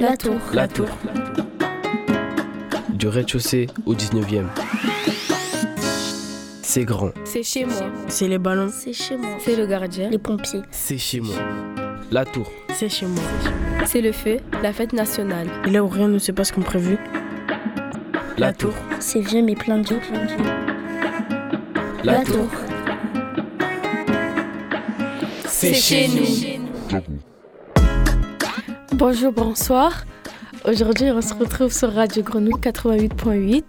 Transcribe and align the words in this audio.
La 0.00 0.16
Tour. 0.16 0.40
La 0.54 0.66
Tour. 0.66 0.88
Du 2.88 3.06
rez-de-chaussée 3.06 3.66
au 3.84 3.94
19e. 3.94 4.46
C'est 6.62 6.86
grand. 6.86 7.10
C'est 7.26 7.42
chez 7.42 7.66
moi. 7.66 7.82
C'est 8.08 8.26
les 8.26 8.38
ballons. 8.38 8.70
C'est 8.72 8.94
chez 8.94 9.18
moi. 9.18 9.36
C'est 9.40 9.56
le 9.56 9.66
gardien. 9.66 10.08
Les 10.08 10.16
pompiers. 10.16 10.62
C'est 10.70 10.96
chez 10.96 11.20
moi. 11.20 11.34
La 12.10 12.24
Tour. 12.24 12.50
C'est 12.72 12.88
chez 12.88 13.04
moi. 13.04 13.22
C'est 13.84 14.00
le 14.00 14.12
feu, 14.12 14.38
la 14.62 14.72
fête 14.72 14.94
nationale. 14.94 15.48
Et 15.66 15.70
là 15.70 15.84
où 15.84 15.88
rien 15.88 16.08
ne 16.08 16.18
se 16.18 16.32
passe 16.32 16.50
comme 16.50 16.64
prévu. 16.64 16.96
La 18.38 18.54
Tour. 18.54 18.72
C'est 19.00 19.20
vieux 19.20 19.42
mais 19.42 19.54
plein 19.54 19.80
de. 19.80 19.96
La 22.04 22.24
Tour. 22.24 22.48
C'est 25.44 25.74
chez 25.74 26.08
nous. 26.08 26.59
Bonjour, 29.00 29.32
bonsoir. 29.32 30.04
Aujourd'hui, 30.64 31.10
on 31.10 31.20
se 31.22 31.32
retrouve 31.34 31.72
sur 31.72 31.92
Radio 31.92 32.22
Grenouille 32.22 32.60
88.8 32.60 33.64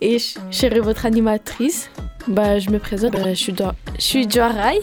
et 0.00 0.18
je 0.18 0.34
serai 0.50 0.80
votre 0.80 1.06
animatrice. 1.06 1.90
Bah, 2.28 2.58
je 2.58 2.70
me 2.70 2.78
présente, 2.78 3.14
euh, 3.14 3.30
je 3.30 3.34
suis, 3.34 3.56
Jo- 3.56 3.70
je 3.96 4.02
suis 4.02 4.28
Joarai 4.30 4.80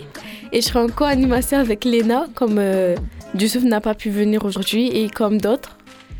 et 0.51 0.61
je 0.61 0.65
serai 0.65 0.79
en 0.79 0.87
co-animation 0.87 1.59
avec 1.59 1.85
Léna, 1.85 2.25
comme 2.35 2.57
euh, 2.57 2.95
n'a 3.63 3.81
pas 3.81 3.93
pu 3.95 4.09
venir 4.09 4.45
aujourd'hui 4.45 4.87
et 4.87 5.09
comme 5.09 5.39
d'autres. 5.39 5.77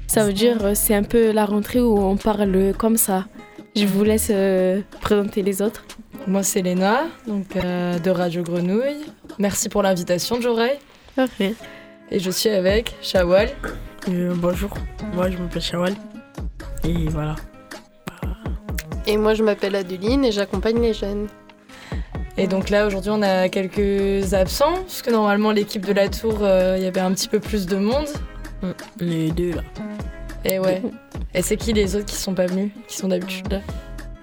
Ça 0.08 0.24
veut 0.26 0.34
dire 0.34 0.58
euh, 0.64 0.72
c'est 0.76 0.94
un 0.96 1.04
peu 1.04 1.32
la 1.32 1.46
rentrée 1.46 1.80
où 1.82 1.98
on 1.98 2.18
parle 2.18 2.74
comme 2.78 2.98
ça. 2.98 3.26
Je 3.76 3.86
vous 3.86 4.04
laisse 4.04 4.28
euh, 4.32 4.82
présenter 5.02 5.42
les 5.42 5.62
autres. 5.62 5.84
Moi, 6.28 6.44
c'est 6.44 6.62
Léna, 6.62 7.06
donc 7.28 7.56
euh, 7.56 7.98
de 8.00 8.10
Radio 8.12 8.44
Grenouille. 8.44 9.04
Merci 9.40 9.68
pour 9.70 9.82
l'invitation, 9.82 10.40
Jorey. 10.40 10.78
Et 12.12 12.20
je 12.20 12.32
suis 12.32 12.50
avec 12.50 12.96
Shawal. 13.02 13.50
Euh, 14.10 14.34
bonjour, 14.36 14.70
moi 15.14 15.30
je 15.30 15.38
m'appelle 15.38 15.62
Shawal. 15.62 15.94
Et 16.84 17.08
voilà. 17.10 17.36
Et 19.06 19.18
moi, 19.18 19.34
je 19.34 19.44
m'appelle 19.44 19.76
Adeline 19.76 20.24
et 20.24 20.32
j'accompagne 20.32 20.82
les 20.82 20.94
jeunes. 20.94 21.28
Et 22.38 22.48
donc 22.48 22.70
là, 22.70 22.88
aujourd'hui, 22.88 23.12
on 23.14 23.22
a 23.22 23.50
quelques 23.50 24.34
absents, 24.34 24.74
parce 24.74 25.02
que 25.02 25.12
normalement, 25.12 25.52
l'équipe 25.52 25.86
de 25.86 25.94
la 25.94 26.08
Tour, 26.08 26.40
euh, 26.42 26.76
il 26.78 26.84
y 26.84 26.88
avait 26.88 27.02
un 27.02 27.12
petit 27.12 27.28
peu 27.28 27.40
plus 27.40 27.66
de 27.66 27.76
monde. 27.76 28.08
Les 28.98 29.30
deux 29.32 29.52
là. 29.56 29.62
Et 30.46 30.58
ouais. 30.58 30.82
Et 31.34 31.42
c'est 31.42 31.58
qui 31.58 31.74
les 31.74 31.96
autres 31.96 32.06
qui 32.06 32.16
sont 32.16 32.34
pas 32.34 32.46
venus, 32.46 32.72
qui 32.88 32.96
sont 32.96 33.10
d'habitude 33.10 33.52
là? 33.52 33.60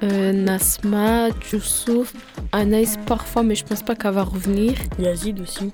Euh, 0.03 0.33
Nasma, 0.33 1.29
Youssouf, 1.53 2.15
Anaïs 2.53 2.97
parfois, 3.05 3.43
mais 3.43 3.55
je 3.55 3.65
pense 3.65 3.83
pas 3.83 3.95
qu'elle 3.95 4.13
va 4.13 4.23
revenir. 4.23 4.73
Yazid 4.99 5.41
aussi. 5.41 5.73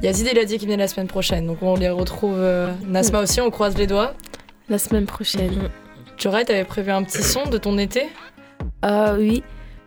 Il 0.00 0.08
a 0.08 0.44
dit 0.44 0.58
qu'il 0.58 0.68
venait 0.68 0.76
la 0.76 0.88
semaine 0.88 1.08
prochaine, 1.08 1.46
donc 1.46 1.58
on 1.60 1.74
les 1.74 1.90
retrouve. 1.90 2.36
euh, 2.36 2.72
Nasma 2.86 3.20
aussi, 3.20 3.40
on 3.40 3.50
croise 3.50 3.76
les 3.76 3.86
doigts. 3.86 4.14
La 4.68 4.78
semaine 4.78 5.06
prochaine. 5.06 5.70
Jorey, 6.16 6.44
t'avais 6.44 6.64
prévu 6.64 6.90
un 6.90 7.02
petit 7.02 7.22
son 7.22 7.46
de 7.46 7.58
ton 7.58 7.78
été? 7.78 8.04
Ah 8.82 9.14
oui. 9.18 9.42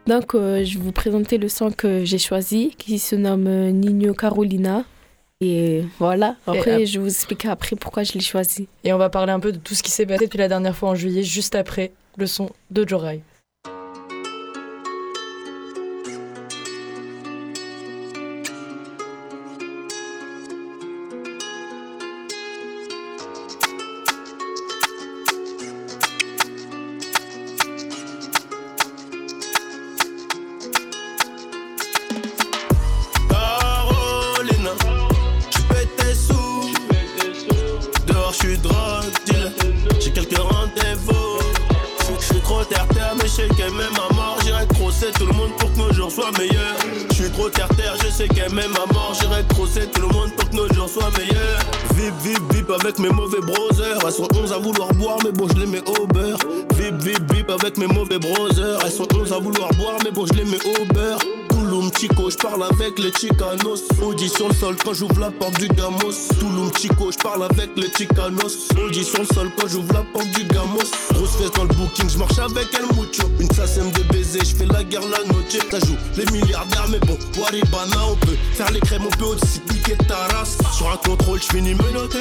Donc, 0.08 0.36
euh, 0.36 0.66
je 0.66 0.78
vais 0.78 0.84
vous 0.84 0.92
présenter 0.92 1.38
le 1.38 1.48
son 1.48 1.72
que 1.72 2.04
j'ai 2.04 2.18
choisi, 2.18 2.76
qui 2.78 3.00
se 3.00 3.16
nomme 3.16 3.48
euh, 3.48 3.72
Nino 3.72 4.14
Carolina. 4.14 4.84
Et 5.40 5.84
voilà. 5.98 6.36
Après, 6.46 6.82
Et, 6.82 6.86
je 6.86 7.00
vais 7.00 7.06
vous 7.06 7.10
expliquer 7.12 7.48
après 7.48 7.76
pourquoi 7.76 8.04
je 8.04 8.14
l'ai 8.14 8.20
choisi. 8.22 8.68
Et 8.84 8.92
on 8.92 8.98
va 8.98 9.10
parler 9.10 9.32
un 9.32 9.40
peu 9.40 9.52
de 9.52 9.58
tout 9.58 9.76
ce 9.76 9.84
qui 9.84 9.92
s'est 9.92 10.06
passé 10.06 10.26
depuis 10.26 10.40
la 10.40 10.48
dernière 10.48 10.76
fois 10.76 10.90
en 10.90 10.96
juillet, 10.96 11.24
juste 11.24 11.56
après 11.56 11.94
le 12.18 12.28
son 12.28 12.50
de 12.70 12.88
Jorey. 12.88 13.22
Mes 57.82 57.88
mauvais 57.88 58.20
brothers. 58.20 58.80
Elles 58.86 58.92
sont 58.92 59.08
11 59.14 59.34
à 59.34 59.40
vouloir 59.40 59.70
boire, 59.74 59.98
mais 60.04 60.12
bon, 60.12 60.26
je 60.26 60.34
les 60.34 60.46
mets 60.46 60.58
au 60.58 60.94
beurre. 60.94 61.20
Touloum 61.72 61.90
Chico, 61.98 62.30
je 62.30 62.36
parle 62.36 62.64
avec 62.64 63.00
les 63.00 63.14
Chicanos. 63.14 63.84
Audition 64.04 64.50
le 64.50 64.54
sol 64.54 64.76
quand 64.84 64.94
j'ouvre 64.94 65.22
la 65.22 65.32
porte 65.32 65.58
du 65.58 65.70
Gamos. 65.70 66.28
Touloum 66.38 66.70
Chico, 66.78 67.14
je 67.14 67.18
parle 67.18 67.44
avec 67.44 67.70
les 67.78 67.90
Chicanos. 67.96 68.68
Audition 68.78 69.20
le 69.20 69.34
sol 69.34 69.50
quand 69.58 69.70
j'ouvre 69.70 69.94
la 69.94 70.02
porte 70.02 70.30
du 70.32 70.44
Gamos. 70.44 70.84
Grosse 71.14 71.38
fesse 71.38 71.52
dans 71.54 71.64
le 71.64 71.74
booking, 71.74 72.10
je 72.10 72.18
marche 72.18 72.38
avec 72.40 72.68
El 72.74 72.94
Mucho. 72.98 73.24
Une 73.40 73.50
sasème 73.52 73.90
de 73.92 74.04
baiser, 74.12 74.40
je 74.40 74.54
fais 74.54 74.66
la 74.66 74.84
guerre 74.84 75.04
la 75.04 75.24
noche. 75.32 75.64
Ça 75.72 75.80
joue 75.80 75.96
les 76.18 76.26
milliardaires, 76.34 76.90
mais 76.90 77.00
bon, 77.00 77.18
Waribana, 77.40 78.06
on 78.12 78.18
peut 78.18 78.36
faire 78.54 78.70
les 78.72 78.82
crèmes, 78.82 79.06
on 79.06 79.18
peut 79.18 79.28
aussi 79.28 79.62
piquer 79.62 79.96
ta 80.10 80.18
race. 80.36 80.58
Sur 80.76 80.92
un 80.92 80.98
contrôle, 80.98 81.40
je 81.42 81.56
finis 81.56 81.76
menotté. 81.76 82.20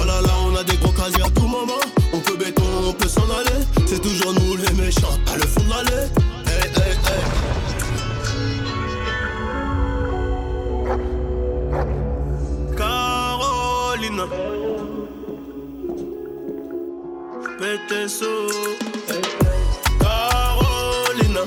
Oh 0.00 0.04
là 0.06 0.22
là, 0.22 0.32
on 0.46 0.56
a 0.56 0.64
des 0.64 0.76
gros 0.78 0.92
casiers 0.92 1.22
à 1.22 1.28
tout 1.28 1.46
moment. 1.46 1.84
On 2.14 2.20
peut 2.20 2.36
béton, 2.38 2.64
on 2.88 2.94
peut 2.94 3.08
s'en 3.08 3.24
aller. 3.24 3.60
C'est 3.84 4.00
toujours 4.00 4.32
nous 4.32 4.56
les 4.56 4.72
méchants, 4.72 5.18
à 5.30 5.36
le 5.36 5.46
fond 5.46 5.60
de 5.64 5.68
l'allée. 5.68 6.08
Hey, 6.46 6.70
hey, 6.76 6.92
hey. 6.92 7.55
Tes 17.88 18.08
sous. 18.08 18.26
Carolina. 20.00 21.42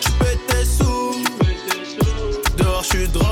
Tu 0.00 0.10
tes 0.46 0.64
sous. 0.64 1.24
Dehors, 2.56 2.84
je 2.84 2.88
suis 2.88 3.08
drogue. 3.08 3.26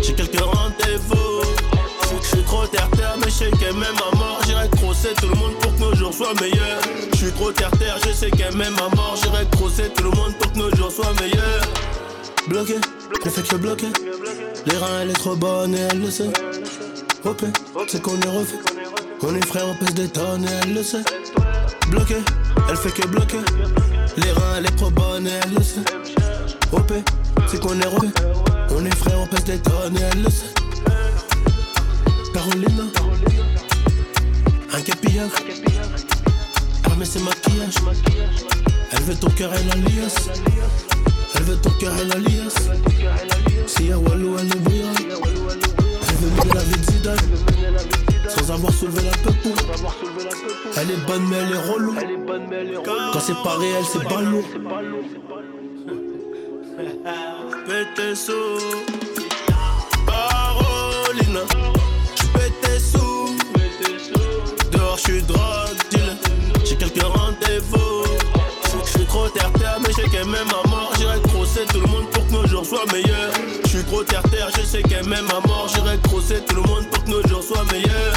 J'ai 0.00 0.14
quelques 0.14 0.40
rendez-vous. 0.40 1.42
Je 2.22 2.26
suis 2.26 2.44
trop 2.44 2.66
terre-terre, 2.66 3.16
mais 3.18 3.26
je 3.26 3.32
sais 3.32 3.50
qu'elle 3.50 3.74
m'aime 3.74 3.96
à 4.12 4.16
mort. 4.16 4.40
J'irai 4.46 4.68
crosser 4.68 5.14
tout 5.20 5.28
le 5.28 5.34
monde 5.34 5.54
pour 5.60 5.74
que 5.74 5.80
nos 5.80 5.94
jours 5.96 6.14
soient 6.14 6.34
meilleurs. 6.40 6.80
Je 7.10 7.16
suis 7.16 7.32
trop 7.32 7.50
terre-terre, 7.50 7.98
je 8.06 8.12
sais 8.12 8.30
qu'elle 8.30 8.54
m'aime 8.54 8.76
à 8.76 8.94
mort. 8.94 9.16
J'irai 9.20 9.44
crosser 9.50 9.90
tout 9.96 10.04
le 10.04 10.10
monde 10.10 10.34
pour 10.38 10.52
que 10.52 10.58
nos 10.58 10.70
jours 10.76 10.92
soient 10.92 11.12
meilleurs. 11.20 11.66
Bloqué, 12.46 12.76
fait 13.24 13.42
que 13.42 13.56
bloqué. 13.56 13.86
Les 14.66 14.76
reins, 14.76 15.00
elle 15.02 15.10
est 15.10 15.14
trop 15.14 15.34
bonne 15.34 15.74
et 15.74 15.80
elle 15.90 16.00
le 16.00 16.10
sait. 16.12 16.30
OP, 17.28 17.44
c'est 17.86 18.00
qu'on 18.00 18.18
est 18.18 18.26
refait. 18.26 18.56
On 19.20 19.34
est 19.34 19.46
frères, 19.46 19.66
on 19.68 19.74
pèse 19.74 19.92
des 19.92 20.08
tonnes 20.08 20.46
elle 20.62 20.72
le 20.72 20.82
sait. 20.82 21.02
Bloqué, 21.90 22.16
elle 22.70 22.76
fait 22.76 22.90
que 22.90 23.06
bloquer. 23.06 23.40
Les 24.16 24.32
reins, 24.32 24.54
elle 24.56 24.64
est 24.64 24.76
trop 24.76 24.90
bonne 24.90 25.26
elle 25.26 25.54
le 25.54 25.62
sait. 25.62 25.80
OP, 26.72 26.90
c'est 27.46 27.60
qu'on 27.60 27.78
est 27.78 27.86
refait. 27.86 28.14
On 28.70 28.82
est 28.82 28.96
frères, 28.96 29.20
on 29.20 29.26
pèse 29.26 29.44
des 29.44 29.58
tonnes 29.58 29.98
elle 30.10 30.22
le 30.22 30.30
sait. 30.30 30.54
Carolina, 32.32 32.84
un 34.72 34.80
capillard. 34.80 35.28
Armé 36.84 37.04
ses 37.04 37.20
maquillages. 37.20 37.74
Elle 38.92 39.02
veut 39.02 39.16
ton 39.16 39.28
cœur 39.30 39.52
et 39.52 39.64
l'alliance. 39.64 40.30
Elle 41.34 41.42
veut 41.42 41.56
ton 41.56 41.70
cœur 41.72 41.92
et 42.00 42.06
l'alliance. 42.06 42.54
Si 43.66 43.88
y'a 43.88 43.98
Walou, 43.98 44.38
elle 44.38 44.56
oubliera. 44.56 44.92
Elle 44.98 45.67
Sans 48.28 48.50
avoir 48.52 48.72
soulevé 48.72 49.02
la 49.04 49.32
peau. 49.32 49.54
Elle 50.76 50.90
est 50.90 51.06
bonne, 51.06 51.26
mais 51.28 51.36
elle 51.36 51.52
est 51.52 51.72
relou. 51.72 51.94
Quand 53.12 53.20
c'est 53.20 53.42
pas 53.42 53.56
réel, 53.56 53.84
c'est 53.90 54.04
ballot. 54.04 54.44
Pète 57.66 57.94
tes 57.96 58.14
sous. 58.14 58.58
Carolina. 60.06 61.40
Tes 62.62 62.78
sous. 62.78 63.36
Dehors, 64.70 64.96
je 64.96 65.02
suis 65.02 65.22
drogue. 65.22 65.76
J'ai 66.64 66.76
quelques 66.76 67.02
rendez-vous. 67.02 68.04
Je 68.84 68.90
suis 68.90 69.06
trop 69.06 69.28
terre-terre, 69.28 69.78
mais 69.80 69.92
sais 69.92 70.08
qu'elle 70.08 70.26
m'aime 70.26 70.48
à 70.48 70.68
mort. 70.68 70.92
J'irai 70.98 71.20
crosser 71.22 71.66
tout 71.66 71.80
le 71.80 71.86
monde 71.86 72.08
nos 72.30 72.46
jours 72.46 72.64
soient 72.64 72.86
meilleurs. 72.92 73.32
Je 73.64 73.68
suis 73.68 73.84
trop 73.84 74.02
terre-terre, 74.02 74.48
je 74.56 74.62
sais 74.62 74.82
qu'elle 74.82 75.06
m'aime 75.08 75.28
à 75.30 75.46
mort. 75.46 75.68
J'irai 75.74 75.98
crosser 76.02 76.40
tout 76.46 76.56
le 76.56 76.62
monde 76.62 76.86
pour 76.90 77.04
que 77.04 77.10
nos 77.10 77.22
jours 77.28 77.42
soient 77.42 77.64
meilleurs. 77.72 78.14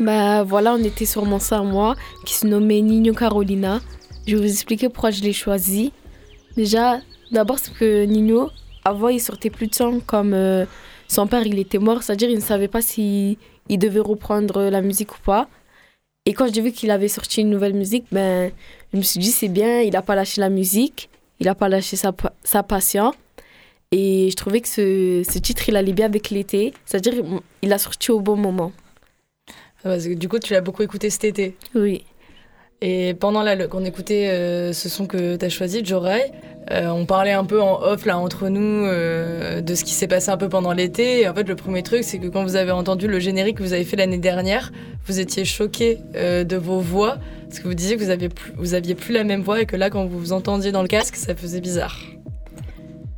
Bah 0.00 0.42
voilà, 0.42 0.74
on 0.74 0.84
était 0.84 1.06
sur 1.06 1.24
mon 1.24 1.38
moi 1.64 1.94
qui 2.26 2.34
se 2.34 2.46
nommait 2.46 2.80
Nino 2.80 3.14
Carolina. 3.14 3.80
Je 4.26 4.36
vais 4.36 4.42
vous 4.42 4.52
expliquer 4.52 4.88
pourquoi 4.88 5.10
je 5.10 5.22
l'ai 5.22 5.32
choisi. 5.32 5.92
Déjà, 6.56 6.98
d'abord, 7.30 7.58
c'est 7.58 7.72
que 7.72 8.04
Nino, 8.04 8.50
avant, 8.84 9.08
il 9.08 9.20
sortait 9.20 9.50
plus 9.50 9.68
de 9.68 9.74
son 9.74 10.00
comme 10.00 10.34
euh, 10.34 10.66
son 11.08 11.26
père, 11.26 11.46
il 11.46 11.58
était 11.58 11.78
mort, 11.78 12.02
c'est-à-dire 12.02 12.28
il 12.28 12.36
ne 12.36 12.42
savait 12.42 12.68
pas 12.68 12.82
si 12.82 13.38
il 13.68 13.78
devait 13.78 14.00
reprendre 14.00 14.62
la 14.62 14.80
musique 14.80 15.14
ou 15.16 15.20
pas. 15.20 15.48
Et 16.26 16.32
quand 16.32 16.52
j'ai 16.52 16.62
vu 16.62 16.72
qu'il 16.72 16.90
avait 16.90 17.08
sorti 17.08 17.42
une 17.42 17.50
nouvelle 17.50 17.74
musique, 17.74 18.06
ben, 18.10 18.50
je 18.92 18.98
me 18.98 19.02
suis 19.02 19.20
dit, 19.20 19.30
c'est 19.30 19.48
bien, 19.48 19.80
il 19.80 19.92
n'a 19.92 20.02
pas 20.02 20.14
lâché 20.14 20.40
la 20.40 20.48
musique, 20.48 21.10
il 21.40 21.46
n'a 21.46 21.54
pas 21.54 21.68
lâché 21.68 21.96
sa, 21.96 22.12
sa 22.42 22.62
passion. 22.62 23.12
Et 23.90 24.30
je 24.30 24.36
trouvais 24.36 24.60
que 24.60 24.68
ce, 24.68 25.22
ce 25.30 25.38
titre, 25.38 25.68
il 25.68 25.76
allait 25.76 25.92
bien 25.92 26.06
avec 26.06 26.30
l'été, 26.30 26.72
c'est-à-dire 26.84 27.22
il 27.62 27.72
a 27.72 27.78
sorti 27.78 28.10
au 28.10 28.20
bon 28.20 28.36
moment. 28.36 28.72
Ah, 29.84 29.98
du 29.98 30.28
coup, 30.28 30.38
tu 30.38 30.54
l'as 30.54 30.62
beaucoup 30.62 30.82
écouté 30.82 31.10
cet 31.10 31.24
été? 31.24 31.56
Oui. 31.74 32.04
Et 32.80 33.14
pendant 33.14 33.42
là, 33.42 33.68
qu'on 33.68 33.84
écoutait 33.84 34.28
euh, 34.28 34.72
ce 34.72 34.88
son 34.88 35.06
que 35.06 35.36
tu 35.36 35.44
as 35.44 35.48
choisi, 35.48 35.84
Jorai, 35.84 36.32
euh, 36.70 36.88
on 36.88 37.04
parlait 37.04 37.32
un 37.32 37.44
peu 37.44 37.60
en 37.60 37.82
off 37.82 38.06
là 38.06 38.18
entre 38.18 38.48
nous 38.48 38.86
euh, 38.86 39.60
de 39.60 39.74
ce 39.74 39.84
qui 39.84 39.92
s'est 39.92 40.06
passé 40.06 40.30
un 40.30 40.36
peu 40.36 40.48
pendant 40.48 40.72
l'été. 40.72 41.20
Et 41.20 41.28
en 41.28 41.34
fait, 41.34 41.48
le 41.48 41.56
premier 41.56 41.82
truc, 41.82 42.04
c'est 42.04 42.18
que 42.18 42.28
quand 42.28 42.42
vous 42.42 42.56
avez 42.56 42.70
entendu 42.70 43.06
le 43.06 43.18
générique 43.20 43.58
que 43.58 43.62
vous 43.62 43.72
avez 43.72 43.84
fait 43.84 43.96
l'année 43.96 44.18
dernière, 44.18 44.72
vous 45.06 45.20
étiez 45.20 45.44
choqué 45.44 45.98
de 46.14 46.56
vos 46.56 46.80
voix 46.80 47.18
parce 47.54 47.62
que 47.62 47.68
vous 47.68 47.74
disiez 47.74 47.96
que 47.96 48.02
vous 48.02 48.10
aviez 48.10 48.28
plus, 48.28 48.52
vous 48.56 48.74
aviez 48.74 48.96
plus 48.96 49.14
la 49.14 49.22
même 49.22 49.42
voix 49.42 49.60
et 49.60 49.66
que 49.66 49.76
là, 49.76 49.88
quand 49.88 50.06
vous 50.06 50.18
vous 50.18 50.32
entendiez 50.32 50.72
dans 50.72 50.82
le 50.82 50.88
casque, 50.88 51.14
ça 51.14 51.36
faisait 51.36 51.60
bizarre. 51.60 51.96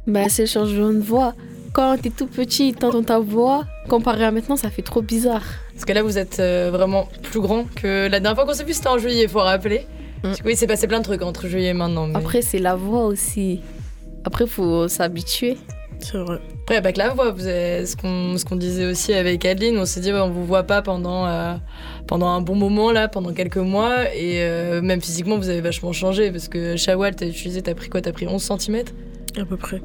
Bah, 0.06 0.28
c'est 0.28 0.42
le 0.42 0.48
changement 0.48 0.92
de 0.92 1.00
voix. 1.00 1.34
Quand 1.72 1.96
t'es 2.00 2.10
tout 2.10 2.26
petit, 2.26 2.74
t'entends 2.74 3.02
ta 3.02 3.18
voix, 3.18 3.64
comparé 3.88 4.24
à 4.24 4.30
maintenant, 4.30 4.56
ça 4.56 4.70
fait 4.70 4.82
trop 4.82 5.02
bizarre. 5.02 5.42
Parce 5.72 5.84
que 5.84 5.92
là, 5.92 6.02
vous 6.02 6.18
êtes 6.18 6.38
euh, 6.38 6.70
vraiment 6.70 7.08
plus 7.22 7.40
grand 7.40 7.64
que 7.74 8.08
la 8.08 8.20
dernière 8.20 8.34
fois 8.34 8.44
qu'on 8.46 8.52
s'est 8.52 8.64
vu, 8.64 8.72
c'était 8.72 8.88
en 8.88 8.98
juillet, 8.98 9.24
il 9.24 9.28
faut 9.28 9.40
rappeler. 9.40 9.86
Mm. 10.26 10.32
oui, 10.44 10.52
il 10.52 10.56
s'est 10.56 10.66
passé 10.66 10.86
plein 10.86 10.98
de 10.98 11.04
trucs 11.04 11.22
entre 11.22 11.46
juillet 11.48 11.68
et 11.68 11.74
maintenant. 11.74 12.08
Après, 12.14 12.42
c'est 12.42 12.58
la 12.58 12.76
voix 12.76 13.04
aussi. 13.04 13.60
Après, 14.24 14.46
faut 14.46 14.88
s'habituer. 14.88 15.56
C'est 15.98 16.18
vrai. 16.18 16.40
Après, 16.62 16.76
avec 16.76 16.96
la 16.96 17.10
voix, 17.10 17.30
vous 17.30 17.40
ce 17.40 18.44
qu'on 18.44 18.56
disait 18.56 18.86
aussi 18.86 19.14
avec 19.14 19.44
Adeline, 19.44 19.78
on 19.78 19.86
s'est 19.86 20.00
dit, 20.00 20.12
on 20.12 20.30
vous 20.30 20.44
voit 20.44 20.64
pas 20.64 20.82
pendant, 20.82 21.26
euh, 21.26 21.54
pendant 22.06 22.28
un 22.28 22.40
bon 22.40 22.54
moment, 22.54 22.92
là, 22.92 23.08
pendant 23.08 23.32
quelques 23.32 23.56
mois. 23.56 24.12
Et 24.14 24.42
euh, 24.42 24.82
même 24.82 25.00
physiquement, 25.00 25.38
vous 25.38 25.48
avez 25.48 25.60
vachement 25.60 25.92
changé. 25.92 26.30
Parce 26.30 26.48
que 26.48 26.76
Shawal, 26.76 27.16
t'as 27.16 27.26
utilisé, 27.26 27.62
t'as 27.62 27.74
pris 27.74 27.88
quoi 27.88 28.02
T'as 28.02 28.12
pris 28.12 28.26
11 28.26 28.42
cm 28.42 28.84
À 29.38 29.44
peu 29.44 29.56
près 29.56 29.80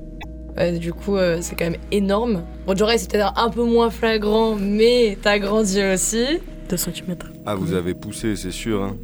du 0.80 0.94
coup, 0.94 1.18
euh, 1.18 1.38
c'est 1.42 1.56
quand 1.56 1.70
même 1.70 1.80
énorme. 1.92 2.44
Bon, 2.68 2.76
Joray, 2.76 2.98
c'est 2.98 3.10
peut-être 3.10 3.34
un 3.38 3.50
peu 3.50 3.64
moins 3.64 3.90
flagrant, 3.90 4.56
mais 4.56 5.18
t'as 5.22 5.40
grandi 5.40 5.82
aussi. 5.84 6.26
2 6.70 6.78
cm. 6.78 7.16
Ah, 7.46 7.56
vous 7.56 7.74
avez 7.74 7.94
poussé, 7.94 8.36
c'est 8.36 8.52
sûr. 8.52 8.84
Hein. 8.84 8.98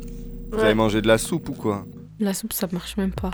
Vous 0.51 0.59
avez 0.59 0.73
mangé 0.73 1.01
de 1.01 1.07
la 1.07 1.17
soupe 1.17 1.49
ou 1.49 1.53
quoi 1.53 1.85
La 2.19 2.33
soupe, 2.33 2.53
ça 2.53 2.67
marche 2.71 2.97
même 2.97 3.11
pas. 3.11 3.31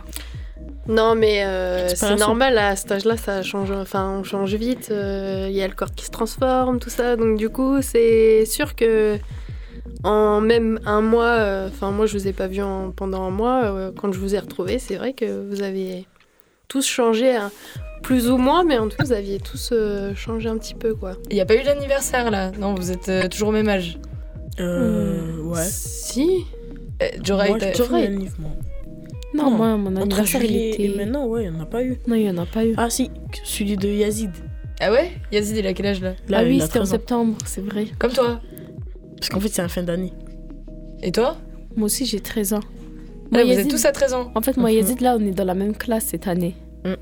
Non, 0.88 1.16
mais 1.16 1.46
euh, 1.46 1.88
c'est 1.90 2.16
normal, 2.16 2.58
à 2.58 2.76
cet 2.76 2.92
âge-là, 2.92 3.16
ça 3.16 3.42
change, 3.42 3.72
enfin, 3.72 4.18
on 4.20 4.24
change 4.24 4.54
vite. 4.56 4.88
Il 4.90 4.96
euh, 4.96 5.50
y 5.50 5.62
a 5.62 5.68
le 5.68 5.74
corps 5.74 5.94
qui 5.94 6.06
se 6.06 6.12
transforme, 6.12 6.80
tout 6.80 6.90
ça. 6.90 7.16
Donc, 7.16 7.38
du 7.38 7.50
coup, 7.50 7.82
c'est 7.82 8.46
sûr 8.46 8.76
que 8.76 9.18
en 10.04 10.42
même 10.42 10.80
un 10.86 11.02
mois, 11.02 11.66
enfin, 11.68 11.92
moi, 11.92 12.06
je 12.06 12.18
vous 12.18 12.28
ai 12.28 12.34
pas 12.34 12.48
vu 12.48 12.62
pendant 12.96 13.24
un 13.24 13.30
mois. 13.30 13.92
quand 13.96 14.12
je 14.12 14.20
vous 14.20 14.36
ai 14.36 14.40
retrouvé, 14.40 14.80
c'est 14.80 14.96
vrai 14.96 15.14
que 15.14 15.48
vous 15.50 15.62
avez 15.62 16.06
tous 16.68 16.86
changé. 16.86 17.36
Hein 17.36 17.52
plus 18.04 18.30
ou 18.30 18.38
moins, 18.38 18.64
mais 18.64 18.78
en 18.78 18.88
tout 18.88 18.98
cas, 18.98 19.06
vous 19.06 19.14
aviez 19.14 19.40
tous 19.40 19.70
euh, 19.72 20.14
changé 20.14 20.50
un 20.50 20.58
petit 20.58 20.76
peu, 20.76 20.94
quoi. 20.94 21.14
Il 21.32 21.36
n'y 21.36 21.42
a 21.42 21.46
pas 21.46 21.56
eu 21.56 21.64
d'anniversaire, 21.64 22.30
là? 22.30 22.52
Non, 22.60 22.76
vous 22.76 22.92
êtes 22.92 23.10
euh, 23.10 23.28
toujours 23.28 23.50
au 23.50 23.52
même 23.54 23.70
âge? 23.70 23.98
Euh... 24.60 25.38
Ouais. 25.42 25.64
Si 25.64 26.46
J'aurais 27.24 27.52
été... 27.52 27.74
Non, 29.34 29.50
moi, 29.50 29.78
mon 29.78 29.96
anniversaire, 29.96 30.44
il 30.44 30.56
était... 30.56 30.84
Et 30.84 30.96
maintenant, 30.96 31.26
ouais, 31.26 31.46
il 31.46 31.52
n'y 31.52 31.58
en 31.58 31.62
a 31.62 31.66
pas 31.66 31.84
eu. 31.84 31.98
Non, 32.08 32.16
il 32.16 32.24
n'y 32.24 32.30
en 32.30 32.38
a 32.38 32.46
pas 32.46 32.66
eu. 32.66 32.74
Ah 32.78 32.90
si, 32.90 33.10
celui 33.44 33.78
de 33.78 33.88
Yazid. 33.88 34.32
Ah 34.80 34.92
ouais? 34.92 35.12
Yazid, 35.32 35.58
il 35.58 35.66
a 35.66 35.74
quel 35.74 35.88
âge, 35.88 36.02
là, 36.02 36.14
Ah 36.32 36.44
oui, 36.44 36.62
c'était 36.62 36.80
en 36.80 36.86
septembre, 36.86 37.36
c'est 37.46 37.62
vrai. 37.62 37.88
Comme 37.98 38.12
toi 38.12 38.42
Parce 39.18 39.30
qu'en 39.30 39.40
fait, 39.40 39.48
c'est 39.48 39.62
la 39.62 39.70
fin 39.70 39.82
d'année. 39.82 40.14
Et 41.02 41.12
toi? 41.12 41.38
Moi 41.76 41.88
aussi, 41.88 42.06
j'ai 42.06 42.20
13 42.20 42.54
ans. 42.54 42.60
Moi, 43.32 43.44
vous 43.44 43.52
êtes 43.52 43.68
tous 43.68 43.86
à 43.86 43.92
13 43.92 44.14
ans 44.14 44.32
En 44.36 44.42
fait, 44.42 44.58
moi, 44.58 44.72
Yazid, 44.72 45.02
là, 45.02 45.18
on 45.20 45.26
est 45.26 45.32
dans 45.32 45.46
la 45.46 45.56
même 45.56 45.76
classe 45.76 46.06
cette 46.06 46.28
année. 46.28 46.56
Mm. 46.86 46.94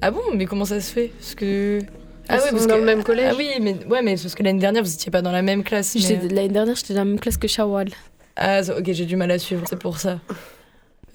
Ah 0.00 0.10
bon? 0.10 0.20
Mais 0.34 0.46
comment 0.46 0.64
ça 0.64 0.80
se 0.80 0.92
fait? 0.92 1.12
Parce 1.18 1.34
que. 1.34 1.80
Ah 2.28 2.38
oui, 2.42 2.48
parce 2.50 2.66
dans 2.66 2.76
le 2.76 2.84
même 2.84 3.04
collège. 3.04 3.28
Ah 3.32 3.36
oui, 3.38 3.50
mais 3.60 3.76
ouais, 3.88 4.02
mais 4.02 4.16
parce 4.16 4.34
que 4.34 4.42
l'année 4.42 4.58
dernière 4.58 4.82
vous 4.82 4.92
étiez 4.92 5.12
pas 5.12 5.22
dans 5.22 5.30
la 5.30 5.42
même 5.42 5.62
classe. 5.62 5.94
L'année 5.94 6.48
dernière 6.48 6.74
j'étais 6.74 6.94
dans 6.94 7.00
la 7.00 7.04
même 7.04 7.20
classe 7.20 7.36
que 7.36 7.46
Shawal. 7.46 7.88
Ah 8.36 8.60
ok, 8.76 8.92
j'ai 8.92 9.06
du 9.06 9.16
mal 9.16 9.30
à 9.30 9.38
suivre, 9.38 9.64
c'est 9.68 9.78
pour 9.78 9.98
ça. 9.98 10.20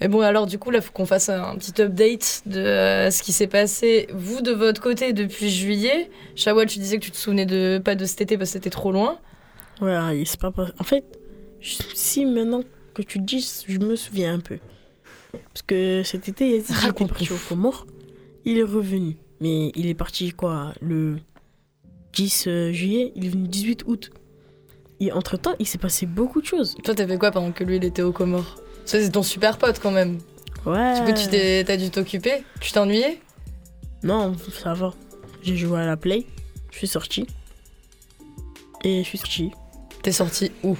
Et 0.00 0.08
bon 0.08 0.20
alors 0.20 0.46
du 0.46 0.58
coup 0.58 0.70
là, 0.70 0.80
faut 0.80 0.92
qu'on 0.92 1.06
fasse 1.06 1.28
un 1.28 1.56
petit 1.56 1.80
update 1.80 2.42
de 2.46 2.58
euh, 2.58 3.10
ce 3.10 3.22
qui 3.22 3.32
s'est 3.32 3.46
passé 3.46 4.08
vous 4.12 4.40
de 4.40 4.50
votre 4.50 4.80
côté 4.80 5.12
depuis 5.12 5.48
juillet. 5.48 6.10
Shawal, 6.34 6.66
tu 6.66 6.80
disais 6.80 6.98
que 6.98 7.04
tu 7.04 7.12
te 7.12 7.16
souvenais 7.16 7.46
de 7.46 7.80
pas 7.82 7.94
de 7.94 8.04
cet 8.04 8.22
été 8.22 8.36
parce 8.36 8.50
que 8.50 8.54
c'était 8.54 8.70
trop 8.70 8.90
loin. 8.90 9.18
Ouais, 9.80 10.22
c'est 10.26 10.40
pas 10.40 10.52
en 10.78 10.84
fait 10.84 11.04
si 11.62 12.24
maintenant 12.24 12.62
que 12.94 13.02
tu 13.02 13.18
dis, 13.18 13.46
je 13.68 13.78
me 13.78 13.96
souviens 13.96 14.34
un 14.34 14.40
peu. 14.40 14.58
Parce 15.32 15.62
que 15.66 16.02
cet 16.04 16.28
été, 16.28 16.56
il 16.56 16.62
des 16.62 16.92
compris 16.92 17.28
au 17.30 17.36
Comores. 17.48 17.86
Il 18.44 18.58
est 18.58 18.64
revenu. 18.64 19.16
Mais 19.40 19.72
il 19.74 19.86
est 19.86 19.94
parti 19.94 20.30
quoi 20.30 20.72
le 20.80 21.16
10 22.12 22.44
euh, 22.46 22.72
juillet, 22.72 23.12
il 23.16 23.26
est 23.26 23.28
venu 23.28 23.42
le 23.42 23.48
18 23.48 23.84
août. 23.86 24.10
Et 25.02 25.10
entre-temps, 25.10 25.54
il 25.58 25.66
s'est 25.66 25.78
passé 25.78 26.06
beaucoup 26.06 26.40
de 26.40 26.46
choses. 26.46 26.76
Toi, 26.84 26.94
t'as 26.94 27.08
fait 27.08 27.18
quoi 27.18 27.32
pendant 27.32 27.50
que 27.50 27.64
lui, 27.64 27.74
il 27.74 27.84
était 27.84 28.02
au 28.02 28.12
Comores? 28.12 28.60
Ça, 28.84 29.00
c'est 29.00 29.10
ton 29.10 29.24
super 29.24 29.58
pote 29.58 29.80
quand 29.80 29.90
même. 29.90 30.20
Ouais. 30.64 30.94
Du 30.94 31.00
coup, 31.04 31.18
tu 31.20 31.26
t'es, 31.26 31.64
t'as 31.64 31.76
dû 31.76 31.90
t'occuper? 31.90 32.44
Tu 32.60 32.70
t'es 32.70 32.78
ennuyé 32.78 33.20
Non, 34.04 34.32
ça 34.52 34.74
va. 34.74 34.94
J'ai 35.42 35.56
joué 35.56 35.80
à 35.80 35.86
la 35.86 35.96
play, 35.96 36.24
je 36.70 36.78
suis 36.78 36.86
sorti. 36.86 37.26
Et 38.84 39.02
je 39.02 39.08
suis 39.08 39.18
sorti. 39.18 39.50
T'es 40.04 40.12
sorti 40.12 40.52
où? 40.62 40.76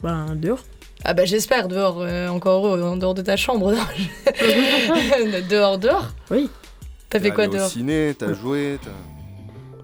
Ben, 0.00 0.36
dehors. 0.36 0.60
Ah 1.04 1.12
bah 1.12 1.24
j'espère, 1.24 1.66
dehors, 1.66 2.02
euh, 2.02 2.28
encore 2.28 2.64
heureux, 2.64 2.82
en 2.82 2.96
dehors 2.96 3.14
de 3.14 3.22
ta 3.22 3.36
chambre. 3.36 3.72
dehors, 5.50 5.78
dehors? 5.78 6.12
Oui. 6.30 6.48
T'as 7.10 7.18
fait 7.18 7.32
quoi 7.32 7.48
dehors 7.48 7.66
au 7.66 7.70
ciné, 7.70 8.14
t'as 8.16 8.32
joué, 8.32 8.78
t'as... 8.80 8.90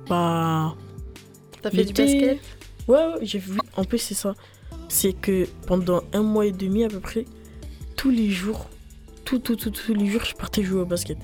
Bah... 0.08 0.76
T'as 1.60 1.70
fait 1.70 1.84
du 1.84 1.92
basket? 1.92 2.57
Ouais, 2.88 2.96
ouais 2.96 3.18
j'ai 3.22 3.38
vu. 3.38 3.58
En 3.76 3.84
plus, 3.84 3.98
c'est 3.98 4.14
ça. 4.14 4.34
C'est 4.88 5.12
que 5.12 5.46
pendant 5.66 6.02
un 6.12 6.22
mois 6.22 6.46
et 6.46 6.52
demi 6.52 6.84
à 6.84 6.88
peu 6.88 7.00
près, 7.00 7.26
tous 7.96 8.10
les 8.10 8.30
jours, 8.30 8.68
tout, 9.24 9.38
tout, 9.38 9.56
tout, 9.56 9.70
tous 9.70 9.94
les 9.94 10.06
jours, 10.06 10.24
je 10.24 10.34
partais 10.34 10.62
jouer 10.62 10.80
au 10.80 10.86
basket. 10.86 11.18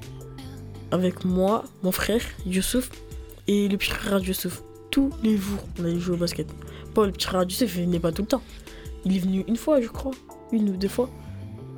Avec 0.91 1.25
moi, 1.25 1.65
mon 1.83 1.91
frère, 1.91 2.21
Youssouf, 2.47 2.91
et 3.49 3.69
le 3.69 3.77
petit 3.77 3.91
frère 3.91 4.19
Youssouf. 4.19 4.63
Tous 4.91 5.11
les 5.23 5.37
jours, 5.37 5.59
on 5.79 5.85
allait 5.85 5.99
jouer 5.99 6.15
au 6.15 6.19
basket. 6.19 6.47
Bon, 6.94 7.05
le 7.05 7.13
petit 7.13 7.27
frère 7.27 7.43
Youssouf, 7.43 7.75
il 7.77 7.87
venait 7.87 7.99
pas 7.99 8.13
tout 8.13 8.23
le 8.23 8.29
temps. 8.29 8.43
Il 9.05 9.17
est 9.17 9.21
venu 9.21 9.44
une 9.49 9.56
fois, 9.56 9.81
je 9.81 9.89
crois. 9.89 10.13
Une 10.53 10.69
ou 10.71 10.77
deux 10.77 10.89
fois. 10.89 11.11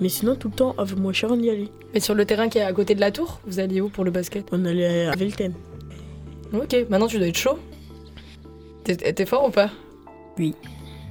Mais 0.01 0.09
sinon, 0.09 0.37
tout 0.37 0.49
le 0.49 0.55
temps, 0.55 0.75
avec 0.77 0.99
moi, 0.99 1.13
Sharon 1.13 1.41
y 1.41 1.49
allait. 1.49 1.71
Mais 1.95 2.01
sur 2.01 2.15
le 2.15 2.27
terrain 2.27 2.49
qui 2.49 2.59
est 2.59 2.63
à 2.63 2.73
côté 2.73 2.95
de 2.95 3.01
la 3.01 3.11
tour, 3.11 3.41
vous 3.47 3.59
alliez 3.59 3.81
où 3.81 3.89
pour 3.89 4.05
le 4.05 4.11
basket? 4.11 4.47
On 4.53 4.65
allait 4.67 5.07
à 5.07 5.17
Velten. 5.17 5.55
Ok, 6.53 6.77
maintenant 6.91 7.07
tu 7.07 7.19
dois 7.19 7.29
être 7.29 7.39
chaud. 7.39 7.59
T'es 8.95 9.27
fort 9.27 9.47
ou 9.47 9.51
pas? 9.51 9.71
Oui. 10.39 10.55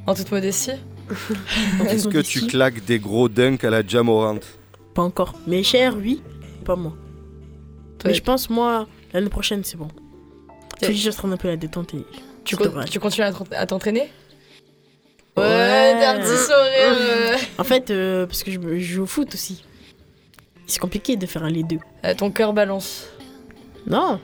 En 0.08 0.15
toute 0.15 0.32
modestie? 0.32 0.72
Est-ce 1.89 2.08
que 2.08 2.20
tu 2.20 2.48
claques 2.48 2.86
des 2.86 3.00
gros 3.00 3.27
dunks 3.27 3.63
à 3.63 3.70
la 3.70 3.86
Jamorant 3.86 4.39
Pas 4.94 5.01
encore. 5.01 5.34
Mais 5.46 5.62
cher, 5.62 5.96
oui. 5.98 6.22
Pas 6.63 6.75
moi. 6.75 6.94
Mais 8.05 8.13
je 8.13 8.24
pense, 8.24 8.50
moi, 8.50 8.88
l'année 9.13 9.29
prochaine, 9.29 9.63
c'est 9.63 9.77
bon. 9.77 9.88
Faut 10.82 10.91
juste 10.91 11.20
rendre 11.20 11.34
un 11.34 11.38
peu 11.38 11.48
la 11.48 11.58
détente 11.58 11.94
et... 11.94 12.05
Tu, 12.44 12.55
tu 12.91 13.00
continues 13.00 13.27
à 13.51 13.65
t'entraîner? 13.65 14.12
Ouais, 15.36 15.96
t'as 16.00 16.15
un 16.15 16.20
petit 16.20 16.38
sourire. 16.38 17.39
En 17.58 17.63
fait, 17.63 17.89
euh, 17.89 18.25
parce 18.25 18.44
que 18.44 18.51
je, 18.51 18.79
joue 18.79 19.03
au 19.03 19.05
foot 19.05 19.34
aussi. 19.34 19.63
C'est 20.67 20.79
compliqué 20.79 21.15
de 21.15 21.25
faire 21.25 21.48
les 21.50 21.63
deux. 21.63 21.79
Euh, 22.05 22.13
ton 22.13 22.32
cœur 22.32 22.53
balance. 22.53 23.08
Non, 23.88 24.20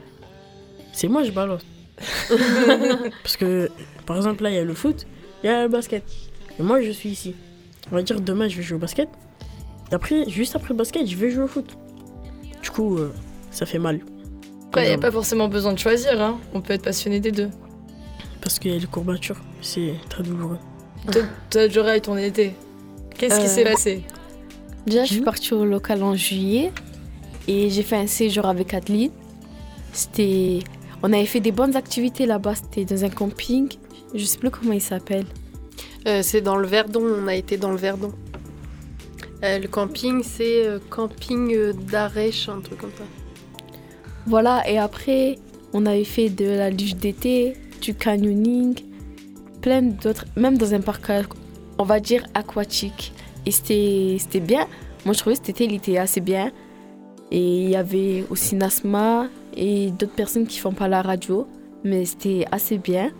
c'est 0.92 1.08
moi 1.08 1.22
je 1.24 1.30
balance. 1.30 1.62
parce 3.22 3.36
que, 3.36 3.70
par 4.06 4.16
exemple, 4.16 4.42
là, 4.42 4.50
il 4.50 4.56
y 4.56 4.58
a 4.58 4.64
le 4.64 4.74
foot, 4.74 5.06
il 5.42 5.46
y 5.46 5.48
a 5.50 5.62
le 5.62 5.68
basket. 5.68 6.04
Et 6.58 6.62
moi, 6.62 6.80
je 6.80 6.90
suis 6.90 7.10
ici. 7.10 7.34
On 7.90 7.94
va 7.94 8.02
dire 8.02 8.20
demain, 8.20 8.48
je 8.48 8.56
vais 8.56 8.62
jouer 8.62 8.76
au 8.76 8.80
basket. 8.80 9.08
Et 9.90 9.94
après, 9.94 10.28
juste 10.28 10.56
après 10.56 10.70
le 10.70 10.76
basket, 10.76 11.06
je 11.06 11.16
vais 11.16 11.30
jouer 11.30 11.44
au 11.44 11.48
foot. 11.48 11.76
Du 12.62 12.70
coup, 12.70 12.98
ça 13.50 13.66
fait 13.66 13.78
mal. 13.78 14.00
Il 14.76 14.82
n'y 14.82 14.90
a 14.90 14.98
pas 14.98 15.10
forcément 15.10 15.48
besoin 15.48 15.72
de 15.72 15.78
choisir, 15.78 16.20
hein. 16.20 16.38
On 16.54 16.60
peut 16.60 16.72
être 16.72 16.84
passionné 16.84 17.20
des 17.20 17.30
deux. 17.30 17.50
Parce 18.40 18.58
qu'il 18.58 18.72
y 18.72 18.76
a 18.76 18.78
les 18.78 18.86
courbatures, 18.86 19.40
c'est 19.60 19.94
très 20.08 20.22
douloureux. 20.22 20.58
Toi, 21.50 21.68
Joray, 21.68 22.00
ton 22.00 22.16
été, 22.16 22.54
qu'est-ce 23.16 23.40
qui 23.40 23.48
s'est 23.48 23.66
euh, 23.66 23.70
passé? 23.70 24.02
Déjà, 24.86 25.04
je 25.04 25.12
suis 25.12 25.22
partie 25.22 25.52
au 25.52 25.64
local 25.64 26.02
en 26.02 26.16
juillet 26.16 26.72
et 27.46 27.70
j'ai 27.70 27.82
fait 27.82 27.96
un 27.96 28.06
séjour 28.06 28.46
avec 28.46 28.72
Adeline. 28.74 29.12
C'était. 29.92 30.60
On 31.02 31.12
avait 31.12 31.26
fait 31.26 31.40
des 31.40 31.52
bonnes 31.52 31.76
activités 31.76 32.26
là-bas. 32.26 32.54
C'était 32.54 32.84
dans 32.84 33.04
un 33.04 33.10
camping. 33.10 33.68
Je 34.14 34.24
sais 34.24 34.38
plus 34.38 34.50
comment 34.50 34.72
il 34.72 34.80
s'appelle. 34.80 35.26
Euh, 36.06 36.20
c'est 36.22 36.40
dans 36.40 36.56
le 36.56 36.66
Verdon. 36.66 37.02
On 37.02 37.26
a 37.26 37.34
été 37.34 37.56
dans 37.56 37.70
le 37.70 37.76
Verdon. 37.76 38.12
Euh, 39.44 39.58
le 39.58 39.66
camping, 39.66 40.22
c'est 40.22 40.66
euh, 40.66 40.78
camping 40.90 41.72
d'Arèche, 41.90 42.48
un 42.48 42.60
truc 42.60 42.78
comme 42.78 42.92
ça. 42.96 43.04
Voilà, 44.26 44.62
et 44.70 44.78
après, 44.78 45.36
on 45.72 45.84
avait 45.84 46.04
fait 46.04 46.28
de 46.28 46.44
la 46.44 46.70
luge 46.70 46.94
d'été, 46.94 47.54
du 47.80 47.92
canyoning, 47.94 48.78
plein 49.60 49.82
d'autres, 49.82 50.26
même 50.36 50.56
dans 50.56 50.74
un 50.74 50.80
parc, 50.80 51.10
on 51.78 51.84
va 51.84 51.98
dire, 51.98 52.24
aquatique. 52.34 53.12
Et 53.46 53.50
c'était 53.50 54.16
c'était 54.20 54.38
bien. 54.38 54.68
Moi, 55.04 55.14
je 55.14 55.18
trouvais 55.18 55.34
que 55.34 55.44
cet 55.44 55.50
été, 55.50 55.64
il 55.64 55.74
était 55.74 55.98
assez 55.98 56.20
bien. 56.20 56.52
Et 57.32 57.64
il 57.64 57.70
y 57.70 57.76
avait 57.76 58.24
aussi 58.30 58.54
Nasma 58.54 59.28
et 59.56 59.90
d'autres 59.90 60.14
personnes 60.14 60.46
qui 60.46 60.58
font 60.58 60.72
pas 60.72 60.88
la 60.88 61.02
radio. 61.02 61.46
Mais 61.84 62.04
c'était 62.04 62.44
assez 62.52 62.78
bien. 62.78 63.10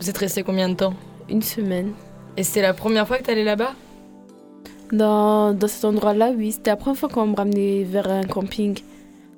Vous 0.00 0.10
êtes 0.10 0.18
resté 0.18 0.42
combien 0.42 0.68
de 0.68 0.74
temps? 0.74 0.94
Une 1.28 1.42
semaine. 1.42 1.92
Et 2.36 2.42
c'était 2.42 2.62
la 2.62 2.74
première 2.74 3.06
fois 3.06 3.18
que 3.18 3.24
t'allais 3.24 3.44
là-bas? 3.44 3.74
Dans, 4.92 5.52
dans 5.52 5.68
cet 5.68 5.84
endroit-là, 5.84 6.32
oui. 6.36 6.52
C'était 6.52 6.70
la 6.70 6.76
première 6.76 6.98
fois 6.98 7.08
qu'on 7.08 7.26
me 7.26 7.36
ramenait 7.36 7.84
vers 7.84 8.10
un 8.10 8.24
camping 8.24 8.78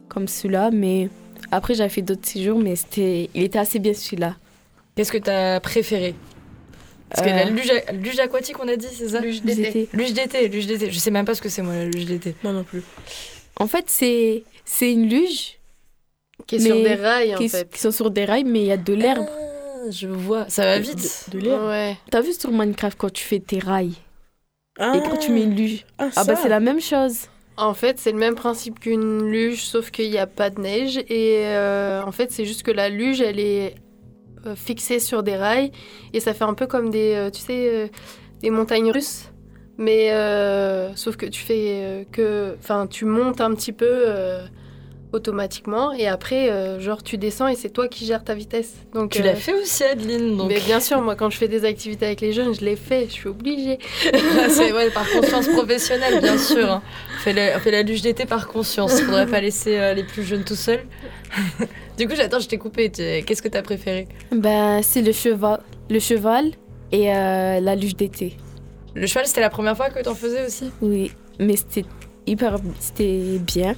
comme 0.08 0.28
celui-là. 0.28 0.70
Mais 0.70 1.10
après, 1.50 1.74
j'avais 1.74 1.90
fait 1.90 2.02
d'autres 2.02 2.26
séjours, 2.26 2.58
mais 2.58 2.76
c'était, 2.76 3.28
il 3.34 3.42
était 3.42 3.58
assez 3.58 3.78
bien 3.78 3.92
celui-là. 3.92 4.36
Qu'est-ce 4.96 5.12
que 5.12 5.18
t'as 5.18 5.60
préféré? 5.60 6.14
Parce 7.10 7.26
que 7.26 7.30
Euh. 7.30 7.36
la 7.36 7.44
luge, 7.44 7.70
luge 8.02 8.18
aquatique, 8.20 8.56
on 8.62 8.68
a 8.68 8.76
dit, 8.76 8.86
c'est 8.90 9.08
ça? 9.10 9.20
Luge 9.20 9.42
d'été. 9.42 9.88
Luge 9.92 10.14
d'été, 10.14 10.48
luge 10.48 10.66
d'été. 10.66 10.90
Je 10.90 10.98
sais 10.98 11.10
même 11.10 11.26
pas 11.26 11.34
ce 11.34 11.42
que 11.42 11.50
c'est 11.50 11.60
moi 11.62 11.74
la 11.74 11.84
luge 11.84 12.06
d'été. 12.06 12.34
Non, 12.42 12.52
non 12.54 12.64
plus. 12.64 12.82
En 13.56 13.66
fait, 13.66 13.84
c'est, 13.88 14.44
c'est 14.64 14.92
une 14.92 15.08
luge 15.08 15.58
Qui 16.46 16.56
est 16.56 16.60
sur 16.60 16.76
des 16.76 16.94
rails, 16.94 17.34
en 17.34 17.38
qui, 17.38 17.48
fait. 17.48 17.70
qui 17.70 17.78
sont 17.80 17.90
sur 17.90 18.10
des 18.10 18.24
rails, 18.24 18.44
mais 18.44 18.60
il 18.60 18.66
y 18.66 18.72
a 18.72 18.76
de 18.76 18.94
l'herbe. 18.94 19.26
Ah, 19.28 19.90
je 19.90 20.06
vois, 20.06 20.48
ça 20.48 20.64
va 20.64 20.78
vite. 20.78 21.26
De, 21.30 21.38
de 21.38 21.44
l'air. 21.44 21.64
Ouais. 21.64 21.96
T'as 22.10 22.20
vu 22.20 22.32
sur 22.32 22.50
Minecraft 22.50 22.96
quand 22.98 23.12
tu 23.12 23.24
fais 23.24 23.40
tes 23.40 23.58
rails 23.58 23.94
Ah, 24.78 24.94
et 24.96 25.00
quand 25.02 25.16
tu 25.16 25.32
mets 25.32 25.42
une 25.42 25.56
luge 25.56 25.84
ah, 25.98 26.08
Ah 26.16 26.24
bah 26.24 26.36
c'est 26.36 26.48
la 26.48 26.60
même 26.60 26.80
chose. 26.80 27.26
En 27.56 27.74
fait, 27.74 27.98
c'est 27.98 28.12
le 28.12 28.18
même 28.18 28.34
principe 28.34 28.80
qu'une 28.80 29.28
luge, 29.30 29.64
sauf 29.64 29.90
qu'il 29.90 30.10
n'y 30.10 30.18
a 30.18 30.26
pas 30.26 30.50
de 30.50 30.60
neige. 30.60 30.98
Et 31.08 31.42
euh, 31.44 32.02
en 32.02 32.12
fait, 32.12 32.32
c'est 32.32 32.46
juste 32.46 32.62
que 32.62 32.70
la 32.70 32.88
luge, 32.88 33.20
elle 33.20 33.38
est 33.38 33.74
euh, 34.46 34.56
fixée 34.56 35.00
sur 35.00 35.22
des 35.22 35.36
rails. 35.36 35.70
Et 36.14 36.20
ça 36.20 36.32
fait 36.32 36.44
un 36.44 36.54
peu 36.54 36.66
comme 36.66 36.88
des, 36.90 37.14
euh, 37.14 37.30
tu 37.30 37.40
sais, 37.42 37.90
des 38.40 38.50
montagnes 38.50 38.90
russes. 38.90 39.31
Mais 39.82 40.12
euh, 40.12 40.94
sauf 40.94 41.16
que 41.16 41.26
tu 41.26 41.40
fais 41.42 41.64
euh, 41.82 42.04
que. 42.12 42.54
Enfin, 42.60 42.86
tu 42.86 43.04
montes 43.04 43.40
un 43.40 43.52
petit 43.52 43.72
peu 43.72 43.88
euh, 43.88 44.40
automatiquement. 45.12 45.92
Et 45.92 46.06
après, 46.06 46.50
euh, 46.50 46.78
genre, 46.78 47.02
tu 47.02 47.18
descends 47.18 47.48
et 47.48 47.56
c'est 47.56 47.70
toi 47.70 47.88
qui 47.88 48.06
gères 48.06 48.22
ta 48.22 48.34
vitesse. 48.34 48.74
Donc, 48.94 49.10
Tu 49.10 49.22
euh, 49.22 49.24
l'as 49.24 49.34
fait 49.34 49.52
aussi, 49.54 49.82
Adeline. 49.82 50.36
Donc... 50.36 50.48
Mais 50.48 50.60
bien 50.60 50.78
sûr, 50.78 51.00
moi, 51.02 51.16
quand 51.16 51.30
je 51.30 51.36
fais 51.36 51.48
des 51.48 51.64
activités 51.64 52.06
avec 52.06 52.20
les 52.20 52.32
jeunes, 52.32 52.54
je 52.54 52.60
les 52.64 52.76
fais. 52.76 53.06
Je 53.06 53.12
suis 53.12 53.28
obligée. 53.28 53.78
Ah, 54.14 54.48
c'est 54.48 54.72
ouais, 54.76 54.90
par 54.90 55.10
conscience 55.10 55.48
professionnelle, 55.48 56.20
bien 56.20 56.38
sûr. 56.38 56.70
hein. 56.70 56.82
On, 57.16 57.20
fait 57.20 57.32
la, 57.32 57.56
on 57.56 57.58
fait 57.58 57.72
la 57.72 57.82
luge 57.82 58.02
d'été 58.02 58.24
par 58.24 58.46
conscience. 58.46 59.00
Faudrait 59.00 59.26
pas 59.26 59.40
laisser 59.40 59.78
euh, 59.78 59.94
les 59.94 60.04
plus 60.04 60.22
jeunes 60.22 60.44
tout 60.44 60.54
seuls. 60.54 60.84
du 61.98 62.06
coup, 62.06 62.14
j'attends, 62.14 62.38
je 62.38 62.46
t'ai 62.46 62.58
coupé. 62.58 62.88
Qu'est-ce 62.90 63.42
que 63.42 63.48
t'as 63.48 63.62
préféré? 63.62 64.06
Ben 64.30 64.80
c'est 64.82 65.02
le 65.02 65.10
cheval, 65.12 65.60
le 65.90 65.98
cheval 65.98 66.52
et 66.92 67.10
euh, 67.12 67.58
la 67.58 67.74
luge 67.74 67.96
d'été. 67.96 68.36
Le 68.94 69.06
cheval, 69.06 69.26
c'était 69.26 69.40
la 69.40 69.50
première 69.50 69.76
fois 69.76 69.90
que 69.90 70.02
t'en 70.02 70.14
faisais 70.14 70.46
aussi? 70.46 70.70
Oui, 70.80 71.12
mais 71.38 71.56
c'était 71.56 71.84
hyper, 72.26 72.56
c'était 72.78 73.38
bien. 73.38 73.74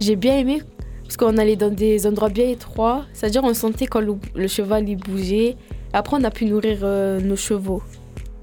J'ai 0.00 0.16
bien 0.16 0.38
aimé 0.38 0.62
parce 1.02 1.16
qu'on 1.16 1.38
allait 1.38 1.56
dans 1.56 1.72
des 1.72 2.06
endroits 2.06 2.28
bien 2.28 2.48
étroits. 2.48 3.04
C'est-à-dire 3.12 3.44
on 3.44 3.54
sentait 3.54 3.86
quand 3.86 4.00
le, 4.00 4.14
le 4.34 4.48
cheval 4.48 4.88
il 4.88 4.96
bougeait. 4.96 5.56
Après 5.92 6.16
on 6.16 6.24
a 6.24 6.30
pu 6.30 6.46
nourrir 6.46 6.80
euh, 6.82 7.20
nos 7.20 7.36
chevaux. 7.36 7.82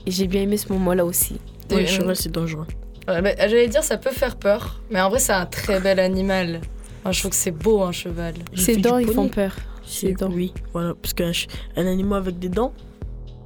Et 0.05 0.11
j'ai 0.11 0.27
bien 0.27 0.41
aimé 0.41 0.57
ce 0.57 0.71
moment-là 0.73 1.05
aussi. 1.05 1.39
Et, 1.69 1.75
le 1.75 1.81
euh, 1.81 1.85
cheval, 1.87 2.15
c'est 2.15 2.31
dangereux. 2.31 2.67
Ouais, 3.07 3.21
bah, 3.21 3.31
J'allais 3.37 3.67
dire, 3.67 3.83
ça 3.83 3.97
peut 3.97 4.11
faire 4.11 4.35
peur. 4.35 4.81
Mais 4.89 5.01
en 5.01 5.09
vrai, 5.09 5.19
c'est 5.19 5.33
un 5.33 5.45
très 5.45 5.79
bel 5.79 5.99
animal. 5.99 6.61
Moi, 7.03 7.11
je 7.11 7.19
trouve 7.19 7.31
que 7.31 7.37
c'est 7.37 7.51
beau, 7.51 7.81
un 7.81 7.91
cheval. 7.91 8.33
Ses 8.55 8.77
dents 8.77 8.97
ils 8.97 9.11
font 9.11 9.27
peur. 9.27 9.55
C'est 9.85 10.07
Ses 10.07 10.13
dents. 10.13 10.31
Oui, 10.31 10.53
voilà. 10.71 10.93
Parce 11.01 11.13
qu'un 11.13 11.31
un 11.75 11.85
animal 11.85 12.19
avec 12.19 12.39
des 12.39 12.49
dents, 12.49 12.73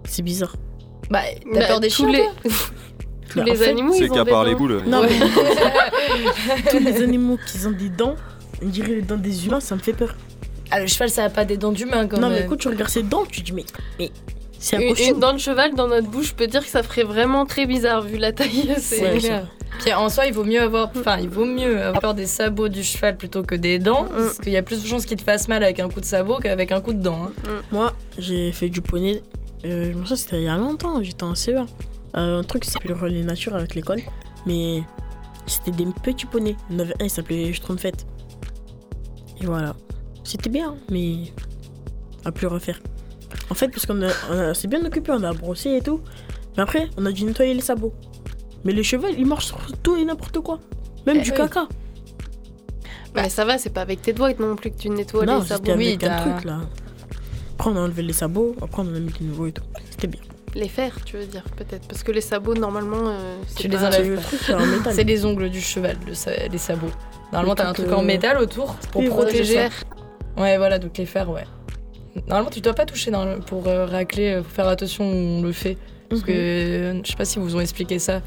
c'est 0.05 0.21
bizarre. 0.21 0.55
Bah, 1.09 1.19
t'as 1.53 1.59
Bah, 1.59 1.65
peur 1.67 1.79
des 1.79 1.89
chiens, 1.89 2.09
les... 2.11 2.19
toi 2.19 2.31
tous 3.29 3.39
Bah, 3.39 3.43
les 3.45 3.51
en 3.51 3.55
fait, 3.55 3.69
animaux, 3.69 3.93
C'est 3.93 4.05
ils 4.05 4.11
ont 4.11 4.15
qu'à 4.15 4.25
part 4.25 4.43
les 4.45 4.51
dents. 4.53 4.57
boules. 4.57 4.83
Non, 4.87 5.01
Ouais. 5.01 5.09
mais 5.09 6.61
tous 6.71 6.79
les 6.79 7.01
animaux 7.03 7.37
qui 7.45 7.65
ont 7.65 7.71
des 7.71 7.89
dents, 7.89 8.15
on 8.63 8.67
dirait 8.67 8.95
les 8.95 9.01
dents 9.01 9.17
des 9.17 9.45
humains, 9.47 9.59
ça 9.59 9.75
me 9.75 9.79
fait 9.81 9.93
peur. 9.93 10.15
Ah, 10.71 10.79
le 10.81 10.87
cheval, 10.87 11.09
ça 11.09 11.23
a 11.25 11.29
pas 11.29 11.45
des 11.45 11.57
dents 11.57 11.71
d'humain 11.71 12.07
quand 12.07 12.19
non, 12.19 12.29
mais 12.29 12.41
même. 12.41 12.49
quand 12.49 12.57
tu 12.57 12.67
regardes 12.67 12.89
ses 12.89 13.03
dents, 13.03 13.23
tu 13.29 13.41
te 13.41 13.45
dis, 13.45 13.53
mais, 13.53 13.65
mais 13.99 14.11
c'est 14.59 14.75
un 14.75 14.79
Une, 14.81 14.95
une 14.97 15.19
dent 15.19 15.33
de 15.33 15.37
cheval 15.37 15.75
dans 15.75 15.87
notre 15.87 16.07
bouche, 16.09 16.29
je 16.29 16.33
peux 16.35 16.47
dire 16.47 16.61
que 16.61 16.69
ça 16.69 16.83
ferait 16.83 17.03
vraiment 17.03 17.45
très 17.45 17.65
bizarre 17.65 18.01
vu 18.01 18.17
la 18.17 18.31
taille. 18.33 18.73
C'est 18.79 19.01
Ouais, 19.01 19.17
clair. 19.19 19.47
Puis 19.79 19.93
en 19.93 20.09
soi, 20.09 20.25
il 20.25 20.33
vaut 20.33 20.43
mieux 20.43 20.61
avoir, 20.61 20.89
enfin, 20.97 21.17
il 21.21 21.29
vaut 21.29 21.45
mieux 21.45 21.79
avoir 21.81 22.13
des 22.15 22.25
sabots 22.25 22.67
du 22.67 22.83
cheval 22.83 23.15
plutôt 23.15 23.43
que 23.43 23.53
des 23.53 23.77
dents, 23.79 24.05
parce 24.09 24.39
qu'il 24.39 24.51
y 24.51 24.57
a 24.57 24.63
plus 24.63 24.81
de 24.81 24.87
chances 24.87 25.05
qu'il 25.05 25.17
te 25.17 25.21
fasse 25.23 25.47
mal 25.47 25.63
avec 25.63 25.79
un 25.79 25.87
coup 25.87 25.99
de 25.99 26.05
sabot 26.05 26.37
qu'avec 26.41 26.71
un 26.71 26.81
coup 26.81 26.93
de 26.93 27.01
dent. 27.01 27.25
hein. 27.47 27.51
Moi, 27.71 27.93
j'ai 28.17 28.51
fait 28.51 28.69
du 28.69 28.81
poney. 28.81 29.21
Euh, 29.67 29.91
je 29.91 29.97
me 29.97 30.01
souviens, 30.03 30.15
c'était 30.15 30.37
il 30.37 30.43
y 30.43 30.47
a 30.47 30.57
longtemps, 30.57 31.01
j'étais 31.03 31.23
en 31.23 31.33
CE1. 31.33 31.65
Euh, 32.15 32.39
un 32.39 32.43
truc 32.43 32.63
qui 32.63 32.69
s'appelait 32.71 32.93
relais 32.93 33.21
nature 33.23 33.55
avec 33.55 33.75
l'école. 33.75 33.99
Mais 34.45 34.81
c'était 35.45 35.71
des 35.71 35.85
petits 36.03 36.25
poneys. 36.25 36.55
Il 36.69 36.73
y 36.73 36.77
en 36.77 36.79
avait 36.83 36.93
un, 37.01 37.05
il 37.05 37.09
s'appelait 37.09 37.51
Schtroumpfette. 37.53 38.05
Et 39.41 39.45
voilà. 39.45 39.75
C'était 40.23 40.49
bien, 40.49 40.75
mais 40.91 41.17
à 42.25 42.31
plus 42.31 42.47
refaire. 42.47 42.79
En 43.49 43.53
fait, 43.53 43.67
parce 43.69 43.85
qu'on 43.85 44.01
a- 44.01 44.49
on 44.49 44.53
s'est 44.53 44.67
bien 44.67 44.83
occupé, 44.85 45.11
on 45.11 45.23
a 45.23 45.33
brossé 45.33 45.71
et 45.77 45.81
tout. 45.81 46.01
Mais 46.55 46.63
après, 46.63 46.89
on 46.97 47.05
a 47.05 47.11
dû 47.11 47.23
nettoyer 47.23 47.53
les 47.53 47.61
sabots. 47.61 47.93
Mais 48.63 48.73
le 48.73 48.83
cheval, 48.83 49.13
il 49.17 49.25
marche 49.25 49.45
sur 49.47 49.59
tout 49.83 49.95
et 49.95 50.03
n'importe 50.05 50.39
quoi. 50.39 50.59
Même 51.05 51.17
Eh 51.19 51.23
du 51.23 51.31
oui. 51.31 51.37
caca. 51.37 51.67
Mais 53.15 53.29
ça 53.29 53.45
va, 53.45 53.57
c'est 53.57 53.69
pas 53.69 53.81
avec 53.81 54.01
tes 54.01 54.13
doigts 54.13 54.33
non 54.39 54.55
plus 54.55 54.71
que 54.71 54.77
tu 54.77 54.89
nettoies 54.89 55.25
non, 55.25 55.39
les 55.39 55.45
sabots. 55.45 55.63
c'était 55.65 55.71
avec 55.73 56.01
Oui, 56.01 56.07
un 56.09 56.31
truc 56.33 56.43
là. 56.45 56.59
Après, 57.59 57.71
on 57.71 57.75
a 57.75 57.79
enlevé 57.79 58.03
les 58.03 58.13
sabots. 58.13 58.55
Après, 58.61 58.83
on 58.83 58.85
en 58.85 58.95
a 58.95 58.99
mis 58.99 59.11
des 59.11 59.25
nouveaux 59.25 59.47
et 59.47 59.51
tout. 59.51 59.63
C'était 59.89 60.05
bien. 60.07 60.21
Les 60.53 60.67
fers, 60.69 61.03
tu 61.05 61.17
veux 61.17 61.25
dire, 61.25 61.43
peut-être. 61.55 61.87
Parce 61.87 62.03
que 62.03 62.11
les 62.11 62.21
sabots, 62.21 62.53
normalement, 62.53 63.07
euh, 63.07 63.35
c'est 63.47 63.63
Tu 63.63 63.67
les 63.67 63.77
enlèves 63.77 64.21
pas. 64.47 64.65
métal. 64.65 64.93
C'est 64.93 65.03
les 65.03 65.25
ongles 65.25 65.49
du 65.49 65.59
cheval, 65.61 65.97
le 66.07 66.13
sa- 66.13 66.47
les 66.47 66.57
sabots. 66.57 66.91
Normalement, 67.31 67.55
t'as 67.55 67.69
un 67.69 67.73
truc, 67.73 67.91
en 67.91 68.01
euh, 68.01 68.05
métal 68.05 68.37
autour 68.37 68.75
pour 68.91 69.01
oui, 69.01 69.07
voilà, 69.07 69.23
protéger. 69.23 69.53
les 69.55 69.59
fers. 69.61 69.83
Ouais, 70.37 70.57
voilà, 70.57 70.77
donc 70.79 70.97
les 70.97 71.05
fers, 71.07 71.29
ouais. 71.29 71.43
Normalement, 72.27 72.49
tu 72.51 72.61
dois 72.61 72.73
pas 72.73 72.85
toucher 72.85 73.09
dans- 73.11 73.39
pour 73.41 73.67
euh, 73.67 73.85
racler, 73.87 74.33
euh, 74.35 74.43
faut 74.43 74.49
faire 74.49 74.67
attention 74.67 75.03
où 75.03 75.15
on 75.15 75.41
le 75.41 75.51
fait. 75.51 75.77
Parce 76.09 76.21
que 76.21 76.31
euh, 76.31 77.01
je 77.03 77.09
sais 77.11 77.17
pas 77.17 77.25
si 77.25 77.37
vous 77.39 77.55
ont 77.55 77.59
expliqué 77.59 77.99
ça. 77.99 78.21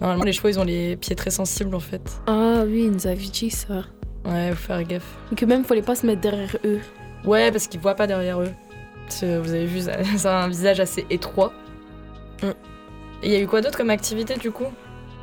Normalement, 0.00 0.24
les 0.24 0.32
chevaux, 0.32 0.48
ils 0.48 0.60
ont 0.60 0.64
les 0.64 0.96
pieds 0.96 1.16
très 1.16 1.30
sensibles 1.30 1.74
en 1.74 1.80
fait. 1.80 2.02
Ah 2.28 2.62
oui, 2.66 2.84
il 2.84 2.90
nous 2.92 3.06
avait 3.06 3.16
dit 3.16 3.50
ça. 3.50 3.82
Ouais, 4.24 4.50
faut 4.50 4.66
faire 4.68 4.82
gaffe. 4.84 5.16
Et 5.32 5.34
que 5.34 5.44
même 5.44 5.64
fallait 5.64 5.82
pas 5.82 5.96
se 5.96 6.06
mettre 6.06 6.20
derrière 6.20 6.56
eux. 6.64 6.78
Ouais, 7.24 7.50
parce 7.50 7.66
qu'ils 7.66 7.80
voient 7.80 7.94
pas 7.94 8.06
derrière 8.06 8.40
eux. 8.40 8.52
Vous 9.22 9.52
avez 9.52 9.66
vu, 9.66 9.80
ça, 9.80 9.92
ça 10.16 10.38
a 10.38 10.44
un 10.44 10.48
visage 10.48 10.80
assez 10.80 11.06
étroit. 11.10 11.52
Mm. 12.42 12.46
Et 13.22 13.26
il 13.26 13.32
y 13.32 13.36
a 13.36 13.40
eu 13.40 13.46
quoi 13.46 13.60
d'autre 13.60 13.76
comme 13.78 13.90
activité 13.90 14.36
du 14.36 14.50
coup? 14.50 14.66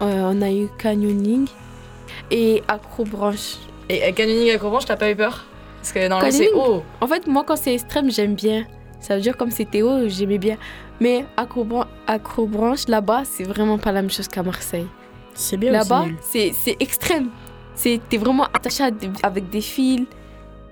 Euh, 0.02 0.32
on 0.34 0.42
a 0.42 0.52
eu 0.52 0.68
canyoning 0.78 1.48
et 2.32 2.64
acrobranche. 2.68 3.56
Et 3.90 4.12
canyoning 4.14 4.52
acrobranche, 4.52 4.86
t'as 4.86 4.98
pas 4.98 5.10
eu 5.10 5.16
peur? 5.16 5.46
Parce 5.82 5.94
que 5.94 6.00
Canyoning 6.08 6.50
haut. 6.56 6.84
En 7.00 7.08
fait, 7.08 7.28
moi, 7.28 7.44
quand 7.46 7.56
c'est 7.56 7.76
extrême, 7.76 8.10
j'aime 8.12 8.34
bien. 8.34 8.66
Ça 9.00 9.16
veut 9.16 9.22
dire 9.22 9.38
comme 9.38 9.52
c'était 9.52 9.84
haut, 9.84 10.08
j'aimais 10.10 10.40
bien. 10.40 10.58
Mais 11.00 11.26
acrobran- 11.38 11.86
acrobranche, 12.08 12.88
là-bas, 12.88 13.24
c'est 13.24 13.44
vraiment 13.44 13.78
pas 13.78 13.92
la 13.92 14.02
même 14.02 14.10
chose 14.10 14.28
qu'à 14.28 14.42
Marseille. 14.42 14.88
C'est 15.36 15.58
bien 15.58 15.80
aussi 15.80 15.90
Là-bas, 15.90 16.06
c'est 16.22 16.76
extrême. 16.80 17.30
C'est 17.76 18.00
t'es 18.10 18.18
vraiment 18.18 18.46
attaché 18.46 18.84
à 18.84 18.90
avec 19.22 19.50
des 19.50 19.62
fils. 19.62 20.08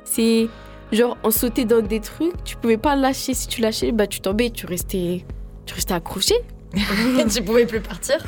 C'est 0.03 0.47
genre 0.93 1.17
on 1.23 1.31
sautait 1.31 1.65
dans 1.65 1.81
des 1.81 1.99
trucs, 1.99 2.43
tu 2.43 2.55
pouvais 2.55 2.77
pas 2.77 2.95
lâcher. 2.95 3.33
Si 3.33 3.47
tu 3.47 3.61
lâchais, 3.61 3.91
bah 3.91 4.07
tu 4.07 4.21
tombais, 4.21 4.49
tu 4.49 4.65
restais, 4.65 5.25
tu 5.65 5.73
restais 5.73 5.93
accroché. 5.93 6.35
tu 7.33 7.41
pouvais 7.43 7.65
plus 7.65 7.81
partir. 7.81 8.17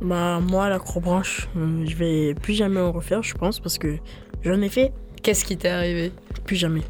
Bah, 0.00 0.40
moi, 0.40 0.68
l'acrobranche, 0.68 1.48
euh, 1.56 1.84
je 1.86 1.94
vais 1.94 2.34
plus 2.34 2.54
jamais 2.54 2.80
en 2.80 2.90
refaire, 2.90 3.22
je 3.22 3.34
pense, 3.34 3.60
parce 3.60 3.78
que 3.78 3.98
j'en 4.42 4.60
ai 4.60 4.68
fait, 4.68 4.92
Qu'est-ce 5.22 5.44
qui 5.44 5.56
t'est 5.56 5.68
arrivé? 5.68 6.10
Plus 6.44 6.56
jamais. 6.56 6.82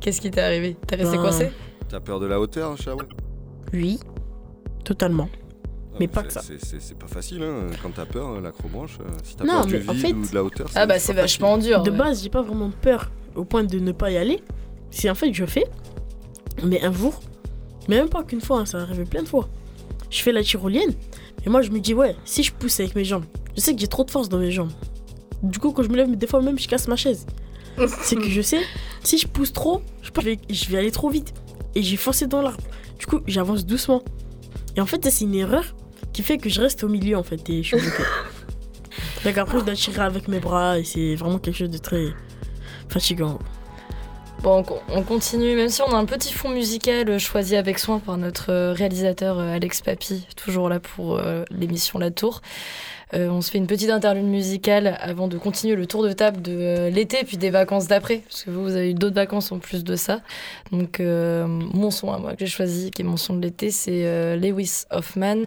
Qu'est-ce 0.00 0.20
qui 0.20 0.32
t'est 0.32 0.40
arrivé? 0.40 0.76
T'es 0.88 0.96
resté 0.96 1.16
Ben, 1.16 1.22
coincé? 1.22 1.50
T'as 1.88 2.00
peur 2.00 2.18
de 2.18 2.26
la 2.26 2.40
hauteur, 2.40 2.76
Shaoul 2.76 3.06
Oui, 3.72 4.00
totalement. 4.84 5.28
Mais 6.00 6.08
pas 6.08 6.24
que 6.24 6.32
ça. 6.32 6.40
C'est- 6.42 6.98
pas 6.98 7.06
facile, 7.06 7.40
hein, 7.44 7.68
quand 7.80 7.90
t'as 7.94 8.06
peur, 8.06 8.30
euh, 8.30 8.40
l'acrobranche. 8.40 8.98
euh, 9.00 9.04
Si 9.22 9.36
t'as 9.36 9.44
Non, 9.44 9.52
peur 9.58 9.66
du 9.66 9.76
vide 9.78 9.92
fait- 9.92 10.12
ou 10.12 10.26
de 10.28 10.34
la 10.34 10.42
hauteur. 10.42 10.66
Ah 10.74 10.86
bah 10.86 10.98
c'est 10.98 11.12
vachement 11.12 11.56
dur. 11.58 11.84
De 11.84 11.92
ouais. 11.92 11.96
base, 11.96 12.24
j'ai 12.24 12.30
pas 12.30 12.42
vraiment 12.42 12.70
peur 12.82 13.12
au 13.38 13.44
point 13.44 13.64
de 13.64 13.78
ne 13.78 13.92
pas 13.92 14.10
y 14.10 14.16
aller. 14.16 14.42
C'est 14.90 15.08
en 15.08 15.14
fait, 15.14 15.32
je 15.32 15.46
fais. 15.46 15.64
Mais 16.64 16.82
un 16.82 16.92
jour, 16.92 17.20
mais 17.88 17.96
même 17.96 18.08
pas 18.08 18.24
qu'une 18.24 18.40
fois, 18.40 18.60
hein, 18.60 18.66
ça 18.66 18.78
arrivé 18.78 19.04
plein 19.04 19.22
de 19.22 19.28
fois. 19.28 19.48
Je 20.10 20.22
fais 20.22 20.32
la 20.32 20.42
tyrolienne. 20.42 20.92
Et 21.46 21.48
moi, 21.48 21.62
je 21.62 21.70
me 21.70 21.78
dis, 21.78 21.94
ouais, 21.94 22.16
si 22.24 22.42
je 22.42 22.52
pousse 22.52 22.80
avec 22.80 22.94
mes 22.94 23.04
jambes, 23.04 23.24
je 23.56 23.60
sais 23.60 23.74
que 23.74 23.80
j'ai 23.80 23.86
trop 23.86 24.04
de 24.04 24.10
force 24.10 24.28
dans 24.28 24.38
mes 24.38 24.50
jambes. 24.50 24.72
Du 25.42 25.58
coup, 25.58 25.72
quand 25.72 25.82
je 25.82 25.88
me 25.88 25.96
lève, 25.96 26.14
des 26.14 26.26
fois 26.26 26.42
même, 26.42 26.58
je 26.58 26.66
casse 26.66 26.88
ma 26.88 26.96
chaise. 26.96 27.26
C'est 28.02 28.16
que 28.16 28.28
je 28.28 28.42
sais, 28.42 28.60
si 29.04 29.18
je 29.18 29.28
pousse 29.28 29.52
trop, 29.52 29.82
je 30.02 30.10
vais, 30.20 30.38
je 30.50 30.68
vais 30.68 30.78
aller 30.78 30.90
trop 30.90 31.10
vite. 31.10 31.32
Et 31.74 31.82
j'ai 31.82 31.96
foncé 31.96 32.26
dans 32.26 32.42
l'arbre. 32.42 32.58
Du 32.98 33.06
coup, 33.06 33.20
j'avance 33.26 33.64
doucement. 33.64 34.02
Et 34.76 34.80
en 34.80 34.86
fait, 34.86 35.08
c'est 35.10 35.24
une 35.24 35.34
erreur 35.34 35.64
qui 36.12 36.22
fait 36.22 36.38
que 36.38 36.48
je 36.48 36.60
reste 36.60 36.82
au 36.82 36.88
milieu 36.88 37.16
en 37.16 37.22
fait 37.22 37.48
et 37.50 37.62
je 37.62 37.76
suis 37.76 37.86
bloqué. 37.86 38.02
Donc 39.24 39.38
après, 39.38 39.58
je 39.60 39.64
dois 39.64 39.74
tirer 39.74 40.02
avec 40.02 40.28
mes 40.28 40.40
bras 40.40 40.78
et 40.78 40.84
c'est 40.84 41.14
vraiment 41.14 41.38
quelque 41.38 41.56
chose 41.56 41.70
de 41.70 41.78
très 41.78 42.06
fatigant. 42.88 43.38
Bon, 44.42 44.64
on 44.88 45.02
continue, 45.02 45.56
même 45.56 45.68
si 45.68 45.82
on 45.82 45.92
a 45.92 45.96
un 45.96 46.04
petit 46.04 46.32
fond 46.32 46.48
musical 46.48 47.08
euh, 47.10 47.18
choisi 47.18 47.56
avec 47.56 47.80
soin 47.80 47.98
par 47.98 48.16
notre 48.18 48.52
euh, 48.52 48.72
réalisateur 48.72 49.36
euh, 49.40 49.56
Alex 49.56 49.80
Papy, 49.80 50.28
toujours 50.36 50.68
là 50.68 50.78
pour 50.78 51.20
l'émission 51.50 51.98
La 51.98 52.12
Tour. 52.12 52.40
on 53.12 53.40
se 53.40 53.50
fait 53.50 53.58
une 53.58 53.66
petite 53.66 53.90
interlude 53.90 54.26
musicale 54.26 54.96
avant 55.00 55.26
de 55.26 55.38
continuer 55.38 55.74
le 55.74 55.86
tour 55.86 56.04
de 56.04 56.12
table 56.12 56.40
de 56.40 56.88
l'été 56.88 57.24
puis 57.24 57.36
des 57.36 57.50
vacances 57.50 57.88
d'après, 57.88 58.18
parce 58.18 58.44
que 58.44 58.50
vous, 58.50 58.62
vous 58.62 58.76
avez 58.76 58.90
eu 58.90 58.94
d'autres 58.94 59.16
vacances 59.16 59.50
en 59.50 59.58
plus 59.58 59.82
de 59.82 59.96
ça. 59.96 60.20
Donc, 60.70 61.00
mon 61.00 61.90
son 61.90 62.12
à 62.12 62.18
moi 62.18 62.34
que 62.34 62.40
j'ai 62.40 62.46
choisi, 62.46 62.92
qui 62.92 63.02
est 63.02 63.04
mon 63.04 63.16
son 63.16 63.34
de 63.34 63.42
l'été, 63.42 63.72
c'est 63.72 64.36
Lewis 64.36 64.84
Hoffman, 64.90 65.42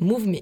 Move 0.00 0.26
Me. 0.26 0.40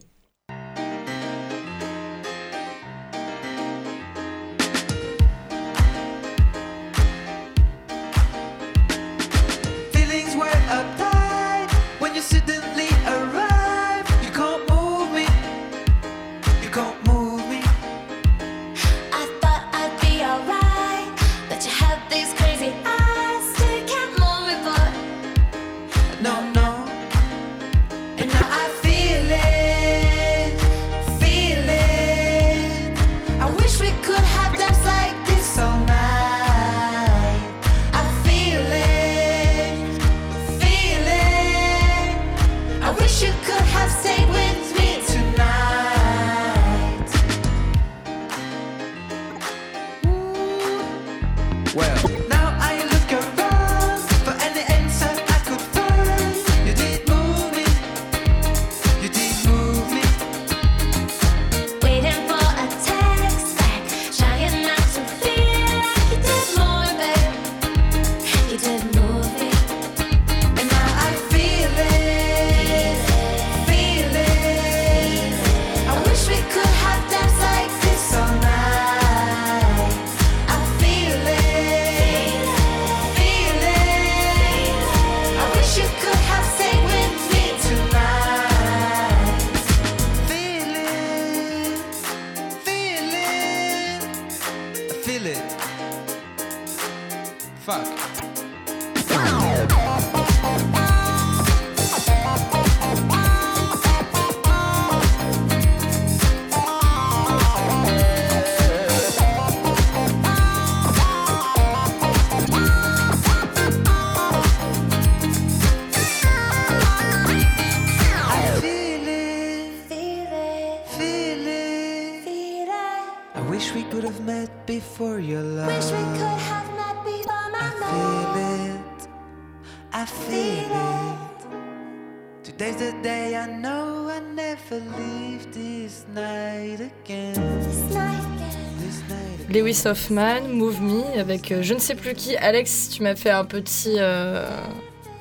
Lewis 139.82 139.88
Hoffman, 139.88 140.49
Move 140.49 140.80
Me, 140.80 141.18
avec 141.18 141.50
euh, 141.52 141.62
je 141.62 141.75
ne 141.75 141.78
sais 141.78 141.95
plus 141.95 142.14
qui. 142.14 142.36
Alex, 142.36 142.90
tu 142.90 143.02
m'as 143.02 143.14
fait 143.14 143.30
un 143.30 143.45
petit. 143.45 143.97
Euh, 143.99 144.47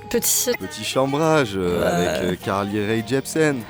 petit. 0.10 0.52
Petit 0.60 0.84
chambrage 0.84 1.54
euh, 1.56 2.28
avec 2.28 2.41
Carly 2.41 2.86
Rae 2.86 3.04
Jepsen. 3.08 3.62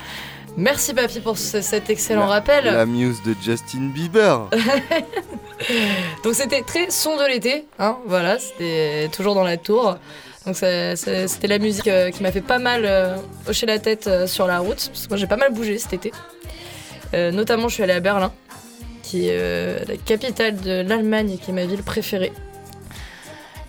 Merci 0.57 0.93
Papy 0.93 1.21
pour 1.21 1.37
cet 1.37 1.89
excellent 1.89 2.27
rappel. 2.27 2.65
La 2.65 2.85
muse 2.85 3.21
de 3.23 3.33
Justin 3.41 3.89
Bieber. 3.93 4.49
Donc 6.23 6.33
c'était 6.33 6.61
très 6.61 6.89
son 6.89 7.15
de 7.15 7.25
l'été, 7.25 7.65
hein, 7.79 7.97
voilà, 8.05 8.37
c'était 8.37 9.07
toujours 9.13 9.33
dans 9.33 9.43
la 9.43 9.55
tour. 9.55 9.97
Donc 10.45 10.55
c'était 10.55 11.47
la 11.47 11.59
musique 11.59 11.89
qui 12.11 12.23
m'a 12.23 12.31
fait 12.33 12.41
pas 12.41 12.59
mal 12.59 13.17
hocher 13.47 13.65
la 13.65 13.79
tête 13.79 14.09
sur 14.25 14.45
la 14.45 14.59
route, 14.59 14.89
parce 14.91 15.05
que 15.05 15.09
moi 15.09 15.17
j'ai 15.17 15.27
pas 15.27 15.37
mal 15.37 15.53
bougé 15.53 15.77
cet 15.77 15.93
été. 15.93 16.11
notamment 17.13 17.69
je 17.69 17.75
suis 17.75 17.83
allée 17.83 17.93
à 17.93 18.01
Berlin 18.01 18.33
qui 19.11 19.27
est 19.27 19.37
euh, 19.37 19.79
la 19.89 19.97
capitale 19.97 20.55
de 20.61 20.83
l'Allemagne 20.87 21.31
et 21.31 21.37
qui 21.37 21.51
est 21.51 21.53
ma 21.53 21.65
ville 21.65 21.83
préférée. 21.83 22.31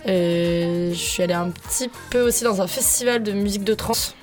je 0.06 0.92
suis 0.94 1.20
allée 1.20 1.34
un 1.34 1.50
petit 1.50 1.90
peu 2.10 2.20
aussi 2.20 2.44
dans 2.44 2.62
un 2.62 2.68
festival 2.68 3.24
de 3.24 3.32
musique 3.32 3.64
de 3.64 3.74
trance. 3.74 4.14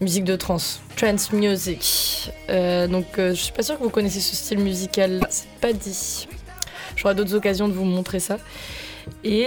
Musique 0.00 0.24
de 0.24 0.36
trance, 0.36 0.80
trance 0.96 1.32
music. 1.32 2.30
Euh, 2.48 2.86
donc 2.86 3.18
euh, 3.18 3.34
je 3.34 3.40
suis 3.42 3.52
pas 3.52 3.62
sûre 3.62 3.78
que 3.78 3.82
vous 3.82 3.90
connaissez 3.90 4.20
ce 4.20 4.34
style 4.34 4.58
musical, 4.58 5.20
c'est 5.28 5.50
pas 5.60 5.74
dit. 5.74 6.26
J'aurai 6.96 7.14
d'autres 7.14 7.34
occasions 7.34 7.68
de 7.68 7.74
vous 7.74 7.84
montrer 7.84 8.20
ça. 8.20 8.38
Et 9.22 9.46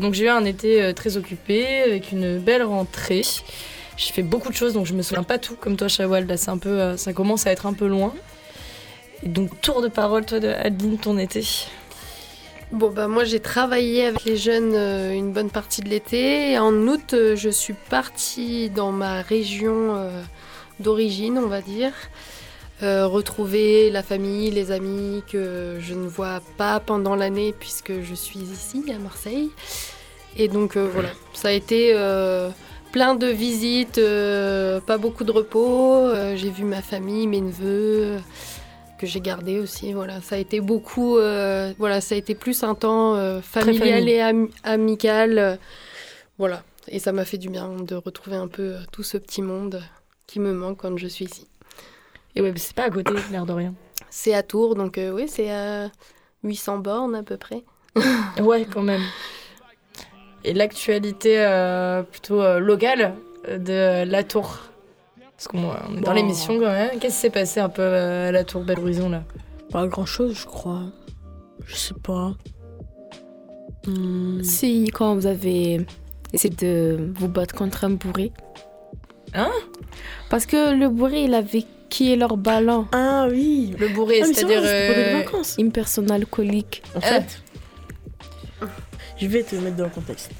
donc 0.00 0.14
j'ai 0.14 0.26
eu 0.26 0.28
un 0.28 0.44
été 0.44 0.94
très 0.94 1.16
occupé 1.16 1.82
avec 1.82 2.12
une 2.12 2.38
belle 2.38 2.62
rentrée. 2.62 3.22
J'ai 3.96 4.12
fait 4.12 4.22
beaucoup 4.22 4.50
de 4.50 4.56
choses 4.56 4.74
donc 4.74 4.86
je 4.86 4.94
me 4.94 5.02
souviens 5.02 5.24
pas 5.24 5.38
tout 5.38 5.56
comme 5.56 5.76
toi 5.76 5.88
Shawal. 5.88 6.28
Là 6.28 6.36
c'est 6.36 6.50
un 6.50 6.58
peu, 6.58 6.96
ça 6.96 7.12
commence 7.12 7.48
à 7.48 7.50
être 7.50 7.66
un 7.66 7.72
peu 7.72 7.88
loin 7.88 8.14
donc, 9.22 9.60
tour 9.60 9.80
de 9.80 9.88
parole, 9.88 10.24
toi, 10.26 10.40
de 10.40 10.48
Adeline, 10.48 10.98
ton 10.98 11.18
été 11.18 11.42
Bon, 12.74 12.90
bah, 12.90 13.06
moi, 13.06 13.22
j'ai 13.22 13.38
travaillé 13.38 14.06
avec 14.06 14.24
les 14.24 14.36
jeunes 14.36 14.72
euh, 14.74 15.12
une 15.12 15.32
bonne 15.32 15.50
partie 15.50 15.80
de 15.80 15.88
l'été. 15.88 16.58
En 16.58 16.72
août, 16.88 17.12
euh, 17.12 17.36
je 17.36 17.48
suis 17.48 17.74
partie 17.74 18.68
dans 18.68 18.90
ma 18.90 19.22
région 19.22 19.94
euh, 19.94 20.22
d'origine, 20.80 21.38
on 21.38 21.46
va 21.46 21.60
dire. 21.60 21.92
retrouver 22.82 23.90
la 23.90 24.02
famille, 24.02 24.50
les 24.50 24.72
amis 24.72 25.22
que 25.30 25.78
je 25.78 25.94
ne 25.94 26.08
vois 26.08 26.40
pas 26.58 26.80
pendant 26.80 27.14
l'année 27.14 27.54
puisque 27.58 28.02
je 28.02 28.14
suis 28.14 28.40
ici 28.40 28.82
à 28.92 28.98
Marseille. 28.98 29.50
Et 30.36 30.48
donc 30.48 30.76
voilà, 30.76 31.10
ça 31.32 31.48
a 31.48 31.52
été 31.52 31.94
plein 32.92 33.14
de 33.14 33.28
visites, 33.28 34.00
pas 34.84 34.98
beaucoup 34.98 35.24
de 35.24 35.30
repos. 35.30 36.12
J'ai 36.34 36.50
vu 36.50 36.64
ma 36.64 36.82
famille, 36.82 37.26
mes 37.26 37.40
neveux 37.40 38.18
que 38.98 39.06
j'ai 39.06 39.20
gardé 39.20 39.58
aussi. 39.58 39.92
Voilà, 39.92 40.20
ça 40.20 40.36
a 40.36 40.38
été 40.38 40.60
beaucoup. 40.60 41.18
Euh, 41.18 41.72
voilà, 41.78 42.00
ça 42.00 42.14
a 42.14 42.18
été 42.18 42.34
plus 42.34 42.62
un 42.62 42.74
temps 42.74 43.14
euh, 43.14 43.40
familial 43.40 44.08
et 44.08 44.20
amical. 44.62 45.38
Euh, 45.38 45.56
voilà, 46.38 46.62
et 46.88 46.98
ça 46.98 47.12
m'a 47.12 47.24
fait 47.24 47.38
du 47.38 47.48
bien 47.48 47.68
de 47.70 47.94
retrouver 47.94 48.36
un 48.36 48.48
peu 48.48 48.76
tout 48.92 49.02
ce 49.02 49.16
petit 49.18 49.42
monde 49.42 49.82
qui 50.26 50.40
me 50.40 50.52
manque 50.52 50.78
quand 50.78 50.96
je 50.96 51.06
suis 51.06 51.26
ici. 51.26 51.46
Et 52.34 52.40
ouais, 52.40 52.52
c'est 52.56 52.74
pas 52.74 52.84
à 52.84 52.90
côté, 52.90 53.12
l'air 53.30 53.46
de 53.46 53.52
rien. 53.52 53.74
C'est 54.10 54.34
à 54.34 54.42
Tours, 54.42 54.74
donc 54.74 54.98
oui, 54.98 55.26
c'est 55.28 55.50
à 55.50 55.90
800 56.42 56.78
bornes 56.78 57.14
à 57.14 57.22
peu 57.22 57.36
près. 57.36 57.62
ouais, 58.40 58.66
quand 58.70 58.82
même. 58.82 59.02
Et 60.42 60.52
l'actualité 60.52 61.46
plutôt 62.10 62.58
locale 62.58 63.14
de 63.48 64.04
la 64.04 64.24
Tour 64.24 64.73
parce 65.44 65.48
qu'on 65.48 65.96
est 65.96 66.00
dans 66.00 66.12
l'émission 66.12 66.54
quand 66.58 66.66
même. 66.66 66.98
Qu'est-ce 66.98 67.14
qui 67.14 67.20
s'est 67.20 67.30
passé 67.30 67.60
un 67.60 67.68
peu 67.68 67.82
à 67.82 68.32
la 68.32 68.44
Tour 68.44 68.62
Belle 68.62 68.78
Horizon 68.78 69.08
là? 69.10 69.22
Pas 69.70 69.86
grand 69.86 70.06
chose, 70.06 70.36
je 70.38 70.46
crois. 70.46 70.82
Je 71.66 71.74
sais 71.76 71.94
pas. 72.02 72.34
Hmm. 73.86 74.42
Si, 74.42 74.90
quand 74.92 75.14
vous 75.14 75.26
avez 75.26 75.84
essayé 76.32 76.54
de 76.54 77.10
vous 77.14 77.28
battre 77.28 77.54
contre 77.54 77.84
un 77.84 77.90
bourré. 77.90 78.32
Hein? 79.34 79.50
Parce 80.30 80.46
que 80.46 80.74
le 80.74 80.88
bourré, 80.88 81.24
il 81.24 81.34
avait 81.34 81.64
qui 81.90 82.12
est 82.12 82.16
leur 82.16 82.36
ballon. 82.36 82.86
Ah 82.92 83.26
oui. 83.30 83.74
Le 83.78 83.88
bourré, 83.88 84.20
Ah, 84.22 84.26
c'est-à-dire. 84.26 84.62
euh. 84.64 85.22
Une 85.58 85.70
personne 85.70 86.10
alcoolique. 86.10 86.82
En 86.96 87.00
fait, 87.00 87.42
je 89.20 89.26
vais 89.26 89.42
te 89.42 89.54
mettre 89.56 89.76
dans 89.76 89.84
le 89.84 89.90
contexte. 89.90 90.30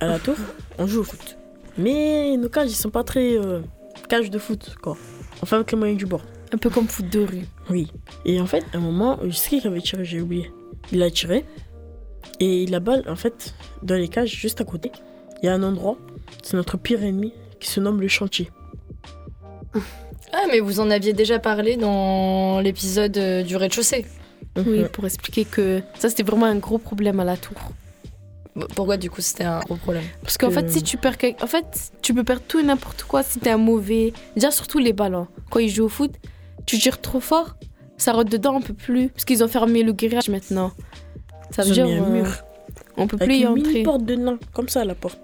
À 0.00 0.06
la 0.06 0.18
tour, 0.18 0.34
on 0.78 0.86
joue 0.86 1.00
au 1.00 1.04
foot. 1.04 1.36
Mais 1.78 2.36
nos 2.36 2.48
cages, 2.48 2.70
ils 2.70 2.74
sont 2.76 2.90
pas 2.90 3.04
très 3.04 3.36
euh, 3.38 3.60
cages 4.08 4.30
de 4.30 4.38
foot, 4.38 4.74
quoi. 4.82 4.96
Enfin, 5.42 5.56
avec 5.56 5.72
les 5.72 5.78
moyens 5.78 5.98
du 5.98 6.06
bord. 6.06 6.22
Un 6.52 6.58
peu 6.58 6.70
comme 6.70 6.86
foot 6.88 7.08
de 7.08 7.20
rue. 7.20 7.46
Oui. 7.70 7.90
Et 8.24 8.40
en 8.40 8.46
fait, 8.46 8.64
à 8.72 8.76
un 8.76 8.80
moment, 8.80 9.18
je 9.24 9.30
sais 9.34 9.58
qui 9.58 9.66
avait 9.66 9.80
tiré, 9.80 10.04
j'ai 10.04 10.20
oublié. 10.20 10.50
Il 10.92 11.02
a 11.02 11.10
tiré. 11.10 11.44
Et 12.40 12.66
la 12.66 12.80
balle, 12.80 13.04
en 13.08 13.16
fait, 13.16 13.54
dans 13.82 13.94
les 13.96 14.08
cages, 14.08 14.30
juste 14.34 14.60
à 14.60 14.64
côté, 14.64 14.90
il 15.42 15.46
y 15.46 15.48
a 15.48 15.54
un 15.54 15.62
endroit, 15.62 15.96
c'est 16.42 16.56
notre 16.56 16.76
pire 16.78 17.02
ennemi, 17.02 17.32
qui 17.60 17.68
se 17.68 17.80
nomme 17.80 18.00
le 18.00 18.08
chantier. 18.08 18.50
Ah, 20.32 20.44
mais 20.50 20.60
vous 20.60 20.80
en 20.80 20.90
aviez 20.90 21.12
déjà 21.12 21.38
parlé 21.38 21.76
dans 21.76 22.60
l'épisode 22.60 23.16
euh, 23.18 23.42
du 23.42 23.56
rez-de-chaussée. 23.56 24.04
Oui, 24.56 24.80
Mhm. 24.80 24.88
pour 24.88 25.04
expliquer 25.04 25.44
que 25.44 25.80
ça, 25.98 26.08
c'était 26.08 26.22
vraiment 26.22 26.46
un 26.46 26.56
gros 26.56 26.78
problème 26.78 27.18
à 27.20 27.24
la 27.24 27.36
tour. 27.36 27.56
Pourquoi, 28.76 28.96
du 28.96 29.10
coup, 29.10 29.20
c'était 29.20 29.44
un 29.44 29.58
gros 29.60 29.74
problème 29.76 30.04
Parce 30.22 30.38
qu'en 30.38 30.48
que- 30.48 30.54
fait, 30.54 30.70
si 30.70 30.82
tu 30.82 30.96
perds 30.96 31.18
quelque... 31.18 31.42
En 31.42 31.46
fait, 31.48 31.90
tu 32.02 32.14
peux 32.14 32.22
perdre 32.22 32.42
tout 32.46 32.60
et 32.60 32.62
n'importe 32.62 33.02
quoi 33.02 33.22
si 33.24 33.40
t'es 33.40 33.50
un 33.50 33.56
mauvais... 33.58 34.12
Déjà, 34.36 34.50
surtout 34.52 34.78
les 34.78 34.92
ballons. 34.92 35.26
Quand 35.50 35.58
ils 35.58 35.68
jouent 35.68 35.86
au 35.86 35.88
foot, 35.88 36.12
tu 36.64 36.78
tires 36.78 37.00
trop 37.00 37.18
fort, 37.20 37.56
ça 37.96 38.12
rentre 38.12 38.30
dedans, 38.30 38.54
on 38.56 38.60
peut 38.62 38.72
plus. 38.74 39.08
Parce 39.08 39.24
qu'ils 39.24 39.42
ont 39.42 39.48
fermé 39.48 39.82
le 39.82 39.92
grillage 39.92 40.28
maintenant. 40.28 40.70
Ça 41.50 41.62
veut 41.62 41.68
Ils 41.70 41.80
ont 41.82 41.86
dire... 41.86 41.86
mis 41.86 41.94
un 42.00 42.04
euh, 42.04 42.22
mur. 42.22 42.44
on 42.96 43.06
peut 43.08 43.16
Avec 43.16 43.28
plus 43.28 43.36
y 43.38 43.42
une 43.42 43.48
entrer. 43.58 43.82
porte 43.82 44.04
de 44.04 44.14
nain, 44.14 44.38
comme 44.52 44.68
ça, 44.68 44.84
la 44.84 44.94
porte. 44.94 45.20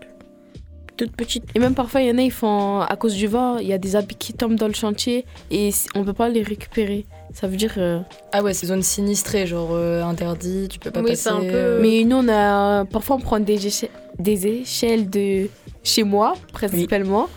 Toute 1.01 1.17
petite. 1.17 1.45
Et 1.55 1.59
même 1.59 1.75
parfois, 1.75 2.03
il 2.03 2.09
y 2.09 2.11
en 2.13 2.19
a, 2.19 2.23
ils 2.23 2.31
font... 2.31 2.81
À 2.81 2.95
cause 2.97 3.15
du 3.15 3.27
vent, 3.27 3.57
il 3.57 3.67
y 3.67 3.73
a 3.73 3.79
des 3.79 3.97
habits 3.97 4.17
qui 4.17 4.35
tombent 4.35 4.57
dans 4.57 4.67
le 4.69 4.75
chantier 4.75 5.25
et 5.51 5.71
on 5.95 6.05
peut 6.05 6.13
pas 6.13 6.29
les 6.29 6.43
récupérer. 6.43 7.07
Ça 7.33 7.47
veut 7.47 7.57
dire... 7.57 7.73
euh, 7.79 8.01
Ah 8.33 8.43
ouais, 8.43 8.53
c'est 8.53 8.67
zone 8.67 8.83
sinistrée, 8.83 9.47
genre 9.47 9.71
euh, 9.73 10.03
interdit, 10.03 10.69
tu 10.69 10.79
peux 10.79 10.91
pas 10.91 11.01
Oui, 11.01 11.13
passer. 11.13 11.23
c'est 11.23 11.31
un 11.31 11.41
peu- 11.41 11.79
Mais 11.81 12.05
nous, 12.05 12.17
on 12.19 12.29
a... 12.29 12.85
Parfois, 12.85 13.17
on 13.17 13.21
prend 13.21 13.41
des, 13.41 13.67
éche- 13.67 13.89
des 14.19 14.47
échelles 14.47 15.09
de 15.09 15.49
chez 15.83 16.03
moi, 16.03 16.35
principalement. 16.53 17.29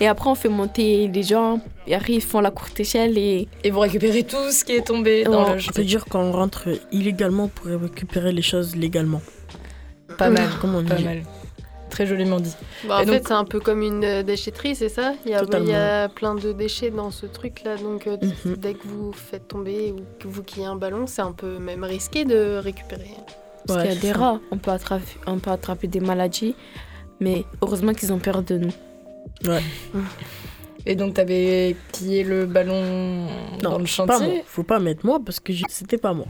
Et 0.00 0.06
après, 0.06 0.30
on 0.30 0.34
fait 0.34 0.48
monter 0.48 1.08
les 1.08 1.22
gens. 1.22 1.60
Et 1.86 1.94
après, 1.94 2.14
ils 2.14 2.22
font 2.22 2.40
la 2.40 2.50
courte 2.50 2.80
échelle 2.80 3.18
et... 3.18 3.48
Et 3.64 3.70
vous 3.70 3.80
récupérez 3.80 4.22
tout 4.22 4.50
ce 4.50 4.64
qui 4.64 4.72
est 4.72 4.86
tombé 4.86 5.24
dans 5.24 5.46
Non, 5.48 5.52
le 5.54 5.58
Je 5.58 5.70
peux 5.72 5.84
dire 5.84 6.06
qu'on 6.06 6.32
rentre 6.32 6.68
illégalement 6.90 7.48
pour 7.48 7.66
récupérer 7.66 8.32
les 8.32 8.42
choses 8.42 8.76
légalement. 8.76 9.20
Pas 10.16 10.30
mal, 10.30 10.48
Comme 10.62 10.74
on 10.74 10.82
pas 10.84 10.94
dit. 10.94 11.04
mal. 11.04 11.22
Très 11.90 12.06
joliment 12.06 12.40
dit. 12.40 12.54
Bah, 12.86 12.98
en 12.98 13.04
donc- 13.04 13.08
fait, 13.14 13.26
c'est 13.28 13.34
un 13.34 13.44
peu 13.44 13.60
comme 13.60 13.82
une 13.82 14.04
euh, 14.04 14.22
déchetterie, 14.22 14.74
c'est 14.74 14.88
ça? 14.88 15.14
Il 15.26 15.32
y, 15.32 15.34
a, 15.34 15.40
Totalement. 15.40 15.66
il 15.66 15.72
y 15.72 15.74
a 15.74 16.08
plein 16.08 16.34
de 16.34 16.52
déchets 16.52 16.90
dans 16.90 17.10
ce 17.10 17.26
truc-là. 17.26 17.76
Donc, 17.76 18.06
euh, 18.06 18.16
Mhm. 18.44 18.56
dès 18.56 18.74
que 18.74 18.86
vous 18.86 19.12
faites 19.12 19.48
tomber 19.48 19.92
ou 19.92 20.00
que 20.18 20.28
vous 20.28 20.42
qui 20.42 20.64
un 20.64 20.76
ballon, 20.76 21.06
c'est 21.06 21.22
un 21.22 21.32
peu 21.32 21.58
même 21.58 21.84
risqué 21.84 22.24
de 22.24 22.56
récupérer. 22.58 23.10
Parce 23.66 23.80
Ouais, 23.80 23.88
qu'il 23.88 23.94
y 23.94 23.98
a 23.98 24.00
des 24.00 24.12
ça. 24.12 24.18
rats, 24.18 24.40
on 24.50 24.56
peut, 24.58 24.70
attraper, 24.70 25.04
on 25.26 25.38
peut 25.38 25.50
attraper 25.50 25.86
des 25.88 26.00
maladies. 26.00 26.54
Mais 27.20 27.44
heureusement 27.60 27.92
qu'ils 27.92 28.12
ont 28.12 28.18
peur 28.18 28.42
de 28.42 28.56
nous. 28.56 28.72
Et 30.86 30.94
donc, 30.96 31.14
t'avais 31.14 31.76
pillé 31.92 32.24
le 32.24 32.46
ballon 32.46 33.26
dans 33.60 33.76
le 33.76 33.84
pas 33.84 33.86
chantier? 33.90 34.26
moi. 34.26 34.42
Faut 34.46 34.62
pas 34.62 34.78
mettre 34.78 35.04
moi 35.04 35.20
parce 35.24 35.38
que 35.40 35.52
j'ai- 35.52 35.66
c'était 35.68 35.98
pas 35.98 36.14
moi. 36.14 36.26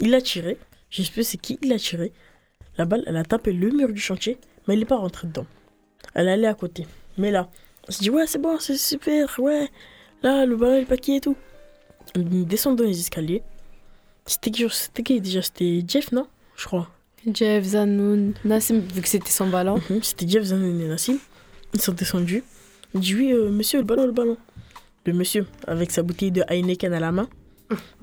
Il 0.00 0.14
a 0.14 0.20
tiré. 0.22 0.56
Je 0.88 1.02
sais 1.02 1.12
plus 1.12 1.24
c'est 1.24 1.36
qui 1.36 1.58
il 1.62 1.72
a 1.72 1.78
tiré. 1.78 2.12
La 2.78 2.86
balle, 2.86 3.02
elle 3.06 3.16
a 3.18 3.24
tapé 3.24 3.52
le 3.52 3.68
mur 3.70 3.92
du 3.92 4.00
chantier, 4.00 4.38
mais 4.70 4.76
elle 4.76 4.82
est 4.82 4.86
pas 4.86 4.98
rentrée 4.98 5.26
dedans. 5.26 5.46
Elle 6.14 6.28
allée 6.28 6.46
à 6.46 6.54
côté. 6.54 6.86
Mais 7.18 7.32
là, 7.32 7.48
on 7.88 7.90
s'est 7.90 8.02
dit 8.02 8.10
ouais 8.10 8.28
c'est 8.28 8.38
bon, 8.38 8.56
c'est 8.60 8.76
super, 8.76 9.28
ouais. 9.40 9.68
Là 10.22 10.46
le 10.46 10.56
ballon 10.56 10.84
pas 10.84 10.96
qui 10.96 11.16
et 11.16 11.20
tout. 11.20 11.36
On 12.16 12.20
descend 12.20 12.76
dans 12.78 12.84
les 12.84 13.00
escaliers. 13.00 13.42
C'était 14.26 14.50
qui, 14.52 15.20
déjà? 15.20 15.42
C'était 15.42 15.82
Jeff 15.88 16.12
non? 16.12 16.28
Je 16.54 16.66
crois. 16.66 16.88
Jeff, 17.34 17.64
Zanoun, 17.64 18.34
Nassim, 18.44 18.78
vu 18.78 19.02
que 19.02 19.08
c'était 19.08 19.30
son 19.30 19.48
ballon. 19.48 19.80
Mhm, 19.90 20.02
C'était 20.04 20.28
Jeff 20.28 20.44
Zanon 20.44 20.66
et 20.80 20.86
Nassim. 20.86 21.18
Ils 21.74 21.80
sont 21.80 21.92
descendus. 21.92 22.44
Il 22.94 23.00
dit 23.00 23.14
oui, 23.16 23.32
euh, 23.32 23.50
monsieur, 23.50 23.78
le 23.80 23.84
ballon, 23.84 24.06
le 24.06 24.12
ballon. 24.12 24.36
Le 25.04 25.12
monsieur, 25.14 25.46
avec 25.66 25.90
sa 25.90 26.02
bouteille 26.04 26.30
de 26.30 26.44
Heineken 26.48 26.92
à 26.92 27.00
la 27.00 27.10
main, 27.10 27.28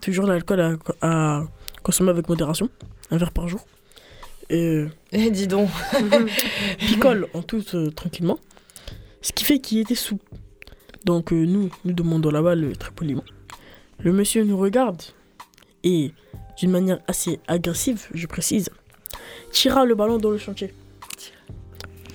toujours 0.01 0.25
l'alcool 0.25 0.59
à, 0.59 0.73
à 1.01 1.43
consommer 1.83 2.09
avec 2.09 2.27
modération, 2.27 2.69
un 3.11 3.17
verre 3.17 3.31
par 3.31 3.47
jour. 3.47 3.65
Euh, 4.51 4.87
Eh, 5.11 5.31
dis 5.31 5.47
donc. 5.47 5.69
picole 6.79 7.27
en 7.33 7.41
tout 7.41 7.63
euh, 7.73 7.89
tranquillement. 7.91 8.39
Ce 9.21 9.31
qui 9.31 9.43
fait 9.43 9.59
qu'il 9.59 9.79
était 9.79 9.95
sous. 9.95 10.19
Donc 11.05 11.31
euh, 11.31 11.45
nous, 11.45 11.69
nous 11.85 11.93
demandons 11.93 12.29
la 12.29 12.41
balle 12.41 12.63
euh, 12.63 12.75
très 12.75 12.91
poliment. 12.91 13.23
Le 13.99 14.11
monsieur 14.11 14.43
nous 14.43 14.57
regarde 14.57 15.01
et, 15.83 16.11
d'une 16.57 16.71
manière 16.71 16.99
assez 17.07 17.39
agressive, 17.47 18.07
je 18.13 18.27
précise, 18.27 18.69
tira 19.51 19.85
le 19.85 19.95
ballon 19.95 20.17
dans 20.17 20.29
le 20.29 20.37
chantier. 20.37 20.73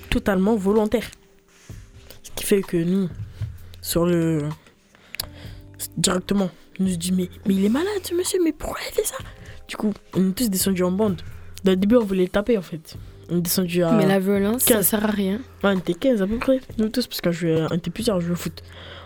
Totalement 0.09 0.55
volontaire. 0.55 1.09
Ce 2.21 2.31
qui 2.35 2.45
fait 2.45 2.61
que 2.61 2.77
nous, 2.77 3.09
sur 3.81 4.05
le... 4.05 4.47
Directement, 5.97 6.49
nous 6.79 6.89
se 6.89 6.95
dit 6.95 7.11
mais, 7.11 7.29
mais 7.45 7.55
il 7.55 7.65
est 7.65 7.69
malade 7.69 7.87
ce 8.03 8.13
monsieur, 8.13 8.39
mais 8.43 8.53
pourquoi 8.53 8.79
il 8.89 8.93
fait 8.93 9.05
ça? 9.05 9.17
Du 9.67 9.75
coup, 9.75 9.93
on 10.13 10.29
est 10.29 10.33
tous 10.33 10.49
descendus 10.49 10.83
en 10.83 10.91
bande. 10.91 11.21
Au 11.65 11.75
début, 11.75 11.95
on 11.95 12.03
voulait 12.03 12.23
le 12.23 12.29
taper 12.29 12.57
en 12.57 12.61
fait. 12.61 12.95
On 13.29 13.37
est 13.37 13.41
descendu 13.41 13.83
à... 13.83 13.91
Mais 13.93 14.05
la 14.05 14.19
violence, 14.19 14.63
ça 14.63 14.75
quinze. 14.75 14.87
sert 14.87 15.03
à 15.05 15.07
rien. 15.11 15.35
Ouais, 15.63 15.71
on 15.73 15.77
était 15.77 15.93
15 15.93 16.21
à 16.21 16.27
peu 16.27 16.37
près, 16.37 16.59
nous 16.77 16.89
tous, 16.89 17.07
parce 17.07 17.21
qu'on 17.21 17.31
on 17.71 17.75
était 17.75 17.89
plusieurs 17.89 18.17
à 18.17 18.19
jouer 18.19 18.33
au 18.33 18.35
foot. 18.35 18.61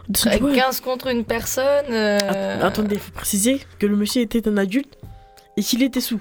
On 0.10 0.44
ouais. 0.46 0.56
15 0.56 0.80
contre 0.82 1.08
une 1.08 1.24
personne. 1.24 1.86
euh, 1.92 2.18
Att- 2.60 2.64
Attendez, 2.66 2.96
il 2.96 3.02
faut 3.02 3.12
préciser 3.12 3.62
que 3.78 3.86
le 3.86 3.96
monsieur 3.96 4.22
était 4.24 4.48
un 4.48 4.58
adulte 4.58 4.98
et 5.56 5.62
qu'il 5.62 5.84
était 5.84 6.02
sous. 6.02 6.20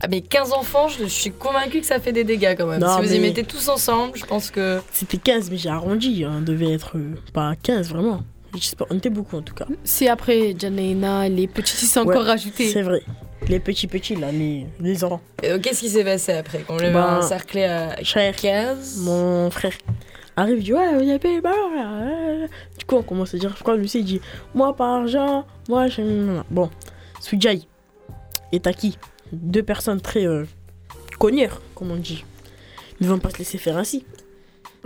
Ah, 0.00 0.06
mais 0.08 0.20
15 0.22 0.52
enfants, 0.52 0.88
je 0.88 1.04
suis 1.04 1.30
convaincue 1.32 1.80
que 1.80 1.86
ça 1.86 1.98
fait 2.00 2.12
des 2.12 2.24
dégâts 2.24 2.54
quand 2.56 2.66
même. 2.66 2.80
Non, 2.80 2.96
si 3.00 3.06
vous 3.06 3.14
y 3.14 3.18
mettez 3.20 3.44
tous 3.44 3.68
ensemble, 3.68 4.16
je 4.16 4.24
pense 4.24 4.50
que. 4.50 4.80
C'était 4.92 5.18
15, 5.18 5.50
mais 5.50 5.56
j'ai 5.56 5.68
arrondi, 5.68 6.24
on 6.26 6.40
devait 6.40 6.72
être 6.72 6.96
euh, 6.96 7.14
pas 7.32 7.54
15 7.62 7.88
vraiment. 7.90 8.22
Je 8.56 8.60
sais 8.60 8.76
pas, 8.76 8.86
on 8.90 8.96
était 8.96 9.10
beaucoup 9.10 9.36
en 9.36 9.42
tout 9.42 9.54
cas. 9.54 9.66
Si 9.82 10.08
après, 10.08 10.54
Janaina, 10.58 11.28
les 11.28 11.46
petits, 11.48 11.76
ils 11.82 11.86
sont 11.88 12.04
Ouais, 12.04 12.14
encore 12.14 12.26
rajoutés. 12.26 12.68
C'est 12.68 12.82
vrai. 12.82 13.02
Les 13.48 13.60
petits 13.60 13.86
petits 13.86 14.16
là, 14.16 14.32
les, 14.32 14.66
les 14.80 15.04
enfants. 15.04 15.20
Et 15.42 15.50
donc, 15.50 15.60
Qu'est-ce 15.62 15.80
qui 15.80 15.90
s'est 15.90 16.04
passé 16.04 16.32
après? 16.32 16.64
Quand 16.66 16.74
on 16.74 16.78
l'a 16.78 16.90
Ben, 16.90 17.18
encerclé 17.18 17.64
à 17.64 18.02
cher, 18.02 18.34
15 18.34 18.98
Mon 19.04 19.50
frère 19.50 19.72
arrive, 20.36 20.58
il 20.58 20.64
dit 20.64 20.72
Ouais, 20.72 20.88
il 21.00 21.08
y 21.08 21.12
a 21.12 21.18
pas 21.18 21.28
euh. 21.28 22.46
Du 22.78 22.84
coup, 22.86 22.96
on 22.96 23.02
commence 23.02 23.34
à 23.34 23.38
dire 23.38 23.54
Quoi, 23.62 23.76
lui, 23.76 23.90
il 23.94 24.04
dit 24.04 24.20
Moi, 24.54 24.74
par 24.74 25.00
argent, 25.02 25.46
moi, 25.68 25.88
je. 25.88 26.40
Bon, 26.50 26.70
Sujai 27.20 27.62
et 28.52 28.60
Taki, 28.60 28.98
deux 29.32 29.62
personnes 29.62 30.00
très 30.00 30.26
euh, 30.26 30.44
connières, 31.18 31.60
comme 31.74 31.90
on 31.90 31.96
dit, 31.96 32.24
ne 33.00 33.08
vont 33.08 33.18
pas 33.18 33.30
se 33.30 33.38
laisser 33.38 33.58
faire 33.58 33.76
ainsi. 33.76 34.06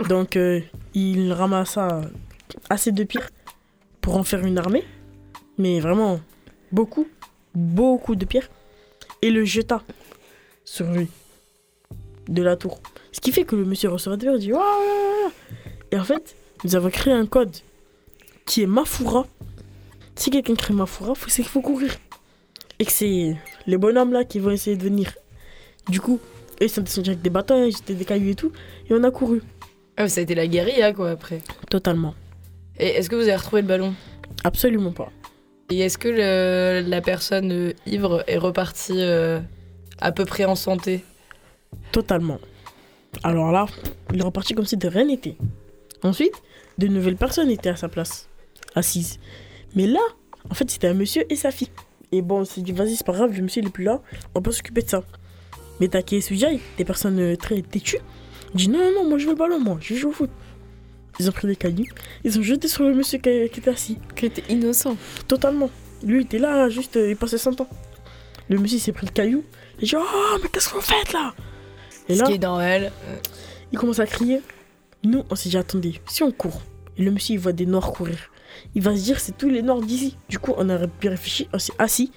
Donc, 0.07 0.35
euh, 0.35 0.61
il 0.93 1.31
ramassa 1.33 2.01
assez 2.69 2.91
de 2.91 3.03
pierres 3.03 3.29
pour 4.01 4.17
en 4.17 4.23
faire 4.23 4.45
une 4.45 4.57
armée, 4.57 4.83
mais 5.57 5.79
vraiment 5.79 6.19
beaucoup, 6.71 7.07
beaucoup 7.59 8.15
de 8.15 8.25
pierres, 8.25 8.49
et 9.21 9.29
le 9.31 9.43
jeta 9.45 9.83
sur 10.65 10.85
lui 10.91 11.07
de 12.27 12.41
la 12.43 12.55
tour. 12.55 12.79
Ce 13.11 13.19
qui 13.19 13.31
fait 13.31 13.43
que 13.43 13.55
le 13.55 13.65
monsieur 13.65 13.89
restaurateur 13.89 14.37
dit. 14.37 14.51
Et 15.91 15.97
en 15.97 16.03
fait, 16.03 16.35
nous 16.63 16.75
avons 16.75 16.89
créé 16.89 17.13
un 17.13 17.25
code 17.25 17.55
qui 18.45 18.61
est 18.61 18.67
Mafura. 18.67 19.25
Si 20.15 20.29
quelqu'un 20.29 20.55
crée 20.55 20.73
Mafura, 20.73 21.15
faut- 21.15 21.29
c'est 21.29 21.41
qu'il 21.41 21.51
faut 21.51 21.61
courir. 21.61 21.95
Et 22.77 22.85
que 22.85 22.91
c'est 22.91 23.35
les 23.67 23.77
bonhommes 23.77 24.13
là 24.13 24.23
qui 24.23 24.39
vont 24.39 24.51
essayer 24.51 24.77
de 24.77 24.83
venir. 24.83 25.13
Du 25.89 25.99
coup, 25.99 26.19
eux 26.61 26.65
ils 26.65 26.69
sont 26.69 26.81
descendus 26.81 27.09
avec 27.09 27.21
des 27.21 27.29
bâtons, 27.29 27.65
ils 27.65 27.95
des 27.95 28.05
cailloux 28.05 28.29
et 28.29 28.35
tout. 28.35 28.51
Et 28.89 28.93
on 28.93 29.03
a 29.03 29.11
couru. 29.11 29.41
Ah, 29.97 30.07
ça 30.07 30.19
a 30.19 30.23
été 30.23 30.35
la 30.35 30.47
guérilla 30.47 30.93
quoi 30.93 31.09
après. 31.09 31.41
Totalement. 31.69 32.13
Et 32.77 32.87
est-ce 32.87 33.09
que 33.09 33.15
vous 33.15 33.23
avez 33.23 33.35
retrouvé 33.35 33.61
le 33.63 33.67
ballon? 33.67 33.93
Absolument 34.43 34.91
pas. 34.93 35.11
Et 35.71 35.79
est-ce 35.79 35.99
que 35.99 36.09
la 36.87 37.01
personne 37.01 37.51
euh, 37.51 37.73
ivre 37.85 38.23
est 38.27 38.39
repartie 38.39 39.01
euh, 39.01 39.39
à 39.99 40.11
peu 40.11 40.25
près 40.25 40.45
en 40.45 40.55
santé? 40.55 41.03
Totalement. 41.91 42.39
Alors 43.23 43.51
là, 43.51 43.67
il 44.11 44.19
est 44.19 44.23
reparti 44.23 44.55
comme 44.55 44.65
si 44.65 44.77
de 44.77 44.87
rien 44.87 45.05
n'était. 45.05 45.37
Ensuite, 46.01 46.33
de 46.79 46.87
nouvelles 46.87 47.17
personnes 47.17 47.51
étaient 47.51 47.69
à 47.69 47.75
sa 47.75 47.87
place, 47.87 48.29
assises. 48.73 49.19
Mais 49.75 49.85
là, 49.85 49.99
en 50.49 50.55
fait, 50.55 50.69
c'était 50.71 50.87
un 50.87 50.95
monsieur 50.95 51.23
et 51.31 51.35
sa 51.35 51.51
fille. 51.51 51.69
Et 52.11 52.23
bon, 52.23 52.39
on 52.39 52.45
s'est 52.45 52.61
dit, 52.61 52.71
vas-y, 52.71 52.95
c'est 52.95 53.05
pas 53.05 53.13
grave, 53.13 53.35
le 53.35 53.43
monsieur 53.43 53.61
il 53.61 53.67
est 53.67 53.71
plus 53.71 53.83
là, 53.83 54.01
on 54.33 54.41
peut 54.41 54.51
s'occuper 54.51 54.81
de 54.81 54.89
ça. 54.89 55.03
Mais 55.79 55.89
et 56.11 56.21
Sujai, 56.21 56.59
des 56.77 56.85
personnes 56.85 57.19
euh, 57.19 57.35
très 57.35 57.61
têtues, 57.61 57.99
disent, 58.55 58.69
non, 58.69 58.79
non, 58.79 59.03
non, 59.03 59.09
moi 59.09 59.17
je 59.19 59.25
veux 59.25 59.33
le 59.33 59.37
ballon, 59.37 59.59
moi, 59.59 59.77
je 59.79 59.93
joue 59.93 60.09
au 60.09 60.13
foot. 60.13 60.31
Ils 61.19 61.27
ont 61.27 61.33
pris 61.33 61.47
des 61.47 61.55
cailloux, 61.55 61.85
ils 62.23 62.39
ont 62.39 62.41
jeté 62.41 62.67
sur 62.69 62.83
le 62.83 62.93
monsieur 62.95 63.17
qui, 63.19 63.29
était 63.29 63.69
assis. 63.69 63.97
Qui 64.15 64.27
était 64.27 64.43
innocent. 64.49 64.95
Totalement. 65.27 65.69
Lui, 66.01 66.19
il 66.21 66.25
était 66.25 66.39
là, 66.39 66.69
juste, 66.69 66.95
euh, 66.95 67.09
il 67.09 67.17
passait 67.17 67.37
son 67.37 67.53
temps. 67.53 67.67
Le 68.49 68.57
monsieur 68.57 68.79
s'est 68.79 68.93
pris 68.93 69.05
le 69.05 69.11
caillou, 69.11 69.43
il 69.81 69.87
dit, 69.87 69.95
oh, 69.97 70.37
mais 70.41 70.47
qu'est-ce 70.49 70.69
que 70.69 70.75
vous 70.75 70.81
faites 70.81 71.11
là? 71.13 71.33
Et 72.07 72.15
Ce 72.15 72.19
là, 72.21 72.25
qui 72.27 72.33
est 72.33 72.37
dans 72.37 72.59
elle. 72.59 72.85
euh, 72.85 73.15
il 73.71 73.77
commence 73.77 73.99
à 73.99 74.05
crier. 74.05 74.41
Nous, 75.03 75.23
on 75.29 75.35
s'est 75.35 75.49
dit, 75.49 75.57
attendez, 75.57 76.01
si 76.07 76.23
on 76.23 76.31
court, 76.31 76.61
et 76.97 77.03
le 77.03 77.11
monsieur, 77.11 77.35
il 77.35 77.39
voit 77.39 77.51
des 77.51 77.65
noirs 77.65 77.91
courir, 77.91 78.17
il 78.75 78.81
va 78.81 78.95
se 78.95 79.03
dire 79.03 79.19
c'est 79.19 79.37
tous 79.37 79.49
les 79.49 79.61
noirs 79.61 79.81
d'ici. 79.81 80.17
Du 80.29 80.39
coup, 80.39 80.53
on 80.57 80.69
aurait 80.69 80.87
pu 80.87 81.09
réfléchir, 81.09 81.47
on 81.53 81.59
s'est 81.59 81.73
assis. 81.77 82.11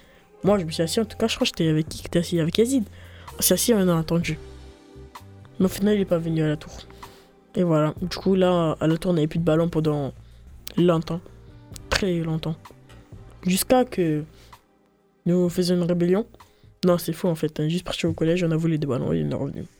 Moi, 0.45 0.59
je 0.59 0.65
me 0.65 0.71
suis 0.71 0.83
assis, 0.83 1.01
en 1.01 1.05
tout 1.05 1.17
cas, 1.17 1.27
je 1.29 1.35
crois 1.35 1.45
que 1.45 1.49
j'étais 1.57 1.69
avec 1.69 1.88
qui 1.88 1.99
J'étais 2.03 2.21
assis 2.21 2.38
avec 2.41 2.57
Yazid. 2.57 2.85
On 3.38 3.43
s'est 3.43 3.55
assis, 3.55 3.75
on 3.75 3.88
a 3.88 3.99
attendu. 3.99 4.38
Mais 5.59 5.67
au 5.67 5.69
final, 5.69 5.95
il 5.95 5.99
n'est 6.01 6.05
pas 6.05 6.19
venu 6.19 6.43
à 6.43 6.49
la 6.49 6.57
tour. 6.57 6.73
Et 7.55 7.62
voilà. 7.62 7.95
Du 8.01 8.17
coup, 8.17 8.35
là, 8.35 8.77
à 8.81 8.87
la 8.87 8.97
tour, 8.97 9.11
on 9.11 9.15
n'avait 9.15 9.27
plus 9.27 9.38
de 9.38 9.45
ballon 9.45 9.69
pendant 9.69 10.12
longtemps. 10.77 11.21
Très 11.91 12.15
longtemps. 12.21 12.57
Jusqu'à 13.47 13.85
que 13.85 14.25
nous 15.27 15.49
faisions 15.49 15.77
une 15.77 15.83
rébellion. 15.83 16.27
Non, 16.85 16.99
c'est 16.99 17.12
faux 17.12 17.29
en 17.29 17.35
fait. 17.35 17.61
On 17.61 17.65
est 17.65 17.71
juste 17.71 17.85
parti 17.85 18.07
au 18.07 18.12
collège, 18.12 18.43
on 18.43 18.51
a 18.51 18.57
volé 18.57 18.79
des 18.79 18.87
ballons 18.87 19.12
et 19.12 19.23
on 19.25 19.31
est 19.31 19.35
revenu. 19.35 19.65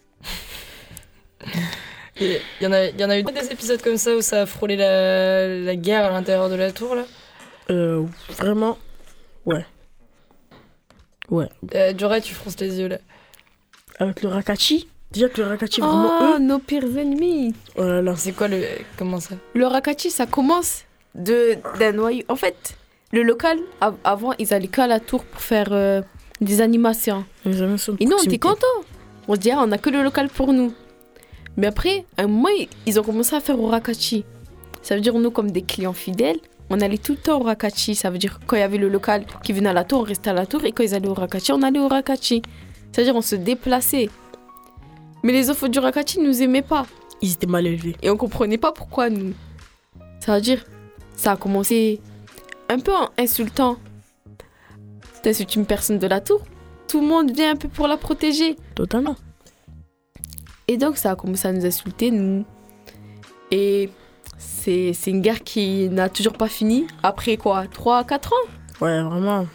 Il 2.21 2.39
y, 2.61 2.67
en 2.67 2.73
a, 2.73 2.85
y 2.87 3.05
en 3.05 3.11
a 3.11 3.19
eu 3.19 3.23
des 3.25 3.51
épisodes 3.51 3.81
comme 3.83 3.97
ça 3.97 4.15
où 4.15 4.21
ça 4.21 4.43
a 4.43 4.47
frôlé 4.47 4.77
la, 4.77 5.49
la 5.61 5.75
guerre 5.75 6.05
à 6.05 6.11
l'intérieur 6.11 6.49
de 6.51 6.55
la 6.55 6.71
tour 6.71 6.95
là? 6.95 7.05
Euh, 7.71 8.05
vraiment? 8.37 8.79
Ouais. 9.47 9.65
Ouais. 11.31 11.49
euh, 11.75 11.93
Joray, 11.99 12.21
tu 12.21 12.35
fronces 12.35 12.61
les 12.61 12.79
yeux 12.79 12.89
là. 12.89 12.99
Avec 13.99 14.23
le 14.23 14.29
Rakachi? 14.29 14.89
Déjà 15.13 15.29
que 15.29 15.41
le 15.43 15.49
Rakachi, 15.49 15.81
vraiment 15.81 16.11
Oh, 16.21 16.35
eux. 16.37 16.39
nos 16.39 16.59
pires 16.59 16.97
ennemis. 16.97 17.55
Oh 17.77 17.83
là 17.83 18.01
là. 18.03 18.15
C'est 18.17 18.33
quoi 18.33 18.49
le. 18.49 18.63
Comment 18.97 19.21
ça 19.21 19.35
Le 19.55 19.67
Rakachi, 19.67 20.11
ça 20.11 20.27
commence 20.27 20.85
de 21.15 21.57
d'un 21.79 21.93
noyau. 21.93 22.25
En 22.29 22.37
fait, 22.37 22.77
le 23.13 23.23
local, 23.23 23.59
av- 23.81 23.97
avant, 24.05 24.33
ils 24.39 24.55
allaient 24.55 24.69
qu'à 24.69 24.87
la 24.87 25.01
tour 25.01 25.23
pour 25.25 25.41
faire 25.41 25.69
euh, 25.73 26.01
des 26.41 26.61
animations. 26.63 27.25
Les 27.45 27.53
de 27.55 27.97
Et 28.01 28.07
nous, 28.07 28.17
on 28.19 28.23
était 28.23 28.39
contents. 28.39 28.67
On 29.29 29.35
se 29.35 29.41
dit, 29.41 29.51
ah, 29.51 29.63
on 29.65 29.71
a 29.73 29.79
que 29.79 29.91
le 29.91 30.03
local 30.03 30.29
pour 30.29 30.53
nous. 30.53 30.73
Mais 31.59 31.67
après, 31.67 32.07
un 32.17 32.27
mois, 32.27 32.51
ils 32.87 32.99
ont 32.99 33.03
commencé 33.03 33.37
à 33.37 33.41
faire 33.41 33.61
au 33.61 33.67
Rakachi. 33.67 34.25
Ça 34.81 34.95
veut 34.95 35.01
dire, 35.03 35.15
nous, 35.19 35.31
comme 35.31 35.51
des 35.51 35.63
clients 35.63 35.93
fidèles, 35.93 36.39
on 36.71 36.81
allait 36.81 36.97
tout 36.99 37.13
le 37.13 37.19
temps 37.19 37.39
au 37.39 37.43
Rakachi. 37.45 37.95
Ça 37.95 38.09
veut 38.09 38.17
dire, 38.19 38.41
quand 38.47 38.57
il 38.57 38.61
y 38.61 38.63
avait 38.63 38.79
le 38.79 38.89
local 38.89 39.25
qui 39.45 39.53
venait 39.53 39.69
à 39.69 39.73
la 39.75 39.85
tour, 39.85 40.01
on 40.01 40.05
restait 40.05 40.31
à 40.31 40.33
la 40.33 40.47
tour. 40.47 40.65
Et 40.65 40.73
quand 40.73 40.83
ils 40.83 40.95
allaient 40.95 41.09
au 41.09 41.15
Rakachi, 41.15 41.53
on 41.53 41.61
allait 41.63 41.79
au 41.79 41.89
Rakachi. 41.89 42.41
C'est-à-dire, 42.91 43.15
on 43.15 43.21
se 43.23 43.37
déplaçait. 43.37 44.09
Mais 45.23 45.33
les 45.33 45.51
enfants 45.51 45.69
du 45.69 45.79
Rakachi 45.79 46.21
ne 46.21 46.27
nous 46.27 46.43
aimaient 46.43 46.63
pas. 46.63 46.87
Ils 47.21 47.33
étaient 47.33 47.47
mal 47.47 47.67
élevés. 47.67 47.97
Et 48.03 48.11
on 48.11 48.17
comprenait 48.17 48.59
pas 48.59 48.73
pourquoi 48.73 49.11
nous. 49.11 49.35
Ça 50.21 50.35
veut 50.35 50.41
dire, 50.41 50.65
ça 51.17 51.33
a 51.33 51.37
commencé 51.37 52.01
un 52.69 52.79
peu 52.79 52.93
en 52.93 53.11
insultant. 53.19 53.77
T'insultes 55.23 55.55
une 55.55 55.67
personne 55.67 55.99
de 55.99 56.07
la 56.09 56.21
tour, 56.21 56.43
tout 56.89 57.01
le 57.01 57.07
monde 57.07 57.31
vient 57.31 57.53
un 57.53 57.57
peu 57.57 57.69
pour 57.69 57.87
la 57.87 57.97
protéger. 57.97 58.57
Totalement. 58.75 59.17
Et 60.67 60.77
donc 60.77 60.97
ça 60.97 61.13
a 61.13 61.17
commencé 61.17 61.47
à 61.47 61.53
nous 61.53 61.65
insulter, 61.65 62.11
nous. 62.11 62.45
Et 63.53 63.91
c'est 64.39 64.93
une 65.07 65.21
guerre 65.21 65.45
qui 65.45 65.89
n'a 65.91 66.09
toujours 66.09 66.33
pas 66.33 66.49
fini. 66.49 66.87
Après 67.03 67.37
quoi? 67.37 67.67
3 67.67 68.05
4 68.05 68.33
ans? 68.33 68.49
Ouais, 68.81 69.03
vraiment. 69.03 69.47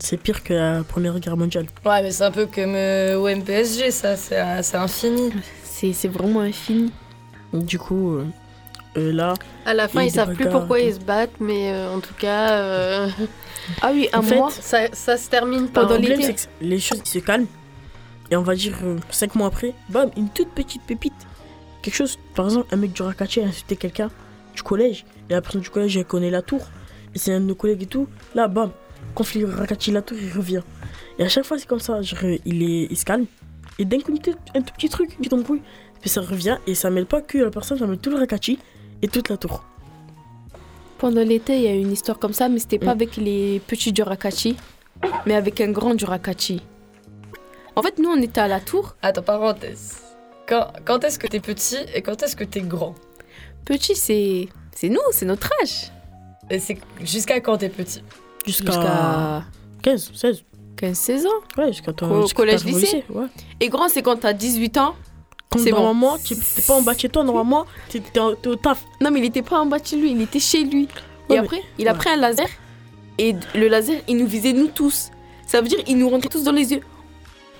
C'est 0.00 0.16
pire 0.16 0.42
que 0.42 0.52
la 0.54 0.82
Première 0.84 1.18
Guerre 1.20 1.36
mondiale. 1.36 1.66
Ouais, 1.84 2.02
mais 2.02 2.10
c'est 2.10 2.24
un 2.24 2.30
peu 2.30 2.46
comme 2.46 2.74
euh, 2.74 3.16
au 3.18 3.28
MPSG, 3.28 3.90
ça, 3.90 4.16
c'est 4.16 4.42
c'est 4.62 4.76
infini. 4.76 5.32
C'est 5.62 5.92
c'est 5.92 6.08
vraiment 6.08 6.40
infini. 6.40 6.92
Du 7.52 7.78
coup, 7.78 8.14
euh, 8.16 8.26
euh, 8.96 9.12
là, 9.12 9.34
À 9.64 9.74
la 9.74 9.86
fin, 9.88 10.02
ils 10.02 10.10
savent 10.10 10.34
plus 10.34 10.48
pourquoi 10.48 10.80
ils 10.80 10.94
se 10.94 10.98
battent, 11.00 11.38
mais 11.40 11.72
euh, 11.72 11.94
en 11.94 12.00
tout 12.00 12.14
cas, 12.18 12.50
euh, 12.58 13.08
Ah 13.80 13.90
oui, 13.92 14.08
un 14.12 14.18
En 14.18 14.22
fait, 14.22 14.34
mois. 14.36 14.50
ça, 14.50 14.88
ça 14.92 15.16
se 15.16 15.30
termine 15.30 15.68
pas. 15.68 15.82
Pendant 15.82 15.94
le 15.94 16.00
problème, 16.00 16.20
l'été. 16.20 16.34
c'est 16.36 16.46
que 16.46 16.50
les 16.64 16.80
choses 16.80 17.02
se 17.04 17.18
calment. 17.20 17.46
Et 18.30 18.36
on 18.36 18.42
va 18.42 18.54
dire, 18.56 18.76
euh, 18.82 18.96
cinq 19.10 19.34
mois 19.36 19.46
après, 19.46 19.74
bam, 19.90 20.10
une 20.16 20.28
toute 20.28 20.48
petite 20.50 20.82
pépite. 20.82 21.12
Quelque 21.82 21.94
chose, 21.94 22.18
par 22.34 22.46
exemple, 22.46 22.66
un 22.72 22.76
mec 22.76 22.92
du 22.92 23.02
Rakachi 23.02 23.40
a 23.40 23.44
insulté 23.44 23.76
quelqu'un 23.76 24.10
du 24.56 24.62
collège. 24.62 25.04
Et 25.30 25.34
la 25.34 25.40
personne 25.42 25.60
du 25.60 25.70
collège, 25.70 25.96
elle 25.96 26.04
connaît 26.04 26.30
la 26.30 26.42
tour. 26.42 26.62
Et 27.14 27.18
c'est 27.18 27.32
un 27.32 27.40
de 27.40 27.44
nos 27.46 27.54
collègues 27.54 27.82
et 27.82 27.86
tout. 27.86 28.08
Là, 28.34 28.48
bam, 28.48 28.70
conflit 29.14 29.44
Rakachi, 29.44 29.90
la 29.92 30.02
tour, 30.02 30.16
il 30.20 30.32
revient. 30.32 30.62
Et 31.18 31.22
à 31.24 31.28
chaque 31.28 31.44
fois, 31.44 31.58
c'est 31.58 31.66
comme 31.68 31.80
ça. 31.80 32.02
Genre, 32.02 32.18
il, 32.44 32.62
est, 32.62 32.88
il 32.90 32.96
se 32.96 33.04
calme. 33.04 33.26
Et 33.78 33.84
d'un 33.84 33.98
coup, 34.00 34.12
un 34.54 34.60
tout 34.62 34.72
petit 34.74 34.88
truc, 34.88 35.10
une 35.12 35.18
petite 35.18 35.32
embrouille. 35.32 35.62
Puis 36.00 36.10
ça 36.10 36.20
revient. 36.20 36.58
Et 36.66 36.74
ça 36.74 36.90
mêle 36.90 37.06
pas 37.06 37.22
que 37.22 37.38
la 37.38 37.50
personne, 37.50 37.78
ça 37.78 37.86
mêle 37.86 37.98
tout 37.98 38.10
le 38.10 38.16
Rakachi 38.16 38.58
et 39.02 39.08
toute 39.08 39.28
la 39.28 39.36
tour. 39.36 39.64
Pendant 40.98 41.22
l'été, 41.22 41.56
il 41.56 41.62
y 41.62 41.66
a 41.68 41.74
eu 41.74 41.80
une 41.80 41.92
histoire 41.92 42.18
comme 42.18 42.32
ça, 42.32 42.48
mais 42.48 42.58
c'était 42.58 42.78
pas 42.78 42.86
Mm. 42.94 42.98
avec 43.00 43.16
les 43.16 43.60
petits 43.66 43.92
du 43.92 44.02
Rakachi, 44.02 44.56
mais 45.26 45.34
avec 45.34 45.60
un 45.60 45.70
grand 45.70 45.94
du 45.94 46.04
Rakachi. 46.04 46.62
En 47.76 47.82
fait, 47.82 47.98
nous, 47.98 48.08
on 48.08 48.20
était 48.22 48.40
à 48.40 48.48
la 48.48 48.60
tour. 48.60 48.96
Attends, 49.02 49.22
parenthèse. 49.22 49.98
Quand, 50.48 50.68
quand 50.84 51.02
est-ce 51.04 51.18
que 51.18 51.26
t'es 51.26 51.40
petit 51.40 51.78
et 51.94 52.02
quand 52.02 52.22
est-ce 52.22 52.36
que 52.36 52.44
t'es 52.44 52.60
grand? 52.60 52.94
Petit, 53.64 53.96
c'est 53.96 54.48
c'est 54.72 54.88
nous, 54.88 55.00
c'est 55.10 55.24
notre 55.26 55.50
âge. 55.62 55.90
Et 56.50 56.58
c'est 56.58 56.78
jusqu'à 57.00 57.40
quand 57.40 57.56
t'es 57.58 57.68
petit? 57.70 58.02
Jusqu'à 58.46 58.72
Jusqu'à 58.72 59.44
15, 59.82 60.10
16. 60.14 60.44
15-16 60.76 61.26
ans. 61.26 61.30
Ouais, 61.56 61.68
jusqu'à 61.68 61.92
ton 61.92 62.10
Au 62.10 62.22
jusqu'à 62.22 62.36
collège, 62.36 62.64
lycée. 62.64 63.04
Ouais. 63.08 63.26
Et 63.60 63.68
grand, 63.68 63.88
c'est 63.88 64.02
quand 64.02 64.16
t'as 64.16 64.32
18 64.32 64.76
ans. 64.78 64.94
C'est 65.56 65.70
bon. 65.70 65.76
normalement, 65.76 66.18
tu 66.18 66.34
t'es 66.34 66.62
pas 66.62 66.74
en 66.74 66.82
bas 66.82 66.94
de 66.94 66.98
chez 67.00 67.08
toi, 67.08 67.22
normalement, 67.22 67.64
t'es 67.88 68.00
t'es 68.00 68.18
au 68.18 68.34
t'es 68.34 68.48
au 68.48 68.56
taf. 68.56 68.82
Non, 69.00 69.12
mais 69.12 69.20
il 69.20 69.24
était 69.26 69.42
pas 69.42 69.60
en 69.60 69.66
bas 69.66 69.78
de 69.78 69.86
chez 69.86 69.96
lui, 69.96 70.10
il 70.10 70.20
était 70.20 70.40
chez 70.40 70.64
lui. 70.64 70.82
Ouais, 70.82 70.88
et 70.88 71.32
mais- 71.34 71.38
après, 71.38 71.62
il 71.78 71.86
a 71.86 71.92
ouais. 71.92 71.98
pris 71.98 72.10
un 72.10 72.16
laser. 72.16 72.48
Et 73.18 73.36
le 73.54 73.68
laser, 73.68 74.00
il 74.08 74.16
nous 74.16 74.26
visait 74.26 74.52
nous 74.52 74.66
tous. 74.66 75.10
Ça 75.46 75.60
veut 75.60 75.68
dire, 75.68 75.78
il 75.86 75.96
nous 75.96 76.08
rentrait 76.10 76.28
tous 76.28 76.42
dans 76.42 76.50
les 76.50 76.72
yeux. 76.72 76.80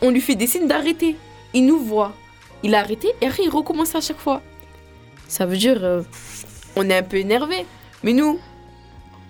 On 0.03 0.11
lui 0.11 0.21
fait 0.21 0.35
des 0.35 0.49
signes 0.49 0.67
d'arrêter. 0.67 1.15
Il 1.53 1.67
nous 1.67 1.79
voit. 1.79 2.13
Il 2.65 2.75
a 2.75 2.81
arrêté 2.81 3.09
et 3.21 3.27
après, 3.29 3.45
il 3.45 3.51
recommence 3.51 3.95
à 3.95 4.01
chaque 4.01 4.19
fois. 4.19 4.43
Ça 5.29 5.47
veut 5.47 5.57
dire, 5.57 5.79
euh, 5.85 6.03
on 6.75 6.91
est 6.91 6.97
un 6.97 7.03
peu 7.05 7.19
énervé. 7.19 7.65
Mais 8.03 8.13
nous, 8.13 8.41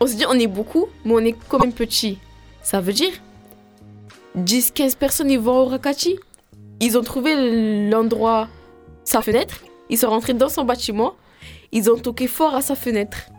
on 0.04 0.06
se 0.06 0.16
dit, 0.16 0.24
on 0.28 0.38
est 0.38 0.46
beaucoup, 0.46 0.86
mais 1.06 1.14
on 1.14 1.18
est 1.20 1.34
quand 1.48 1.58
même 1.58 1.72
petits. 1.72 2.18
Ça 2.62 2.80
veut 2.82 2.92
dire, 2.92 3.12
10-15 4.36 4.96
personnes, 4.96 5.30
ils 5.30 5.38
vont 5.38 5.60
au 5.60 5.64
Rakachi. 5.64 6.18
Ils 6.80 6.98
ont 6.98 7.02
trouvé 7.02 7.88
l'endroit, 7.88 8.48
sa 9.04 9.22
fenêtre. 9.22 9.64
Ils 9.88 9.96
sont 9.96 10.10
rentrés 10.10 10.34
dans 10.34 10.50
son 10.50 10.64
bâtiment. 10.64 11.14
Ils 11.72 11.90
ont 11.90 11.96
toqué 11.96 12.26
fort 12.26 12.54
à 12.54 12.60
sa 12.60 12.74
fenêtre, 12.74 13.30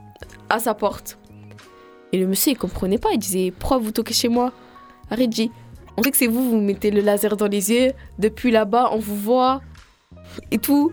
à 0.49 0.57
sa 0.57 0.73
porte. 0.73 1.19
Et 2.11 2.17
le 2.17 2.25
monsieur, 2.25 2.53
il 2.53 2.57
comprenait 2.57 2.97
pas. 2.97 3.09
Il 3.11 3.19
disait 3.19 3.53
Pourquoi 3.57 3.77
vous 3.77 3.91
toquez 3.91 4.15
chez 4.15 4.29
moi? 4.29 4.51
Dit 5.27 5.51
On 5.97 6.03
sait 6.03 6.09
que 6.09 6.17
c'est 6.17 6.27
vous, 6.27 6.49
vous 6.49 6.59
mettez 6.59 6.89
le 6.89 7.01
laser 7.01 7.37
dans 7.37 7.47
les 7.47 7.71
yeux. 7.71 7.91
Depuis 8.17 8.49
là-bas, 8.49 8.89
on 8.91 8.97
vous 8.97 9.15
voit. 9.15 9.61
Et 10.49 10.57
tout. 10.57 10.91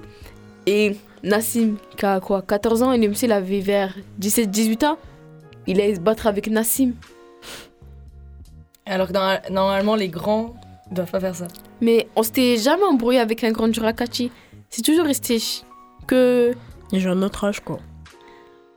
Et 0.66 0.96
Nassim, 1.22 1.76
qui 1.96 2.04
a 2.04 2.20
quoi 2.20 2.42
14 2.42 2.82
ans, 2.82 2.92
et 2.92 2.98
le 2.98 3.08
monsieur, 3.08 3.28
il 3.28 3.32
avait 3.32 3.60
vers 3.60 3.96
17-18 4.20 4.84
ans. 4.84 4.98
Il 5.66 5.80
allait 5.80 5.94
se 5.94 6.00
battre 6.00 6.26
avec 6.26 6.48
Nassim. 6.48 6.92
Alors 8.86 9.08
que 9.08 9.12
dans- 9.12 9.40
normalement, 9.50 9.94
les 9.94 10.08
grands 10.08 10.54
doivent 10.90 11.10
pas 11.10 11.20
faire 11.20 11.34
ça. 11.34 11.48
Mais 11.80 12.08
on 12.16 12.22
s'était 12.22 12.56
jamais 12.56 12.84
embrouillé 12.84 13.20
avec 13.20 13.44
un 13.44 13.52
grand 13.52 13.68
Durakachi. 13.68 14.30
C'est 14.70 14.82
toujours 14.82 15.06
resté 15.06 15.38
que. 16.06 16.52
Et 16.92 17.00
j'ai 17.00 17.08
un 17.08 17.22
autre 17.22 17.44
âge, 17.44 17.60
quoi. 17.60 17.78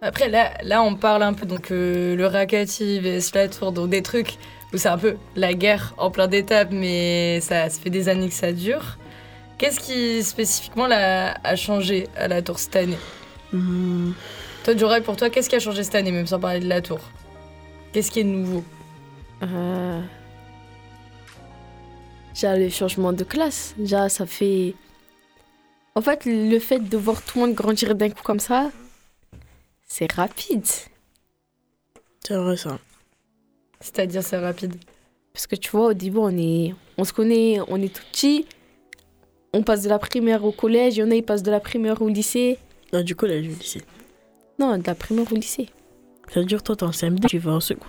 Après, 0.01 0.29
là, 0.29 0.51
là, 0.63 0.83
on 0.83 0.95
parle 0.95 1.23
un 1.23 1.33
peu 1.33 1.45
donc 1.45 1.71
euh, 1.71 2.15
le 2.15 2.27
Rakati 2.27 2.99
vs 2.99 3.31
la 3.33 3.47
tour, 3.47 3.71
donc 3.71 3.89
des 3.89 4.03
trucs 4.03 4.37
où 4.73 4.77
c'est 4.77 4.89
un 4.89 4.97
peu 4.97 5.15
la 5.35 5.53
guerre 5.53 5.93
en 5.97 6.11
plein 6.11 6.27
d'étapes, 6.27 6.69
mais 6.71 7.39
ça, 7.41 7.69
ça 7.69 7.81
fait 7.81 7.89
des 7.89 8.07
années 8.07 8.27
que 8.27 8.33
ça 8.33 8.51
dure. 8.51 8.97
Qu'est-ce 9.57 9.79
qui 9.79 10.21
spécifiquement 10.21 10.85
là, 10.85 11.35
a 11.43 11.55
changé 11.55 12.07
à 12.17 12.27
la 12.27 12.41
tour 12.41 12.59
cette 12.59 12.75
année? 12.75 12.97
Hmm, 13.53 14.11
Toi, 14.65 14.75
Joray, 14.75 15.01
pour 15.01 15.15
toi, 15.15 15.29
qu'est-ce 15.29 15.47
qui 15.47 15.55
a 15.55 15.59
changé 15.59 15.83
cette 15.83 15.93
année, 15.93 16.11
même 16.11 16.25
sans 16.25 16.39
parler 16.39 16.59
de 16.59 16.67
la 16.67 16.81
tour? 16.81 16.99
Qu'est-ce 17.93 18.09
qui 18.09 18.21
est 18.21 18.23
nouveau? 18.23 18.63
Euh... 19.43 20.01
Déjà, 22.33 22.57
le 22.57 22.69
changement 22.69 23.13
de 23.13 23.23
classe. 23.23 23.75
Déjà, 23.77 24.09
ça 24.09 24.25
fait. 24.25 24.73
En 25.93 26.01
fait, 26.01 26.25
le 26.25 26.57
fait 26.57 26.79
de 26.79 26.97
voir 26.97 27.21
tout 27.21 27.37
le 27.37 27.45
monde 27.45 27.53
grandir 27.53 27.93
d'un 27.93 28.09
coup 28.09 28.23
comme 28.23 28.39
ça, 28.39 28.71
c'est 29.85 30.11
rapide. 30.11 30.65
c'est 32.25 32.35
vrai, 32.35 32.57
ça. 32.57 32.79
C'est-à-dire, 33.79 34.23
c'est 34.23 34.39
rapide. 34.39 34.73
Parce 35.31 35.45
que 35.45 35.55
tu 35.55 35.69
vois, 35.69 35.89
au 35.89 35.93
début, 35.93 36.17
on, 36.17 36.35
est... 36.35 36.73
on 36.97 37.03
se 37.03 37.13
connaît, 37.13 37.59
on 37.67 37.79
est 37.79 37.93
tout 37.93 38.03
petit. 38.11 38.47
On 39.53 39.61
passe 39.61 39.83
de 39.83 39.89
la 39.89 39.99
primaire 39.99 40.43
au 40.43 40.51
collège, 40.51 40.97
il 40.97 41.01
y 41.01 41.03
en 41.03 41.11
a, 41.11 41.13
ils 41.15 41.23
passent 41.23 41.43
de 41.43 41.51
la 41.51 41.59
primaire 41.59 42.01
au 42.01 42.09
lycée. 42.09 42.57
Non, 42.91 43.03
du 43.03 43.15
collège, 43.15 43.45
au 43.45 43.59
lycée. 43.59 43.83
Non, 44.59 44.77
de 44.77 44.83
la 44.85 44.95
primaire 44.95 45.31
au 45.31 45.35
lycée. 45.35 45.69
Ça 46.33 46.39
veut 46.39 46.45
dire, 46.45 46.63
toi, 46.63 46.75
t'es 46.75 46.83
en 46.83 46.91
CM2, 46.91 47.27
tu 47.27 47.37
vas 47.37 47.53
en 47.53 47.59
seconde. 47.59 47.85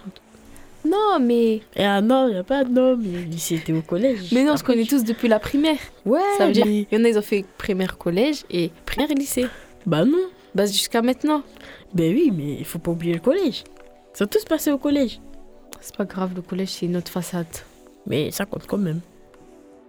Non, 0.85 1.19
mais. 1.21 1.63
Et 1.75 1.85
ah 1.85 2.01
non, 2.01 2.29
y 2.29 2.37
a 2.37 2.45
pas 2.45 2.65
de 2.65 2.71
nom, 2.71 2.97
mais 2.97 3.23
lycée, 3.23 3.61
t'es 3.65 3.73
au 3.73 3.83
collège. 3.83 4.33
Mais 4.33 4.45
non, 4.45 4.53
on 4.53 4.57
se 4.57 4.63
connaît 4.65 4.85
tous 4.85 5.05
depuis 5.05 5.29
la 5.29 5.39
primaire. 5.39 5.79
Ouais, 6.05 6.21
Ça 6.39 6.47
veut 6.47 6.53
dire, 6.53 6.67
il 6.67 6.87
y 6.91 6.97
en 6.97 7.05
a, 7.05 7.09
ils 7.09 7.19
ont 7.19 7.23
fait 7.23 7.45
primaire 7.59 7.99
collège 7.99 8.45
et 8.51 8.71
primaire 8.85 9.09
lycée. 9.17 9.47
Bah 9.85 10.05
non. 10.05 10.29
Bah, 10.55 10.67
jusqu'à 10.67 11.03
maintenant. 11.03 11.43
Ben 11.93 12.15
oui, 12.15 12.33
mais 12.35 12.57
il 12.59 12.65
faut 12.65 12.79
pas 12.79 12.91
oublier 12.91 13.15
le 13.15 13.21
collège. 13.21 13.65
Ça 14.15 14.25
a 14.25 14.27
tous 14.27 14.45
passé 14.45 14.71
au 14.71 14.79
collège. 14.79 15.21
C'est 15.81 15.97
pas 15.97 16.05
grave, 16.05 16.33
le 16.35 16.43
collège, 16.43 16.69
c'est 16.69 16.87
une 16.87 16.97
autre 16.97 17.11
façade. 17.11 17.47
Mais 18.07 18.31
ça 18.31 18.47
compte 18.47 18.67
quand 18.67 18.79
même. 18.79 19.01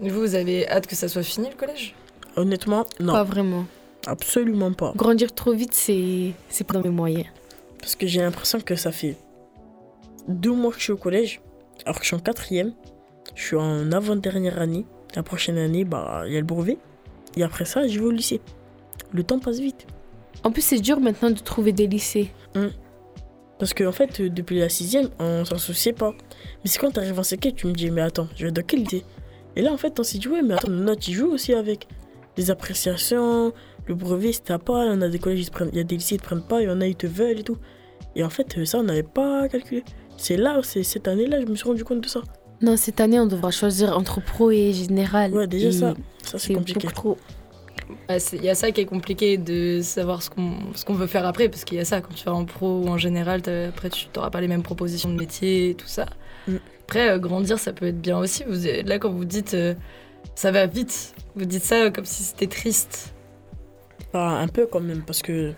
Et 0.01 0.09
vous, 0.09 0.19
vous 0.19 0.35
avez 0.35 0.67
hâte 0.67 0.87
que 0.87 0.95
ça 0.95 1.07
soit 1.07 1.23
fini, 1.23 1.49
le 1.49 1.55
collège? 1.55 1.95
Honnêtement, 2.35 2.85
non. 2.99 3.13
Pas 3.13 3.23
vraiment. 3.23 3.65
Absolument 4.07 4.71
pas. 4.71 4.93
Grandir 4.95 5.35
trop 5.35 5.51
vite, 5.51 5.73
c'est 5.73 6.31
c'est 6.47 6.63
pas 6.63 6.73
dans 6.73 6.81
mes 6.81 6.89
moyens. 6.89 7.25
Parce 7.81 7.95
que 7.97 8.07
j'ai 8.07 8.21
l'impression 8.21 8.61
que 8.61 8.77
ça 8.77 8.93
fait 8.93 9.17
deux 10.29 10.53
mois 10.53 10.71
que 10.71 10.77
je 10.77 10.83
suis 10.83 10.93
au 10.93 10.97
collège, 10.97 11.41
alors 11.85 11.97
que 11.97 12.03
je 12.03 12.07
suis 12.07 12.15
en 12.15 12.19
quatrième. 12.19 12.73
Je 13.35 13.43
suis 13.43 13.55
en 13.57 13.91
avant-dernière 13.91 14.61
année. 14.61 14.85
La 15.13 15.23
prochaine 15.23 15.57
année, 15.57 15.83
bah, 15.83 16.23
il 16.25 16.31
y 16.31 16.37
a 16.37 16.39
le 16.39 16.45
brevet. 16.45 16.77
Et 17.35 17.43
après 17.43 17.65
ça, 17.65 17.85
je 17.85 17.99
vais 17.99 18.05
au 18.05 18.11
lycée. 18.11 18.39
Le 19.11 19.23
temps 19.23 19.39
passe 19.39 19.59
vite. 19.59 19.85
En 20.45 20.51
plus, 20.51 20.61
c'est 20.61 20.79
dur 20.79 21.01
maintenant 21.01 21.29
de 21.29 21.39
trouver 21.39 21.73
des 21.73 21.87
lycées. 21.87 22.31
Parce 23.59 23.73
qu'en 23.73 23.87
en 23.87 23.91
fait, 23.91 24.21
euh, 24.21 24.29
depuis 24.29 24.59
la 24.59 24.69
sixième, 24.69 25.09
on 25.19 25.43
s'en 25.43 25.57
souciait 25.57 25.91
pas. 25.91 26.13
Mais 26.63 26.69
c'est 26.69 26.79
quand 26.79 26.91
t'arrives 26.91 27.19
en 27.19 27.23
CK, 27.23 27.55
tu 27.55 27.67
me 27.67 27.73
dis, 27.73 27.91
mais 27.91 28.01
attends, 28.01 28.29
je 28.37 28.45
vais 28.45 28.51
dans 28.51 28.63
quel 28.63 28.81
lycée 28.83 29.03
Et 29.57 29.61
là, 29.61 29.73
en 29.73 29.77
fait, 29.77 29.99
on 29.99 30.03
s'est 30.03 30.17
dit, 30.17 30.29
ouais, 30.29 30.43
mais 30.43 30.53
attends, 30.53 30.69
nos 30.69 30.83
notes, 30.83 31.07
ils 31.09 31.13
jouent 31.13 31.31
aussi 31.31 31.53
avec. 31.53 31.87
Les 32.37 32.51
appréciations, 32.51 33.51
le 33.87 33.95
brevet, 33.95 34.31
si 34.33 34.41
t'as 34.41 34.57
pas, 34.57 34.85
il 34.85 34.89
y 34.89 34.93
en 34.93 35.01
a 35.01 35.09
des 35.09 35.19
collèges, 35.19 35.41
ils 35.41 35.45
te 35.47 35.51
prennent- 35.51 35.69
il 35.71 35.77
y 35.77 35.81
a 35.81 35.83
des 35.83 35.95
lycées, 35.95 36.15
ils 36.15 36.21
te 36.21 36.25
prennent 36.25 36.41
pas, 36.45 36.61
il 36.61 36.65
y 36.67 36.69
en 36.69 36.81
a, 36.81 36.87
ils 36.87 36.95
te 36.95 37.07
veulent 37.07 37.39
et 37.39 37.43
tout. 37.43 37.57
Et 38.15 38.23
en 38.23 38.29
fait, 38.29 38.57
euh, 38.57 38.65
ça, 38.65 38.79
on 38.79 38.83
n'avait 38.83 39.03
pas 39.03 39.47
calculé. 39.47 39.83
C'est 40.17 40.37
là, 40.37 40.59
c'est 40.63 40.83
cette 40.83 41.07
année-là, 41.07 41.39
je 41.41 41.45
me 41.45 41.55
suis 41.55 41.67
rendu 41.67 41.83
compte 41.83 42.01
de 42.01 42.07
ça. 42.07 42.21
Non, 42.61 42.75
cette 42.75 42.99
année, 42.99 43.19
on 43.19 43.27
devra 43.27 43.51
choisir 43.51 43.95
entre 43.95 44.19
pro 44.23 44.49
et 44.51 44.73
général. 44.73 45.31
Ouais, 45.33 45.45
déjà 45.47 45.67
Et 45.67 45.71
ça, 45.71 45.93
ça 46.23 46.39
c'est 46.39 46.47
C'est 46.47 46.53
compliqué. 46.55 46.87
trop. 46.87 47.17
Ah, 48.09 48.17
Il 48.33 48.43
y 48.43 48.49
a 48.49 48.55
ça 48.55 48.71
qui 48.71 48.81
est 48.81 48.85
compliqué 48.85 49.37
de 49.37 49.79
savoir 49.81 50.21
ce 50.23 50.29
qu'on 50.29 50.53
ce 50.73 50.83
qu'on 50.83 50.95
veut 50.95 51.07
faire 51.07 51.25
après, 51.25 51.47
parce 51.49 51.63
qu'il 51.63 51.77
y 51.77 51.81
a 51.81 51.85
ça, 51.85 52.01
quand 52.01 52.13
tu 52.13 52.25
vas 52.25 52.33
en 52.33 52.45
pro 52.45 52.81
ou 52.81 52.87
en 52.87 52.97
général, 52.97 53.41
après 53.69 53.89
tu 53.89 54.07
n'auras 54.15 54.29
pas 54.31 54.41
les 54.41 54.47
mêmes 54.47 54.63
propositions 54.63 55.09
de 55.09 55.15
métier 55.17 55.69
et 55.69 55.75
tout 55.75 55.87
ça. 55.87 56.07
Mm. 56.47 56.55
Après, 56.81 57.09
euh, 57.11 57.19
grandir, 57.19 57.59
ça 57.59 57.71
peut 57.73 57.85
être 57.85 58.01
bien 58.01 58.17
aussi. 58.17 58.43
Vous, 58.47 58.57
là, 58.85 58.97
quand 58.99 59.11
vous 59.11 59.23
dites 59.25 59.53
euh, 59.53 59.73
ça 60.35 60.51
va 60.51 60.65
vite, 60.65 61.13
vous 61.35 61.45
dites 61.45 61.63
ça 61.63 61.75
euh, 61.83 61.91
comme 61.91 62.05
si 62.05 62.23
c'était 62.23 62.47
triste. 62.47 63.13
Enfin, 64.09 64.39
un 64.39 64.47
peu 64.47 64.65
quand 64.67 64.79
même, 64.79 65.01
parce 65.05 65.21
que 65.21 65.53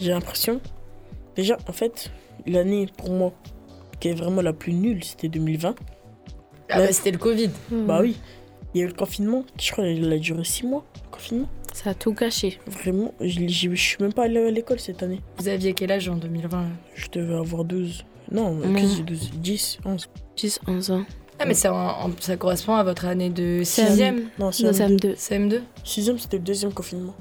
j'ai 0.00 0.10
l'impression. 0.10 0.60
Déjà, 1.36 1.56
en 1.68 1.72
fait, 1.72 2.10
l'année 2.46 2.88
pour 2.96 3.10
moi 3.10 3.32
qui 4.00 4.08
est 4.08 4.14
vraiment 4.14 4.42
la 4.42 4.52
plus 4.52 4.72
nulle, 4.74 5.02
c'était 5.04 5.28
2020. 5.28 5.74
Ah 6.68 6.78
Ouais. 6.80 6.86
bah, 6.86 6.92
c'était 6.92 7.10
le 7.12 7.18
Covid. 7.18 7.50
Bah 7.70 7.98
oui, 8.00 8.16
il 8.74 8.78
y 8.78 8.82
a 8.82 8.86
eu 8.86 8.88
le 8.88 8.94
confinement, 8.94 9.44
je 9.60 9.70
crois 9.72 9.84
qu'il 9.84 10.10
a 10.12 10.18
duré 10.18 10.42
6 10.44 10.66
mois, 10.66 10.84
le 11.04 11.10
confinement. 11.10 11.48
Ça 11.72 11.90
a 11.90 11.94
tout 11.94 12.12
gâché. 12.12 12.58
Vraiment, 12.66 13.14
je 13.20 13.46
je- 13.48 13.70
je 13.70 13.74
suis 13.82 13.96
même 14.00 14.12
pas 14.12 14.24
allé 14.24 14.38
à 14.44 14.50
l'école 14.50 14.78
cette 14.80 15.02
année. 15.02 15.20
Vous 15.38 15.48
aviez 15.48 15.72
quel 15.72 15.90
âge 15.92 16.08
en 16.08 16.16
2020 16.16 16.62
là 16.62 16.68
Je 16.94 17.06
devais 17.10 17.34
avoir 17.34 17.64
12. 17.64 18.04
Non, 18.30 18.52
Non. 18.54 18.74
qu'est-ce 18.74 18.90
que 18.92 18.96
j'ai 18.98 19.02
12 19.04 19.30
10, 19.34 19.78
11. 19.84 20.08
10, 20.36 20.60
11 20.66 20.90
ans. 20.90 21.04
Ah, 21.38 21.44
mais 21.46 21.54
ça, 21.54 21.72
en- 21.74 22.10
ça 22.20 22.36
correspond 22.36 22.74
à 22.74 22.84
votre 22.84 23.06
année 23.06 23.30
de 23.30 23.62
C'est- 23.64 23.86
6ème, 23.86 24.28
Non, 24.38 24.52
c'est 24.52 24.64
Non, 24.64 24.68
un 24.70 24.72
c'est 24.72 24.86
deux. 24.96 25.12
M2. 25.12 25.16
CM2 25.16 25.62
Sixième, 25.84 26.18
c'était 26.18 26.36
le 26.38 26.42
deuxième 26.44 26.72
confinement. 26.72 27.14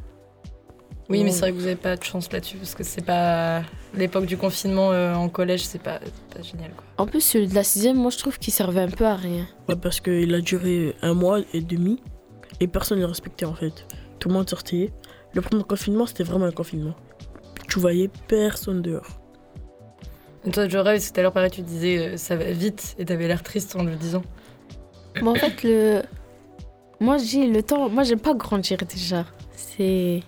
Oui, 1.12 1.24
mais 1.24 1.32
c'est 1.32 1.42
vrai 1.42 1.52
que 1.52 1.58
vous 1.58 1.64
n'avez 1.64 1.76
pas 1.76 1.96
de 1.96 2.04
chance 2.04 2.32
là-dessus, 2.32 2.58
parce 2.58 2.76
que 2.76 2.84
c'est 2.84 3.06
pas. 3.06 3.62
L'époque 3.94 4.26
du 4.26 4.38
confinement 4.38 4.92
euh, 4.92 5.14
en 5.14 5.28
collège, 5.28 5.66
c'est 5.66 5.82
pas, 5.82 6.00
pas 6.34 6.42
génial 6.42 6.72
quoi. 6.72 6.86
En 6.98 7.06
plus, 7.06 7.22
celui 7.22 7.48
de 7.48 7.56
la 7.56 7.64
sixième, 7.64 7.98
moi, 7.98 8.10
je 8.10 8.18
trouve 8.18 8.40
qu'il 8.40 8.54
servait 8.54 8.82
un 8.82 8.90
peu 8.90 9.06
à 9.06 9.16
rien. 9.16 9.46
Ouais, 9.68 9.76
parce 9.76 10.00
qu'il 10.00 10.34
a 10.34 10.40
duré 10.40 10.96
un 11.02 11.14
mois 11.14 11.40
et 11.54 11.62
demi 11.62 12.02
et 12.62 12.68
personne 12.68 13.00
ne 13.00 13.04
le 13.04 13.10
respectait 13.10 13.46
en 13.46 13.54
fait. 13.54 13.86
Tout 14.20 14.30
le 14.30 14.36
monde 14.36 14.50
sortait. 14.50 14.92
Le 15.34 15.42
premier 15.42 15.64
confinement, 15.64 16.06
c'était 16.06 16.24
vraiment 16.24 16.46
un 16.46 16.52
confinement. 16.52 16.96
Tu 17.68 17.80
voyais 17.80 18.10
personne 18.28 18.82
dehors. 18.82 19.08
Et 20.46 20.52
toi, 20.52 20.68
Jorel, 20.68 21.02
tout 21.02 21.20
à 21.20 21.22
l'heure, 21.22 21.34
pareil, 21.34 21.52
tu 21.52 21.62
disais 21.62 21.98
euh, 21.98 22.18
ça 22.18 22.36
va 22.36 22.52
vite 22.52 22.96
et 22.98 23.06
t'avais 23.06 23.28
l'air 23.28 23.44
triste 23.44 23.76
en 23.76 23.84
le 23.84 23.96
disant. 23.96 24.24
Mais 25.16 25.28
en 25.28 25.36
fait, 25.36 25.64
le... 25.64 26.02
moi, 27.00 27.18
j'ai 27.18 27.48
le 27.48 27.62
temps. 27.62 27.90
Moi, 27.90 28.04
j'aime 28.04 28.20
pas 28.20 28.34
grandir 28.34 28.80
déjà. 28.80 29.26
C'est. 29.56 30.22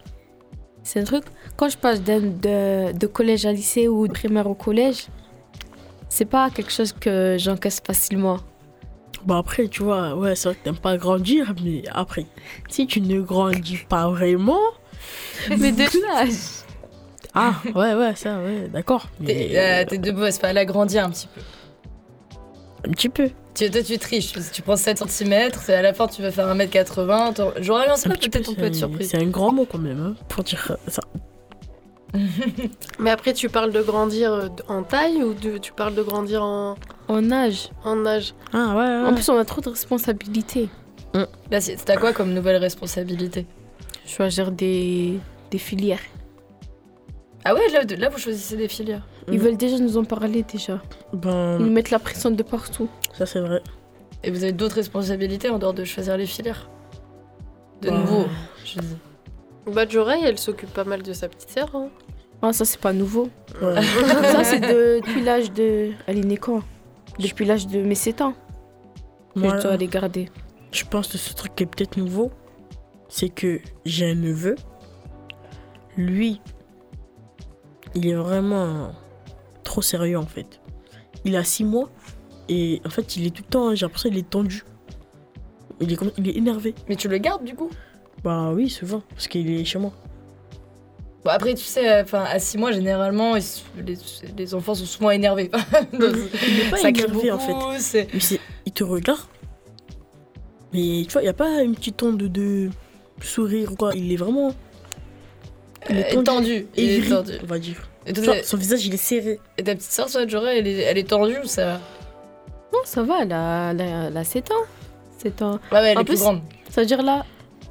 C'est 0.84 1.00
un 1.00 1.04
truc. 1.04 1.24
Quand 1.56 1.69
je 1.69 1.78
passe 1.78 2.02
de, 2.04 2.91
de 2.91 3.08
collège 3.08 3.46
à 3.46 3.54
lycée 3.54 3.88
ou 3.88 4.08
de 4.08 4.13
primaire 4.13 4.48
au 4.48 4.54
collège, 4.54 5.08
c'est 6.10 6.26
pas 6.26 6.50
quelque 6.50 6.72
chose 6.72 6.93
que 6.93 7.38
j'encaisse 7.39 7.82
facilement. 7.86 8.39
Bah 9.26 9.38
après, 9.38 9.67
tu 9.69 9.84
vois, 9.84 10.15
ouais, 10.15 10.36
c'est 10.36 10.50
vrai 10.50 10.58
que 10.58 10.63
t'aimes 10.63 10.78
pas 10.78 10.98
grandir, 10.98 11.54
mais 11.63 11.84
après, 11.91 12.26
si 12.67 12.86
tu 12.86 13.00
ne 13.00 13.22
grandis 13.22 13.78
pas 13.88 14.10
vraiment. 14.10 14.60
Mais 15.50 15.72
de 15.72 15.84
l'âge. 16.08 16.36
Ah, 17.34 17.54
ouais, 17.74 17.96
ouais, 17.96 18.15
ça, 18.15 18.38
ouais, 18.39 18.67
d'accord. 18.72 19.08
T'es 19.26 19.50
Mais, 19.52 19.93
euh, 19.93 19.98
debout, 19.98 20.26
c'est 20.30 20.41
pas 20.41 20.50
à 20.50 20.54
l'agrandir 20.54 21.06
un 21.06 21.10
petit 21.10 21.28
peu. 21.34 21.41
Un 22.86 22.91
petit 22.91 23.10
peu. 23.10 23.30
Tu, 23.56 23.69
toi, 23.69 23.82
tu 23.84 23.98
triches, 23.98 24.34
parce 24.34 24.50
que 24.50 24.54
tu 24.56 24.62
prends 24.62 24.76
7 24.76 24.98
cm, 25.10 25.52
à 25.69 25.82
la 25.82 25.93
fin, 25.93 26.08
tu 26.08 26.22
vas 26.22 26.32
faire 26.32 26.48
1m80. 26.48 27.34
t'en- 27.34 27.52
J'aurais 27.60 27.86
bien 27.86 27.96
peu, 27.96 28.10
peut-être 28.10 28.50
on 28.50 28.56
peut 28.56 28.63
être 28.65 28.74
c'est- 28.74 28.80
surpris. 28.80 29.06
C'est 29.06 29.17
un 29.22 29.28
grand 29.28 29.52
mot 29.54 29.65
quand 29.72 29.78
même, 29.78 30.00
hein, 30.02 30.15
pour 30.28 30.43
dire 30.43 30.76
ça. 30.88 31.02
Mais 33.00 33.10
après, 33.10 33.34
tu 33.34 33.50
parles 33.50 33.72
de 33.72 33.82
grandir 33.82 34.32
euh, 34.34 34.48
en 34.67 34.84
taille 34.84 35.24
ou 35.24 35.34
de- 35.34 35.58
tu 35.58 35.72
parles 35.74 35.96
de 35.96 36.02
grandir 36.04 36.43
en, 36.43 36.76
En 37.08 37.32
âge. 37.32 37.69
en 37.84 38.06
âge 38.06 38.34
Ah, 38.54 38.74
ouais, 38.76 38.76
ouais. 39.04 39.08
En 39.10 39.13
plus, 39.13 39.28
on 39.30 39.38
a 39.38 39.46
trop 39.46 39.62
de 39.62 39.69
responsabilités. 39.69 40.69
Là, 41.52 41.62
c'est- 41.62 41.76
t'as 41.86 41.98
quoi 41.98 42.12
comme 42.13 42.34
nouvelle 42.34 42.58
responsabilité? 42.58 43.46
Choisir 44.08 44.52
des, 44.52 45.19
des 45.52 45.58
filières. 45.60 46.00
Ah 47.45 47.53
ouais, 47.53 47.67
là, 47.69 47.84
là, 47.97 48.10
vous 48.10 48.17
choisissez 48.17 48.56
des 48.56 48.67
filières. 48.67 49.06
Ils 49.32 49.39
veulent 49.39 49.58
déjà 49.58 49.77
nous 49.79 49.97
en 49.97 50.03
parler 50.06 50.43
déjà. 50.43 50.82
Ben, 51.13 51.58
Ils 51.60 51.65
nous 51.65 51.71
mettent 51.71 51.91
la 51.91 51.99
pression 51.99 52.32
de 52.32 52.43
partout. 52.43 52.89
ça 53.13 53.25
c'est 53.25 53.39
vrai. 53.41 53.62
Et 54.23 54.32
vous 54.32 54.43
avez 54.43 54.53
d'autres 54.53 54.75
responsabilités 54.75 55.49
en 55.49 55.60
dehors 55.60 55.73
de 55.73 55.84
choisir 55.84 56.15
les 56.15 56.25
filières 56.25 56.69
De 57.82 57.89
Bah, 57.89 57.97
nouveau, 57.97 58.25
je 58.65 58.79
dis. 58.79 58.97
Bah, 59.67 59.84
elle 60.23 60.38
s'occupe 60.39 60.71
pas 60.73 60.86
mal 60.86 61.01
de 61.03 61.12
sa 61.13 61.27
petite 61.27 61.49
sœur. 61.49 61.69
hein. 61.75 61.89
Ah, 62.41 62.51
ça, 62.53 62.65
c'est 62.65 62.79
pas 62.79 62.93
nouveau. 62.93 63.29
Ouais. 63.62 63.82
ça, 64.32 64.43
c'est 64.43 64.60
de- 64.60 64.99
depuis 65.06 65.21
l'âge 65.23 65.51
de. 65.51 65.91
Elle 66.08 66.17
est 66.19 66.23
née 66.25 66.38
quand 66.38 66.62
Depuis 67.19 67.45
l'âge 67.45 67.67
de 67.67 67.79
mes 67.82 67.95
7 67.95 68.21
ans. 68.21 68.34
Moi, 69.36 69.58
je 69.58 69.63
dois 69.63 69.77
les 69.77 69.88
garder. 69.88 70.29
je 70.71 70.84
pense 70.86 71.08
que 71.08 71.17
ce 71.17 71.34
truc 71.34 71.56
qui 71.56 71.63
est 71.63 71.65
peut-être 71.65 71.97
nouveau, 71.97 72.32
c'est 73.10 73.29
que 73.29 73.60
j'ai 73.86 74.10
un 74.10 74.15
neveu. 74.15 74.56
Lui, 75.97 76.41
il 77.95 78.08
est 78.08 78.15
vraiment 78.15 78.91
trop 79.63 79.82
sérieux 79.82 80.17
en 80.17 80.25
fait. 80.25 80.60
Il 81.25 81.36
a 81.36 81.43
6 81.43 81.63
mois 81.63 81.89
et 82.49 82.82
en 82.86 82.89
fait, 82.89 83.15
il 83.15 83.25
est 83.25 83.29
tout 83.29 83.43
le 83.45 83.49
temps, 83.49 83.75
j'ai 83.75 83.86
l'impression 83.86 84.10
qu'il 84.10 84.17
est 84.19 84.29
tendu. 84.29 84.63
Il 85.79 85.93
est, 85.93 85.99
il 86.17 86.29
est 86.29 86.38
énervé. 86.38 86.75
Mais 86.89 86.95
tu 86.95 87.08
le 87.08 87.17
gardes 87.17 87.43
du 87.43 87.56
coup? 87.56 87.69
Bah 88.23 88.51
oui, 88.53 88.69
souvent, 88.69 89.01
parce 89.10 89.27
qu'il 89.27 89.49
est 89.49 89.65
chez 89.65 89.79
moi. 89.79 89.91
Bon, 91.23 91.32
après, 91.32 91.53
tu 91.53 91.63
sais, 91.63 92.01
enfin, 92.01 92.25
à 92.29 92.38
6 92.38 92.58
mois, 92.58 92.71
généralement, 92.71 93.38
ils 93.38 93.43
les, 93.86 93.97
les 94.38 94.53
enfants 94.53 94.75
sont 94.75 94.86
souvent 94.86 95.12
énervés. 95.12 95.47
Donc, 95.47 95.63
Il 96.47 96.60
est 96.60 96.69
pas 96.69 96.77
ça 96.77 96.89
énervé 96.89 97.32
en 97.32 97.39
fait. 97.39 98.08
Mais 98.13 98.39
il 98.65 98.71
te 98.71 98.84
regarde. 98.84 99.21
Mais 100.73 101.03
tu 101.08 101.13
vois, 101.13 101.21
il 101.21 101.25
n'y 101.25 101.29
a 101.29 101.34
pas 101.34 101.62
une 101.62 101.75
petite 101.75 102.01
onde 102.03 102.17
de 102.17 102.69
sourire 103.21 103.71
ou 103.71 103.75
quoi. 103.75 103.91
Il 103.95 104.12
est 104.12 104.17
vraiment. 104.17 104.53
Il 105.89 105.98
est 105.98 106.06
Euh, 106.17 106.22
tendu. 106.24 106.24
tendu. 106.24 106.67
Il 106.76 106.89
est 106.89 107.10
tendu. 107.10 107.32
on 107.43 107.46
va 107.46 107.60
dire. 107.60 107.88
Et, 108.06 108.13
toi, 108.13 108.36
son 108.43 108.58
visage, 108.58 108.86
il 108.86 108.93
est 108.93 108.98
serré. 108.98 109.39
et 109.58 109.63
ta 109.63 109.76
petite 109.76 109.91
soeur, 109.91 110.08
Joré, 110.28 110.58
elle 110.60 110.67
est, 110.67 110.80
elle 110.80 110.98
est 110.98 111.08
tendue 111.10 111.38
ou 111.43 111.48
ça 111.48 111.65
va? 111.65 111.74
Non, 112.74 112.80
ça 112.86 113.04
va, 113.04 113.22
elle 113.22 113.32
a, 113.32 113.72
elle 113.72 113.82
a, 113.82 113.86
elle 114.08 114.17
a 114.17 114.24
7 114.24 114.52
ans. 114.52 114.65
7 115.19 115.41
ans. 115.41 115.60
Ouais, 115.72 115.80
ouais, 115.80 115.91
elle 115.91 115.98
En 115.98 116.02
est 116.02 116.04
plus 116.06 116.15
plus- 116.15 116.22
grande. 116.24 116.41
Ça 116.69 116.82
veut 116.82 116.88
dire 116.88 117.02
là. 117.02 117.26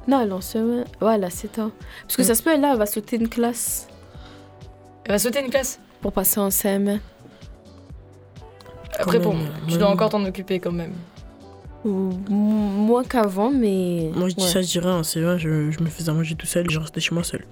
Non, 0.07 0.21
elle 0.21 0.33
en 0.33 0.41
semaine. 0.41 0.85
Ouais, 1.01 1.15
elle 1.15 1.23
a 1.23 1.29
7 1.29 1.59
ans. 1.59 1.71
Parce 2.03 2.15
que 2.15 2.21
Mm. 2.23 2.25
ça 2.25 2.35
se 2.35 2.43
peut, 2.43 2.57
là, 2.59 2.71
elle 2.73 2.77
va 2.79 2.85
sauter 2.85 3.15
une 3.17 3.29
classe 3.29 3.87
Elle 5.05 5.11
va 5.11 5.19
sauter 5.19 5.41
une 5.41 5.49
classe? 5.49 5.79
pour 6.01 6.11
passer 6.13 6.39
en 6.39 6.49
CM1. 6.49 6.99
Après, 8.99 9.19
bon, 9.19 9.33
même, 9.33 9.47
tu 9.67 9.77
dois 9.77 9.89
encore 9.89 10.09
t'en 10.09 10.23
occuper 10.25 10.59
quand 10.59 10.71
même. 10.71 10.93
Ou 11.85 12.11
m- 12.11 12.25
moins 12.29 13.03
qu'avant, 13.03 13.49
mais. 13.51 14.09
Moi, 14.15 14.29
je 14.29 14.35
dis 14.35 14.43
ouais. 14.43 14.49
ça, 14.49 14.61
je 14.61 14.67
dirais, 14.67 14.89
en 14.91 15.01
CE1, 15.03 15.37
je, 15.37 15.71
je 15.71 15.79
me 15.81 15.87
faisais 15.89 16.09
à 16.09 16.13
manger 16.13 16.35
tout 16.35 16.45
seul, 16.45 16.69
je 16.69 16.79
restais 16.79 17.01
chez 17.01 17.13
moi 17.13 17.23
seul. 17.23 17.45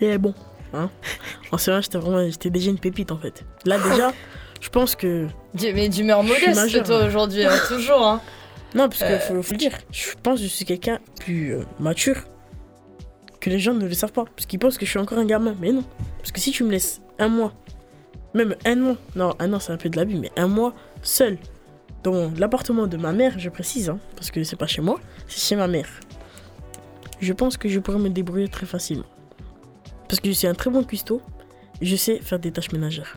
Et 0.00 0.18
bon, 0.18 0.34
hein. 0.74 0.90
En 1.52 1.56
CE1, 1.56 1.82
j'étais 1.82 1.98
vraiment, 1.98 2.28
j'étais 2.28 2.50
déjà 2.50 2.70
une 2.70 2.78
pépite 2.78 3.10
en 3.12 3.18
fait. 3.18 3.44
Là, 3.64 3.78
déjà, 3.78 4.12
je 4.60 4.68
pense 4.68 4.94
que. 4.96 5.26
Mais 5.54 5.88
d'humeur 5.88 6.22
modeste, 6.22 6.54
majeure. 6.56 6.84
toi, 6.86 7.04
aujourd'hui, 7.04 7.44
hein, 7.44 7.52
toujours. 7.68 8.06
Hein. 8.06 8.20
Non, 8.74 8.88
parce 8.88 8.98
qu'il 8.98 9.06
Euh. 9.12 9.18
faut, 9.20 9.42
faut 9.42 9.52
le 9.54 9.58
dire, 9.58 9.72
je 9.90 10.08
pense 10.22 10.38
que 10.40 10.44
je 10.44 10.48
suis 10.50 10.64
quelqu'un 10.64 10.98
plus 11.20 11.54
euh, 11.54 11.62
mature 11.80 12.16
que 13.40 13.48
les 13.48 13.58
gens 13.58 13.74
ne 13.74 13.86
le 13.86 13.94
savent 13.94 14.12
pas. 14.12 14.24
Parce 14.34 14.44
qu'ils 14.46 14.58
pensent 14.58 14.76
que 14.76 14.84
je 14.84 14.90
suis 14.90 14.98
encore 14.98 15.18
un 15.18 15.24
gamin. 15.24 15.54
Mais 15.60 15.72
non. 15.72 15.84
Parce 16.18 16.32
que 16.32 16.40
si 16.40 16.50
tu 16.50 16.64
me 16.64 16.70
laisses 16.70 17.00
un 17.18 17.28
mois, 17.28 17.52
même 18.34 18.54
un 18.66 18.84
an, 18.90 18.96
non, 19.14 19.34
un 19.38 19.52
an 19.54 19.60
c'est 19.60 19.72
un 19.72 19.76
peu 19.78 19.88
de 19.88 19.96
l'abus, 19.96 20.16
mais 20.16 20.30
un 20.36 20.48
mois 20.48 20.74
seul 21.02 21.38
dans 22.02 22.30
l'appartement 22.36 22.86
de 22.86 22.96
ma 22.96 23.12
mère, 23.12 23.38
je 23.38 23.48
précise, 23.48 23.88
hein, 23.88 23.98
parce 24.14 24.30
que 24.30 24.44
c'est 24.44 24.56
pas 24.56 24.66
chez 24.66 24.82
moi, 24.82 25.00
c'est 25.26 25.40
chez 25.40 25.56
ma 25.56 25.66
mère. 25.68 25.88
Je 27.20 27.32
pense 27.32 27.56
que 27.56 27.68
je 27.68 27.80
pourrais 27.80 27.98
me 27.98 28.10
débrouiller 28.10 28.48
très 28.48 28.66
facilement. 28.66 29.06
Parce 30.08 30.20
que 30.20 30.28
je 30.28 30.32
suis 30.32 30.46
un 30.46 30.54
très 30.54 30.70
bon 30.70 30.84
cuistot, 30.84 31.20
je 31.82 31.96
sais 31.96 32.18
faire 32.20 32.38
des 32.38 32.52
tâches 32.52 32.72
ménagères. 32.72 33.16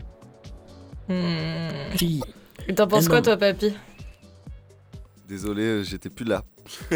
Hmm. 1.08 1.68
Puis, 1.96 2.20
Et 2.68 2.74
T'en 2.74 2.86
penses 2.86 3.08
quoi, 3.08 3.16
non. 3.18 3.22
toi, 3.22 3.36
papy? 3.36 3.72
Désolé, 5.28 5.62
euh, 5.62 5.82
j'étais 5.82 6.10
plus 6.10 6.24
là. 6.24 6.44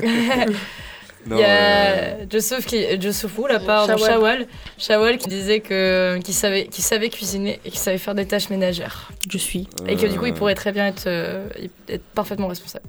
Il 1.26 1.38
y 1.38 1.42
a 1.42 2.28
Joseph 2.28 2.66
qui, 2.66 3.00
Joseph, 3.00 3.38
la 3.48 3.58
part 3.58 3.88
de 3.88 3.96
Shawal, 3.96 4.46
Shawal 4.76 5.16
qui 5.16 5.28
disait 5.28 5.60
que 5.60 6.18
qu'il 6.22 6.34
savait, 6.34 6.66
qu'il 6.66 6.84
savait 6.84 7.08
cuisiner 7.08 7.60
et 7.64 7.70
qu'il 7.70 7.78
savait 7.78 7.96
faire 7.98 8.14
des 8.14 8.26
tâches 8.26 8.50
ménagères. 8.50 9.10
Je 9.30 9.38
suis. 9.38 9.66
Et 9.86 9.96
que 9.96 10.06
du 10.06 10.18
coup, 10.18 10.26
il 10.26 10.34
pourrait 10.34 10.54
très 10.54 10.72
bien 10.72 10.86
être, 10.86 11.06
euh, 11.06 11.48
être 11.88 12.04
parfaitement 12.14 12.48
responsable. 12.48 12.84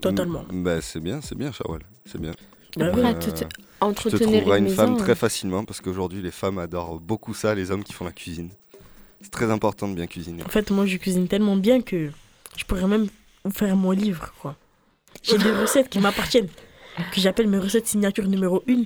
Totalement. 0.00 0.44
Bah, 0.50 0.80
c'est 0.80 1.00
bien, 1.00 1.20
c'est 1.20 1.36
bien, 1.36 1.52
Shawal. 1.52 1.80
C'est 2.06 2.20
bien. 2.20 2.32
Bah, 2.76 2.86
Euh, 2.86 3.12
tu 3.80 3.86
te- 3.86 3.92
tu 3.92 3.94
te 3.94 4.08
entretenir 4.16 4.40
trouveras 4.40 4.58
une 4.58 4.68
femme 4.68 4.92
maison. 4.92 5.04
très 5.04 5.14
facilement 5.14 5.64
parce 5.64 5.80
qu'aujourd'hui, 5.80 6.22
les 6.22 6.30
femmes 6.30 6.58
adorent 6.58 6.98
beaucoup 7.00 7.34
ça, 7.34 7.54
les 7.54 7.70
hommes 7.70 7.84
qui 7.84 7.92
font 7.92 8.04
la 8.04 8.12
cuisine. 8.12 8.50
C'est 9.20 9.30
très 9.30 9.50
important 9.50 9.88
de 9.88 9.94
bien 9.94 10.06
cuisiner. 10.06 10.42
En 10.44 10.48
fait, 10.48 10.70
moi, 10.70 10.86
je 10.86 10.96
cuisine 10.98 11.26
tellement 11.28 11.56
bien 11.56 11.80
que 11.82 12.10
je 12.56 12.64
pourrais 12.64 12.86
même 12.86 13.06
vous 13.44 13.50
faire 13.50 13.74
mon 13.76 13.90
livre, 13.92 14.32
quoi. 14.40 14.56
J'ai 15.22 15.38
des 15.38 15.50
recettes 15.52 15.88
qui 15.88 15.98
m'appartiennent, 15.98 16.48
que 17.12 17.20
j'appelle 17.20 17.48
mes 17.48 17.58
recettes 17.58 17.86
signature 17.86 18.26
numéro 18.28 18.62
1. 18.68 18.84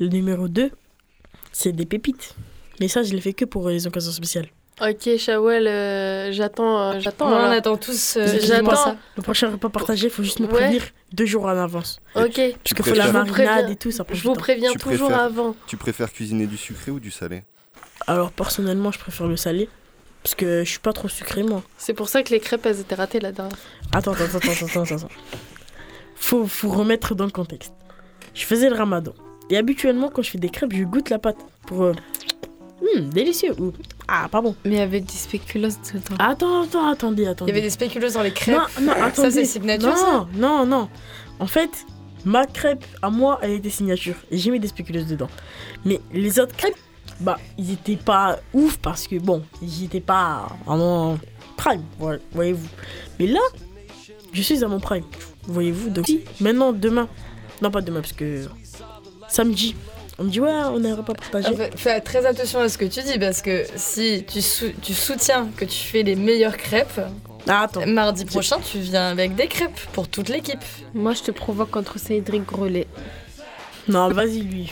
Le 0.00 0.08
numéro 0.08 0.48
2, 0.48 0.70
c'est 1.52 1.72
des 1.72 1.84
pépites. 1.86 2.34
Mais 2.80 2.88
ça, 2.88 3.02
je 3.02 3.12
l'ai 3.12 3.20
fait 3.20 3.34
que 3.34 3.44
pour 3.44 3.68
les 3.68 3.86
occasions 3.86 4.12
spéciales. 4.12 4.48
Ok, 4.84 5.16
Shawel, 5.16 5.68
euh, 5.68 6.32
j'attends. 6.32 6.92
euh, 6.92 6.98
j'attends. 7.00 7.28
on 7.30 7.34
alors. 7.36 7.50
attend 7.52 7.76
tous. 7.76 8.16
euh, 8.16 8.26
J'attends. 8.40 8.74
ça. 8.74 8.96
Le 9.16 9.22
prochain 9.22 9.50
repas 9.50 9.68
partagé, 9.68 10.08
il 10.08 10.10
faut 10.12 10.22
juste 10.24 10.40
me 10.40 10.46
Ouais. 10.46 10.52
prévenir 10.52 10.82
deux 11.12 11.24
jours 11.26 11.44
en 11.44 11.48
avance. 11.48 12.00
Ok, 12.16 12.34
Parce 12.34 12.74
qu'il 12.74 12.84
faut 12.84 12.94
la 12.94 13.12
marinade 13.12 13.70
et 13.70 13.76
tout, 13.76 13.90
ça 13.92 14.02
prend 14.02 14.14
je 14.14 14.22
vous 14.24 14.32
préviens 14.34 14.72
toujours 14.72 15.08
préfères- 15.08 15.24
avant. 15.24 15.54
Tu 15.68 15.76
préfères 15.76 16.12
cuisiner 16.12 16.46
du 16.46 16.56
sucré 16.56 16.90
ou 16.90 16.98
du 16.98 17.10
salé? 17.12 17.44
Alors, 18.08 18.32
personnellement, 18.32 18.90
je 18.90 18.98
préfère 18.98 19.28
le 19.28 19.36
salé. 19.36 19.68
Parce 20.24 20.34
que 20.34 20.64
je 20.64 20.70
suis 20.70 20.78
pas 20.80 20.92
trop 20.92 21.08
sucré, 21.08 21.42
moi. 21.42 21.62
C'est 21.78 21.94
pour 21.94 22.08
ça 22.08 22.22
que 22.22 22.30
les 22.30 22.40
crêpes, 22.40 22.64
elles 22.66 22.80
étaient 22.80 22.94
ratées 22.94 23.20
la 23.20 23.30
dernière 23.32 23.56
fois. 23.56 23.70
Attends, 23.92 24.12
attends, 24.12 24.24
attends, 24.24 24.38
attends, 24.50 24.82
attends, 24.82 24.94
attends. 24.96 25.08
Faut, 26.16 26.46
faut 26.46 26.68
remettre 26.70 27.14
dans 27.14 27.24
le 27.24 27.30
contexte. 27.30 27.72
Je 28.34 28.44
faisais 28.44 28.68
le 28.70 28.76
ramadan. 28.76 29.12
Et 29.50 29.56
habituellement, 29.56 30.08
quand 30.08 30.22
je 30.22 30.30
fais 30.30 30.38
des 30.38 30.48
crêpes, 30.50 30.72
je 30.74 30.84
goûte 30.84 31.10
la 31.10 31.18
pâte 31.18 31.36
pour. 31.66 31.82
euh, 31.82 31.92
Hum, 32.96 33.10
délicieux. 33.10 33.52
Ou, 33.60 33.72
ah, 34.08 34.28
pas 34.30 34.40
bon. 34.40 34.54
Mais 34.64 34.72
il 34.72 34.76
y 34.78 34.80
avait 34.80 35.00
des 35.00 35.12
spéculoos 35.12 35.68
dedans. 35.68 36.16
Attends, 36.18 36.62
attends, 36.62 36.88
attendez, 36.90 37.22
Il 37.22 37.26
y 37.26 37.28
attendez. 37.28 37.52
avait 37.52 37.60
des 37.60 37.70
spéculoos 37.70 38.10
dans 38.10 38.22
les 38.22 38.32
crêpes. 38.32 38.56
Non, 38.56 38.86
non, 38.86 38.92
attendez. 38.92 39.30
c'est 39.30 39.44
signature, 39.44 39.88
Non, 39.88 39.96
ça 39.96 40.28
non, 40.34 40.66
non. 40.66 40.88
En 41.38 41.46
fait, 41.46 41.70
ma 42.24 42.46
crêpe, 42.46 42.84
à 43.00 43.10
moi, 43.10 43.38
elle 43.42 43.52
était 43.52 43.70
signature. 43.70 44.16
Et 44.30 44.38
j'ai 44.38 44.50
mis 44.50 44.60
des 44.60 44.68
spéculeuses 44.68 45.06
dedans. 45.06 45.28
Mais 45.84 46.00
les 46.12 46.38
autres 46.40 46.56
crêpes, 46.56 46.76
bah, 47.20 47.38
ils 47.58 47.72
étaient 47.72 47.96
pas 47.96 48.38
ouf 48.52 48.78
parce 48.78 49.06
que, 49.06 49.16
bon, 49.16 49.42
ils 49.62 49.84
étaient 49.84 50.00
pas 50.00 50.48
vraiment 50.66 51.18
prime, 51.56 51.82
voyez-vous. 52.32 52.68
Mais 53.18 53.26
là, 53.26 53.40
je 54.32 54.42
suis 54.42 54.64
à 54.64 54.68
mon 54.68 54.80
prime, 54.80 55.04
voyez-vous. 55.44 55.90
Donc, 55.90 56.06
si, 56.06 56.20
maintenant, 56.40 56.72
demain, 56.72 57.08
non, 57.60 57.70
pas 57.70 57.80
demain, 57.80 58.00
parce 58.00 58.12
que 58.12 58.46
samedi, 59.28 59.76
on 60.22 60.28
dit, 60.28 60.40
ouais, 60.40 60.50
on 60.50 61.02
partagé. 61.02 61.48
En 61.48 61.56
fait, 61.56 61.72
fais 61.76 62.00
très 62.00 62.24
attention 62.24 62.60
à 62.60 62.68
ce 62.68 62.78
que 62.78 62.84
tu 62.84 63.02
dis 63.02 63.18
parce 63.18 63.42
que 63.42 63.64
si 63.76 64.24
tu, 64.26 64.40
sou- 64.40 64.72
tu 64.80 64.94
soutiens 64.94 65.48
que 65.56 65.64
tu 65.64 65.76
fais 65.78 66.02
les 66.02 66.14
meilleures 66.16 66.56
crêpes, 66.56 67.00
Ah, 67.48 67.62
attends. 67.62 67.86
mardi 67.86 68.24
prochain 68.24 68.56
tu 68.60 68.78
viens 68.78 69.08
avec 69.08 69.34
des 69.34 69.46
crêpes 69.48 69.80
pour 69.92 70.08
toute 70.08 70.28
l'équipe. 70.28 70.62
Moi, 70.94 71.12
je 71.14 71.22
te 71.22 71.30
provoque 71.30 71.70
contre 71.70 71.98
Cédric 71.98 72.44
Grolet. 72.46 72.86
Non, 73.88 74.08
vas-y, 74.08 74.40
lui. 74.42 74.70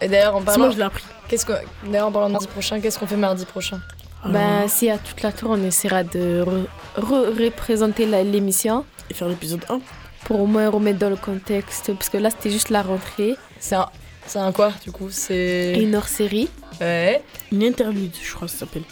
Et 0.00 0.08
d'ailleurs 0.08 0.36
en 0.36 0.40
C'est 0.40 0.44
moi, 0.44 0.54
parlant, 0.56 0.70
je 0.72 0.76
l'ai 0.78 0.82
appris. 0.84 1.04
qu'est-ce 1.28 1.46
que, 1.46 1.52
d'ailleurs 1.84 2.08
en 2.08 2.12
parlant 2.12 2.28
de 2.28 2.32
mardi 2.32 2.46
prochain, 2.46 2.80
qu'est-ce 2.80 2.98
qu'on 2.98 3.06
fait 3.06 3.16
mardi 3.16 3.44
prochain? 3.44 3.80
Ben, 4.26 4.68
si 4.68 4.90
à 4.90 4.98
toute 4.98 5.22
la 5.22 5.32
tour, 5.32 5.50
on 5.52 5.62
essaiera 5.64 6.04
de 6.04 6.44
re- 6.46 6.66
re- 7.02 7.44
représenter 7.44 8.04
l'émission 8.04 8.84
Et 9.10 9.14
faire 9.14 9.28
l'épisode 9.28 9.64
1. 9.70 9.80
pour 10.26 10.40
au 10.40 10.46
moins 10.46 10.68
remettre 10.68 10.98
dans 10.98 11.08
le 11.08 11.16
contexte. 11.16 11.90
Parce 11.94 12.10
que 12.10 12.18
là, 12.18 12.28
c'était 12.28 12.50
juste 12.50 12.68
la 12.68 12.82
rentrée. 12.82 13.36
C'est 13.60 13.76
un, 13.76 13.88
c'est 14.30 14.38
un 14.38 14.52
quoi 14.52 14.72
du 14.84 14.90
coup 14.92 15.08
C'est 15.10 15.72
Et 15.76 15.82
une 15.82 15.94
hors-série. 15.96 16.48
ouais. 16.80 17.22
Une 17.52 17.62
interlude, 17.64 18.12
je 18.22 18.32
crois 18.34 18.46
que 18.46 18.52
ça 18.52 18.60
s'appelle. 18.60 18.84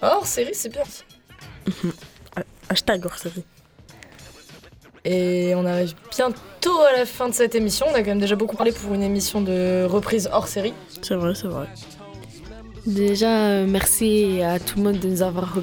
Hors 0.00 0.26
série, 0.26 0.54
c'est 0.54 0.68
bien. 0.70 0.82
Hashtag 2.68 3.04
hors 3.06 3.16
série. 3.18 3.44
Et 5.04 5.52
on 5.56 5.66
arrive 5.66 5.94
bientôt 6.16 6.80
à 6.80 6.96
la 6.96 7.06
fin 7.06 7.28
de 7.28 7.34
cette 7.34 7.54
émission. 7.54 7.86
On 7.90 7.94
a 7.94 7.98
quand 8.00 8.06
même 8.10 8.20
déjà 8.20 8.36
beaucoup 8.36 8.56
parlé 8.56 8.72
pour 8.72 8.94
une 8.94 9.02
émission 9.02 9.40
de 9.40 9.84
reprise 9.84 10.28
hors 10.32 10.48
série. 10.48 10.72
C'est 11.02 11.14
vrai, 11.16 11.34
c'est 11.34 11.48
vrai. 11.48 11.66
Déjà, 12.86 13.46
euh, 13.48 13.66
merci 13.68 14.40
à 14.42 14.58
tout 14.58 14.78
le 14.78 14.84
monde 14.84 14.98
de 15.00 15.08
nous 15.08 15.22
avoir 15.22 15.54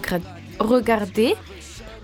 regardé. 0.60 1.36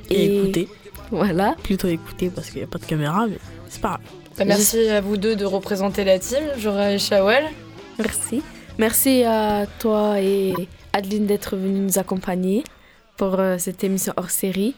Et, 0.10 0.38
écoutez, 0.39 0.68
Voilà. 1.12 1.56
plutôt 1.64 1.88
écouter 1.88 2.30
parce 2.30 2.47
qu'il 2.47 2.58
n'y 2.58 2.64
a 2.64 2.68
pas 2.68 2.80
de 2.80 2.86
caméra, 2.86 3.28
mais 3.28 3.38
c'est 3.70 3.82
pas 3.82 3.89
grave. 3.89 4.01
Bah, 4.38 4.44
merci 4.46 4.90
à 4.90 5.02
vous 5.02 5.18
deux 5.18 5.36
de 5.36 5.46
représenter 5.46 6.04
la 6.04 6.20
team, 6.20 6.44
Jora 6.58 6.94
et 6.94 7.00
Shawel. 7.00 7.46
Merci. 7.98 8.42
Merci 8.78 9.24
à 9.24 9.66
toi 9.80 10.20
et 10.20 10.54
Adeline 10.94 11.26
d'être 11.26 11.56
venue 11.56 11.80
nous 11.80 11.98
accompagner 12.00 12.64
pour 13.18 13.40
euh, 13.40 13.58
cette 13.58 13.84
émission 13.84 14.14
hors 14.18 14.30
série. 14.30 14.76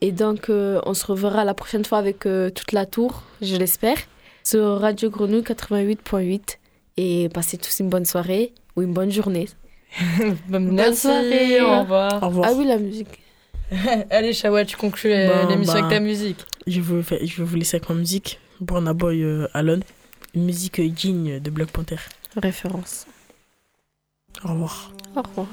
Et 0.00 0.12
donc, 0.12 0.48
euh, 0.48 0.80
on 0.86 0.94
se 0.94 1.04
reverra 1.06 1.44
la 1.44 1.52
prochaine 1.54 1.84
fois 1.84 1.98
avec 1.98 2.24
euh, 2.24 2.48
toute 2.50 2.72
la 2.72 2.86
tour, 2.86 3.24
je 3.42 3.56
l'espère, 3.56 3.98
sur 4.44 4.80
Radio 4.80 5.10
Grenouille 5.10 5.42
88.8. 5.42 6.56
Et 6.96 7.28
passez 7.28 7.58
tous 7.58 7.78
une 7.80 7.88
bonne 7.90 8.06
soirée 8.06 8.52
ou 8.76 8.82
une 8.82 8.92
bonne 8.94 9.10
journée. 9.12 9.48
Merci, 10.48 11.00
soirée. 11.02 11.60
au 11.60 11.80
revoir. 11.80 12.22
Au 12.22 12.26
revoir. 12.28 12.48
Ah 12.50 12.54
oui, 12.56 12.64
la 12.66 12.78
musique. 12.78 13.20
Allez, 14.10 14.32
Shawel, 14.32 14.66
tu 14.66 14.76
conclus 14.78 15.10
Bah, 15.12 15.46
l'émission 15.50 15.74
bah. 15.74 15.80
avec 15.80 15.90
ta 15.90 16.00
musique. 16.00 16.38
Je, 16.66 16.80
vais, 16.80 17.02
faire- 17.02 17.18
je 17.22 17.36
vais 17.36 17.44
vous 17.44 17.56
laisser 17.56 17.76
avec 17.76 17.88
ma 17.90 17.94
musique. 17.96 18.40
Burna 18.60 18.92
Boy 18.92 19.22
euh, 19.22 19.48
Alone. 19.54 19.82
Une 20.34 20.44
musique 20.44 20.78
euh, 20.80 20.88
digne 20.88 21.40
de 21.40 21.50
Black 21.50 21.70
Panther. 21.70 21.98
Référence. 22.36 23.06
Au 24.44 24.48
revoir. 24.48 24.92
Au 25.16 25.22
revoir. 25.22 25.46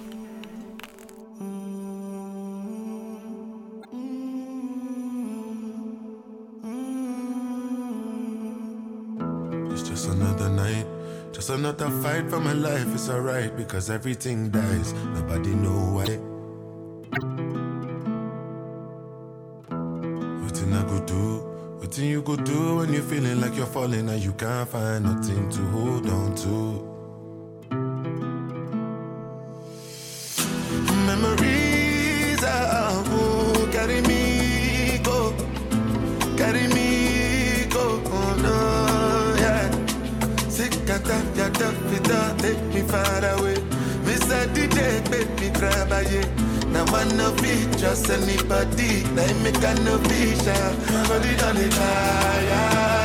It's 9.72 9.84
just 9.88 10.08
another 10.10 10.50
night, 10.50 10.86
just 11.34 11.50
another 11.50 11.90
fight 12.02 12.30
for 12.30 12.40
my 12.40 12.54
life. 12.54 12.88
It's 12.94 13.10
alright 13.10 13.56
because 13.58 13.90
everything 13.90 14.50
dies. 14.50 14.94
Nobody 15.16 15.54
know 15.56 15.96
why. 15.96 16.35
Nothing 22.06 22.12
you 22.12 22.22
could 22.22 22.44
do 22.44 22.78
when 22.78 22.94
you're 22.94 23.04
feeling 23.04 23.42
like 23.42 23.56
you're 23.56 23.66
falling 23.66 24.10
and 24.10 24.24
you 24.24 24.34
can't 24.34 24.70
find 24.70 25.06
nothing 25.06 25.50
to 25.50 25.62
hold 25.72 26.10
on 26.10 26.36
to. 26.36 26.84
Memories 31.06 32.44
of 32.44 33.08
who 33.08 33.68
carry 33.72 34.02
me 34.02 35.00
go, 35.04 35.34
carry 36.38 36.68
me 36.74 37.66
go, 37.70 38.02
oh 38.06 38.36
no, 38.46 38.58
yeah. 39.40 39.70
Sick 40.50 40.74
at 40.90 41.04
that, 41.04 42.36
take 42.40 42.62
me 42.74 42.82
far 42.82 43.26
away. 43.38 43.58
Miss 44.06 44.30
a 44.30 44.48
DJ, 44.54 45.10
me 45.40 45.50
grab 45.50 45.92
a 45.92 46.04
yeah. 46.12 46.55
Now 46.76 46.84
want 46.92 47.16
no 47.16 47.32
be 47.36 47.54
just 47.78 48.10
anybody. 48.10 49.04
Now 49.16 49.24
I 49.24 49.34
make 49.44 49.64
a 49.64 49.74
no 49.86 49.96
vision. 49.98 50.72
But 51.08 51.26
it 51.26 51.42
ah, 51.42 51.48
only 51.48 51.70
liar. 51.70 53.05